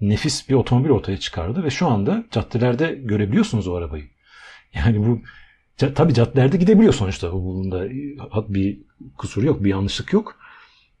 nefis 0.00 0.48
bir 0.48 0.54
otomobil 0.54 0.90
ortaya 0.90 1.16
çıkardı 1.16 1.64
ve 1.64 1.70
şu 1.70 1.86
anda 1.86 2.24
caddelerde 2.30 3.00
görebiliyorsunuz 3.04 3.68
o 3.68 3.74
arabayı. 3.74 4.04
Yani 4.74 5.06
bu 5.06 5.20
tabii 5.94 6.14
caddelerde 6.14 6.56
gidebiliyor 6.56 6.94
sonuçta. 6.94 7.32
Bunda 7.32 7.88
bir 8.48 8.78
kusur 9.18 9.42
yok, 9.42 9.64
bir 9.64 9.70
yanlışlık 9.70 10.12
yok. 10.12 10.36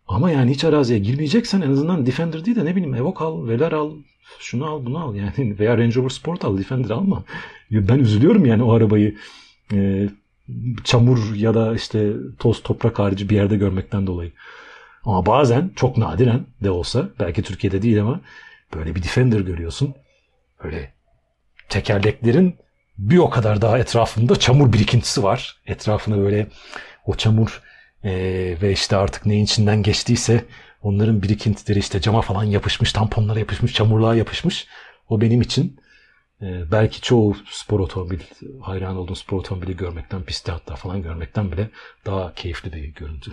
Ama 0.08 0.30
yani 0.30 0.50
hiç 0.50 0.64
araziye 0.64 0.98
girmeyeceksen 0.98 1.60
en 1.60 1.70
azından 1.70 2.06
Defender 2.06 2.44
değil 2.44 2.56
de 2.56 2.64
ne 2.64 2.76
bileyim 2.76 2.94
Evoque 2.94 3.26
al, 3.26 3.48
Velar 3.48 3.72
al, 3.72 3.92
şunu 4.38 4.66
al, 4.66 4.86
bunu 4.86 4.98
al 4.98 5.14
yani 5.14 5.32
veya 5.58 5.78
Range 5.78 5.94
Rover 5.94 6.08
Sport 6.08 6.44
al, 6.44 6.58
Defender 6.58 6.90
alma. 6.90 7.24
Ben 7.70 7.98
üzülüyorum 7.98 8.46
yani 8.46 8.62
o 8.62 8.72
arabayı 8.72 9.16
e, 9.72 10.08
çamur 10.84 11.34
ya 11.34 11.54
da 11.54 11.74
işte 11.74 12.12
toz 12.38 12.62
toprak 12.62 12.98
harici 12.98 13.28
bir 13.28 13.34
yerde 13.34 13.56
görmekten 13.56 14.06
dolayı. 14.06 14.32
Ama 15.04 15.26
bazen 15.26 15.70
çok 15.76 15.96
nadiren 15.96 16.46
de 16.64 16.70
olsa 16.70 17.08
belki 17.20 17.42
Türkiye'de 17.42 17.82
değil 17.82 18.02
ama 18.02 18.20
böyle 18.74 18.94
bir 18.94 19.02
Defender 19.02 19.40
görüyorsun. 19.40 19.94
Böyle 20.64 20.92
tekerleklerin 21.68 22.56
bir 22.98 23.18
o 23.18 23.30
kadar 23.30 23.62
daha 23.62 23.78
etrafında 23.78 24.38
çamur 24.38 24.72
birikintisi 24.72 25.22
var. 25.22 25.60
Etrafına 25.66 26.18
böyle 26.18 26.46
o 27.06 27.14
çamur 27.14 27.62
e, 28.04 28.12
ve 28.62 28.72
işte 28.72 28.96
artık 28.96 29.26
neyin 29.26 29.44
içinden 29.44 29.82
geçtiyse 29.82 30.44
onların 30.82 31.22
birikintileri 31.22 31.78
işte 31.78 32.00
cama 32.00 32.22
falan 32.22 32.44
yapışmış, 32.44 32.92
tamponlara 32.92 33.38
yapışmış, 33.38 33.74
çamurluğa 33.74 34.14
yapışmış. 34.14 34.66
O 35.08 35.20
benim 35.20 35.40
için 35.40 35.80
e, 36.42 36.72
belki 36.72 37.00
çoğu 37.00 37.36
spor 37.50 37.80
otomobil, 37.80 38.20
hayran 38.60 38.96
olduğum 38.96 39.14
spor 39.14 39.38
otomobili 39.38 39.76
görmekten, 39.76 40.22
pistte 40.22 40.52
hatta 40.52 40.76
falan 40.76 41.02
görmekten 41.02 41.52
bile 41.52 41.70
daha 42.06 42.34
keyifli 42.34 42.72
bir 42.72 42.84
görüntü. 42.84 43.30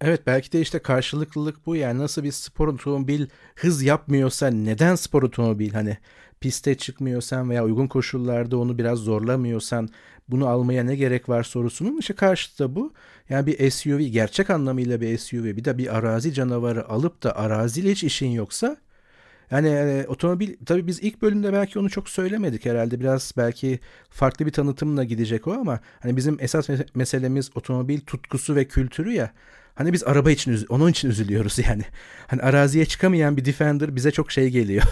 Evet 0.00 0.26
belki 0.26 0.52
de 0.52 0.60
işte 0.60 0.78
karşılıklılık 0.78 1.66
bu 1.66 1.76
yani 1.76 1.98
nasıl 1.98 2.24
bir 2.24 2.32
spor 2.32 2.68
otomobil 2.68 3.26
hız 3.56 3.82
yapmıyorsa 3.82 4.46
neden 4.46 4.94
spor 4.94 5.22
otomobil 5.22 5.72
hani 5.72 5.98
piste 6.40 6.74
çıkmıyorsan 6.76 7.50
veya 7.50 7.64
uygun 7.64 7.86
koşullarda 7.86 8.58
onu 8.58 8.78
biraz 8.78 8.98
zorlamıyorsan 8.98 9.88
bunu 10.28 10.46
almaya 10.48 10.84
ne 10.84 10.96
gerek 10.96 11.28
var 11.28 11.42
sorusunun 11.42 11.98
işte 11.98 12.14
karşıtı 12.14 12.76
bu. 12.76 12.92
Yani 13.28 13.46
bir 13.46 13.70
SUV 13.70 14.00
gerçek 14.00 14.50
anlamıyla 14.50 15.00
bir 15.00 15.18
SUV 15.18 15.44
bir 15.44 15.64
de 15.64 15.78
bir 15.78 15.96
arazi 15.96 16.32
canavarı 16.34 16.88
alıp 16.88 17.22
da 17.22 17.36
araziyle 17.36 17.90
hiç 17.90 18.04
işin 18.04 18.30
yoksa 18.30 18.76
yani 19.50 19.68
e, 19.68 20.06
otomobil 20.08 20.56
tabii 20.66 20.86
biz 20.86 21.00
ilk 21.00 21.22
bölümde 21.22 21.52
belki 21.52 21.78
onu 21.78 21.90
çok 21.90 22.08
söylemedik 22.08 22.66
herhalde 22.66 23.00
biraz 23.00 23.32
belki 23.36 23.80
farklı 24.10 24.46
bir 24.46 24.52
tanıtımla 24.52 25.04
gidecek 25.04 25.46
o 25.46 25.52
ama 25.52 25.80
hani 26.00 26.16
bizim 26.16 26.36
esas 26.40 26.68
meselemiz 26.94 27.50
otomobil 27.54 28.00
tutkusu 28.00 28.56
ve 28.56 28.64
kültürü 28.68 29.12
ya. 29.12 29.32
Hani 29.74 29.92
biz 29.92 30.04
araba 30.04 30.30
için 30.30 30.66
onun 30.68 30.90
için 30.90 31.10
üzülüyoruz 31.10 31.58
yani. 31.58 31.82
Hani 32.26 32.42
araziye 32.42 32.86
çıkamayan 32.86 33.36
bir 33.36 33.44
Defender 33.44 33.96
bize 33.96 34.10
çok 34.10 34.32
şey 34.32 34.50
geliyor. 34.50 34.84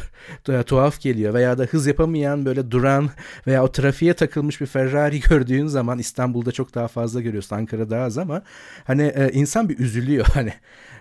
tuhaf 0.66 1.00
geliyor 1.00 1.34
veya 1.34 1.58
da 1.58 1.64
hız 1.64 1.86
yapamayan 1.86 2.44
böyle 2.44 2.70
duran 2.70 3.10
veya 3.46 3.64
o 3.64 3.72
trafiğe 3.72 4.14
takılmış 4.14 4.60
bir 4.60 4.66
Ferrari 4.66 5.20
gördüğün 5.30 5.66
zaman 5.66 5.98
İstanbul'da 5.98 6.52
çok 6.52 6.74
daha 6.74 6.88
fazla 6.88 7.20
görüyorsun. 7.20 7.56
Ankara'da 7.56 7.98
az 8.00 8.18
ama 8.18 8.42
hani 8.84 9.02
e, 9.02 9.30
insan 9.32 9.68
bir 9.68 9.78
üzülüyor 9.78 10.26
hani. 10.34 10.52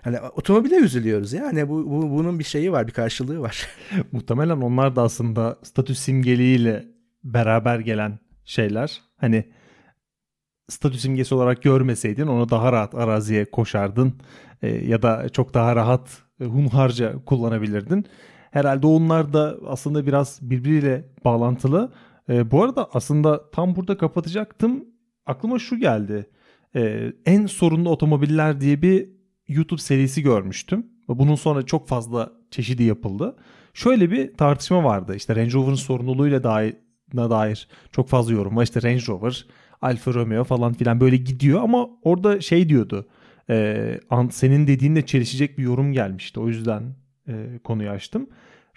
Hani 0.02 0.20
otomobile 0.20 0.76
üzülüyoruz 0.76 1.34
ya. 1.34 1.46
Hani 1.46 1.70
bu, 1.70 1.92
bu 1.92 2.10
bunun 2.10 2.40
bir 2.40 2.44
şeyi 2.44 2.72
var, 2.72 2.88
bir 2.88 2.92
karşılığı 2.92 3.40
var. 3.40 3.68
Muhtemelen 4.12 4.58
onlar 4.58 4.96
da 4.96 5.02
aslında 5.02 5.60
statü 5.64 5.96
simgeliğiyle 5.96 6.86
beraber 7.24 7.80
gelen 7.80 8.20
şeyler. 8.46 9.02
Hani 9.18 9.46
statü 10.70 10.98
simgesi 10.98 11.36
olarak 11.36 11.64
görmeseydin 11.64 12.28
onu 12.28 12.50
daha 12.50 12.72
rahat 12.72 12.96
araziye 12.96 13.46
koşardın 13.46 14.14
e, 14.62 14.68
ya 14.68 15.02
da 15.02 15.30
çok 15.30 15.54
daha 15.54 15.76
rahat 15.76 16.18
e, 16.42 16.46
hunharca 16.46 17.26
kullanabilirdin. 17.26 18.06
Herhalde 18.52 18.88
onlar 18.88 19.34
da 19.34 19.58
aslında 19.68 20.06
biraz 20.06 20.40
birbiriyle 20.42 21.10
bağlantılı. 21.26 21.92
E, 22.30 22.52
bu 22.52 22.64
arada 22.64 22.90
aslında 22.94 23.50
tam 23.52 23.76
burada 23.76 23.98
kapatacaktım. 23.98 24.86
Aklıma 25.26 25.60
şu 25.60 25.80
geldi. 25.80 26.30
E, 26.76 27.14
en 27.26 27.46
sorunlu 27.46 27.90
otomobiller 27.90 28.62
diye 28.62 28.82
bir 28.82 29.10
YouTube 29.48 29.82
serisi 29.82 30.22
görmüştüm. 30.22 30.86
Bunun 31.08 31.36
sonra 31.36 31.62
çok 31.62 31.88
fazla 31.88 32.32
çeşidi 32.52 32.84
yapıldı. 32.84 33.36
Şöyle 33.74 34.12
bir 34.12 34.34
tartışma 34.34 34.84
vardı. 34.84 35.16
İşte 35.16 35.36
Range 35.36 35.54
Rover'ın 35.54 35.76
sorumluluğuyla 35.76 36.44
dair, 36.44 36.76
dair 37.16 37.68
çok 37.92 38.10
fazla 38.10 38.34
yorum 38.34 38.58
var. 38.58 38.64
İşte 38.64 38.82
Range 38.82 39.08
Rover 39.08 39.46
Alfa 39.82 40.14
Romeo 40.14 40.44
falan 40.44 40.74
filan 40.74 41.00
böyle 41.00 41.18
gidiyor 41.18 41.62
ama 41.64 41.90
orada 42.04 42.42
şey 42.42 42.70
diyordu. 42.70 43.08
E, 43.50 44.00
senin 44.32 44.68
dediğinle 44.68 45.06
çelişecek 45.06 45.58
bir 45.58 45.64
yorum 45.64 45.94
gelmişti. 45.94 46.40
O 46.40 46.48
yüzden 46.48 46.84
e, 47.28 47.60
konuyu 47.64 47.90
açtım. 47.90 48.30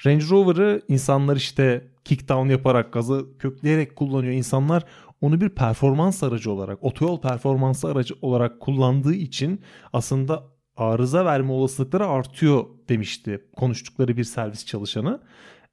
Range 0.06 0.24
Rover'ı 0.30 0.82
insanlar 0.88 1.36
işte 1.36 1.84
kickdown 2.04 2.48
yaparak 2.48 2.92
gazı 2.92 3.26
kökleyerek 3.38 3.96
kullanıyor. 3.96 4.32
İnsanlar 4.32 4.84
onu 5.20 5.40
bir 5.40 5.48
performans 5.48 6.22
aracı 6.22 6.50
olarak, 6.50 6.84
otoyol 6.84 7.20
performansı 7.20 7.88
aracı 7.88 8.14
olarak 8.22 8.60
kullandığı 8.60 9.14
için 9.14 9.60
aslında 9.92 10.44
arıza 10.76 11.24
verme 11.24 11.52
olasılıkları 11.52 12.06
artıyor 12.06 12.64
demişti 12.88 13.44
konuştukları 13.56 14.16
bir 14.16 14.24
servis 14.24 14.66
çalışanı. 14.66 15.20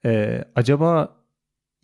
Ee, 0.05 0.43
acaba 0.55 1.15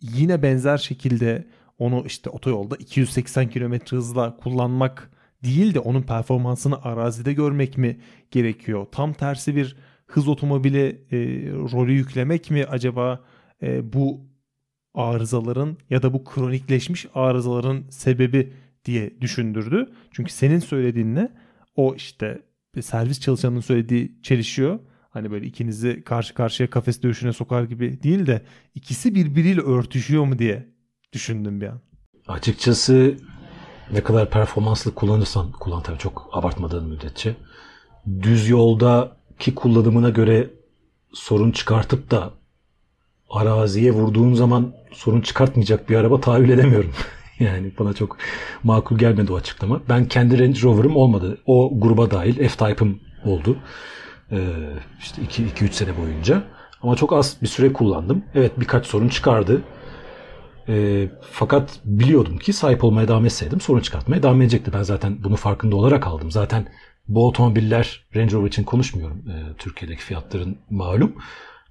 yine 0.00 0.42
benzer 0.42 0.78
şekilde 0.78 1.46
onu 1.78 2.04
işte 2.06 2.30
otoyolda 2.30 2.76
280 2.76 3.50
km 3.50 3.74
hızla 3.90 4.36
kullanmak 4.36 5.10
değil 5.44 5.74
de 5.74 5.80
onun 5.80 6.02
performansını 6.02 6.82
arazide 6.82 7.32
görmek 7.32 7.78
mi 7.78 8.00
gerekiyor? 8.30 8.86
Tam 8.92 9.12
tersi 9.12 9.56
bir 9.56 9.76
hız 10.06 10.28
otomobili 10.28 11.04
e, 11.12 11.18
rolü 11.72 11.92
yüklemek 11.92 12.50
mi 12.50 12.64
acaba 12.64 13.20
e, 13.62 13.92
bu 13.92 14.20
arızaların 14.94 15.76
ya 15.90 16.02
da 16.02 16.12
bu 16.12 16.24
kronikleşmiş 16.24 17.06
arızaların 17.14 17.84
sebebi 17.90 18.52
diye 18.84 19.20
düşündürdü. 19.20 19.92
Çünkü 20.12 20.32
senin 20.32 20.58
söylediğinle 20.58 21.32
o 21.76 21.94
işte 21.94 22.42
servis 22.80 23.20
çalışanının 23.20 23.60
söylediği 23.60 24.22
çelişiyor. 24.22 24.78
Hani 25.10 25.30
böyle 25.30 25.46
ikinizi 25.46 26.04
karşı 26.04 26.34
karşıya 26.34 26.70
kafes 26.70 27.02
dövüşüne 27.02 27.32
sokar 27.32 27.64
gibi 27.64 28.02
değil 28.02 28.26
de 28.26 28.42
ikisi 28.74 29.14
birbiriyle 29.14 29.60
örtüşüyor 29.60 30.24
mu 30.24 30.38
diye 30.38 30.73
düşündüm 31.14 31.60
bir 31.60 31.66
an. 31.66 31.80
Açıkçası 32.28 33.16
ne 33.92 34.02
kadar 34.02 34.30
performanslı 34.30 34.94
kullanırsan 34.94 35.52
kullan 35.52 35.82
tabii 35.82 35.98
çok 35.98 36.28
abartmadığın 36.32 36.88
müddetçe. 36.88 37.36
Düz 38.22 38.48
yoldaki 38.48 39.54
kullanımına 39.54 40.10
göre 40.10 40.50
sorun 41.12 41.50
çıkartıp 41.50 42.10
da 42.10 42.30
araziye 43.30 43.92
vurduğun 43.92 44.34
zaman 44.34 44.74
sorun 44.92 45.20
çıkartmayacak 45.20 45.90
bir 45.90 45.96
araba 45.96 46.20
tahayyül 46.20 46.48
edemiyorum. 46.48 46.92
yani 47.40 47.72
bana 47.78 47.92
çok 47.92 48.16
makul 48.62 48.98
gelmedi 48.98 49.32
o 49.32 49.36
açıklama. 49.36 49.80
Ben 49.88 50.08
kendi 50.08 50.38
Range 50.38 50.62
Rover'ım 50.62 50.96
olmadı. 50.96 51.38
O 51.46 51.80
gruba 51.80 52.10
dahil 52.10 52.48
F-Type'ım 52.48 53.00
oldu. 53.24 53.56
Ee, 54.32 54.38
işte 55.00 55.22
2-3 55.22 55.72
sene 55.72 55.96
boyunca. 55.96 56.42
Ama 56.82 56.96
çok 56.96 57.12
az 57.12 57.36
bir 57.42 57.46
süre 57.46 57.72
kullandım. 57.72 58.24
Evet 58.34 58.60
birkaç 58.60 58.86
sorun 58.86 59.08
çıkardı. 59.08 59.62
E, 60.68 61.08
fakat 61.30 61.80
biliyordum 61.84 62.38
ki 62.38 62.52
sahip 62.52 62.84
olmaya 62.84 63.08
devam 63.08 63.26
etseydim 63.26 63.60
sorun 63.60 63.80
çıkartmaya 63.80 64.22
devam 64.22 64.42
edecekti. 64.42 64.72
Ben 64.72 64.82
zaten 64.82 65.24
bunu 65.24 65.36
farkında 65.36 65.76
olarak 65.76 66.06
aldım. 66.06 66.30
Zaten 66.30 66.66
bu 67.08 67.26
otomobiller 67.26 68.06
Range 68.16 68.32
Rover 68.32 68.48
için 68.48 68.64
konuşmuyorum. 68.64 69.30
E, 69.30 69.56
Türkiye'deki 69.58 70.02
fiyatların 70.02 70.58
malum. 70.70 71.14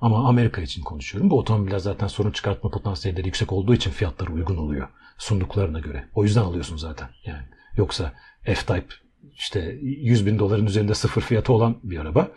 Ama 0.02 0.28
Amerika 0.28 0.62
için 0.62 0.84
konuşuyorum. 0.84 1.30
Bu 1.30 1.40
otomobiller 1.40 1.80
zaten 1.80 2.08
sorun 2.08 2.32
çıkartma 2.32 2.70
potansiyelleri 2.70 3.26
yüksek 3.26 3.54
olduğu 3.54 3.74
için 3.74 3.92
fiyatları 3.92 4.34
uygun 4.34 4.58
oluyor. 4.58 4.88
Sunduklarına 5.18 5.80
göre. 5.80 6.06
O 6.16 6.24
yüzden 6.24 6.42
alıyorsun 6.42 6.78
zaten. 6.78 7.10
Yani 7.26 7.44
Yoksa 7.78 8.14
F-Type 8.44 8.94
işte 9.34 9.78
100 9.82 10.26
bin 10.26 10.40
doların 10.40 10.66
üzerinde 10.66 10.94
sıfır 10.94 11.22
fiyatı 11.22 11.54
olan 11.54 11.78
bir 11.84 11.98
araba 11.98 12.32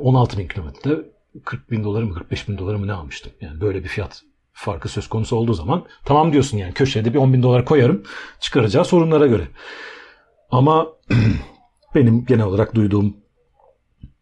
16 0.00 0.38
bin 0.38 0.48
kilometrede 0.48 1.12
40 1.44 1.70
bin 1.70 1.84
doları 1.84 2.06
mı 2.06 2.14
45 2.14 2.48
bin 2.48 2.58
doları 2.58 2.78
mı 2.78 2.86
ne 2.86 2.92
almıştım. 2.92 3.32
Yani 3.40 3.60
böyle 3.60 3.84
bir 3.84 3.88
fiyat 3.88 4.22
farkı 4.52 4.88
söz 4.88 5.08
konusu 5.08 5.36
olduğu 5.36 5.54
zaman 5.54 5.86
tamam 6.04 6.32
diyorsun 6.32 6.58
yani 6.58 6.74
köşede 6.74 7.14
bir 7.14 7.18
10 7.18 7.32
bin 7.32 7.42
dolar 7.42 7.64
koyarım 7.64 8.02
çıkaracağı 8.40 8.84
sorunlara 8.84 9.26
göre. 9.26 9.48
Ama 10.50 10.88
benim 11.94 12.24
genel 12.24 12.44
olarak 12.44 12.74
duyduğum 12.74 13.16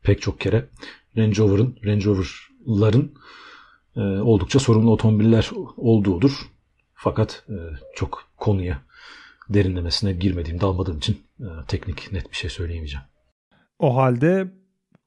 pek 0.02 0.22
çok 0.22 0.40
kere 0.40 0.68
Range 1.16 1.36
Rover'ın, 1.38 1.76
Range 1.84 2.04
Rover'ların 2.04 3.14
e, 3.96 4.00
oldukça 4.00 4.58
sorunlu 4.58 4.92
otomobiller 4.92 5.50
olduğudur. 5.76 6.32
Fakat 6.94 7.44
e, 7.48 7.54
çok 7.96 8.22
konuya 8.36 8.82
derinlemesine 9.48 10.12
girmediğim, 10.12 10.60
dalmadığım 10.60 10.98
için 10.98 11.20
e, 11.40 11.46
teknik 11.68 12.12
net 12.12 12.30
bir 12.30 12.36
şey 12.36 12.50
söyleyemeyeceğim. 12.50 13.06
O 13.78 13.96
halde 13.96 14.52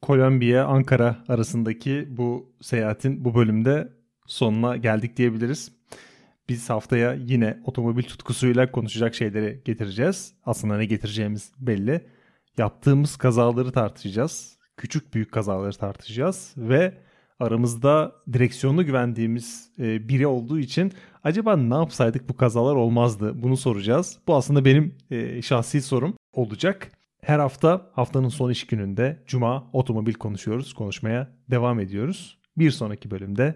Kolombiya, 0.01 0.65
Ankara 0.65 1.23
arasındaki 1.27 2.07
bu 2.09 2.53
seyahatin 2.61 3.25
bu 3.25 3.35
bölümde 3.35 3.93
sonuna 4.25 4.77
geldik 4.77 5.17
diyebiliriz. 5.17 5.71
Biz 6.49 6.69
haftaya 6.69 7.13
yine 7.13 7.59
otomobil 7.65 8.03
tutkusuyla 8.03 8.71
konuşacak 8.71 9.15
şeyleri 9.15 9.61
getireceğiz. 9.65 10.33
Aslında 10.45 10.77
ne 10.77 10.85
getireceğimiz 10.85 11.51
belli. 11.59 12.07
Yaptığımız 12.57 13.15
kazaları 13.15 13.71
tartışacağız. 13.71 14.57
Küçük 14.77 15.13
büyük 15.13 15.31
kazaları 15.31 15.77
tartışacağız 15.77 16.53
ve 16.57 16.97
aramızda 17.39 18.15
direksiyonu 18.33 18.85
güvendiğimiz 18.85 19.69
e, 19.79 20.09
biri 20.09 20.27
olduğu 20.27 20.59
için 20.59 20.93
acaba 21.23 21.57
ne 21.57 21.75
yapsaydık 21.75 22.29
bu 22.29 22.37
kazalar 22.37 22.75
olmazdı 22.75 23.43
bunu 23.43 23.57
soracağız. 23.57 24.19
Bu 24.27 24.35
aslında 24.35 24.65
benim 24.65 24.97
e, 25.11 25.41
şahsi 25.41 25.81
sorum 25.81 26.17
olacak. 26.33 26.91
Her 27.21 27.39
hafta 27.39 27.89
haftanın 27.93 28.29
son 28.29 28.49
iş 28.49 28.67
gününde 28.67 29.23
cuma 29.27 29.69
otomobil 29.73 30.13
konuşuyoruz, 30.13 30.73
konuşmaya 30.73 31.31
devam 31.51 31.79
ediyoruz. 31.79 32.39
Bir 32.57 32.71
sonraki 32.71 33.11
bölümde 33.11 33.55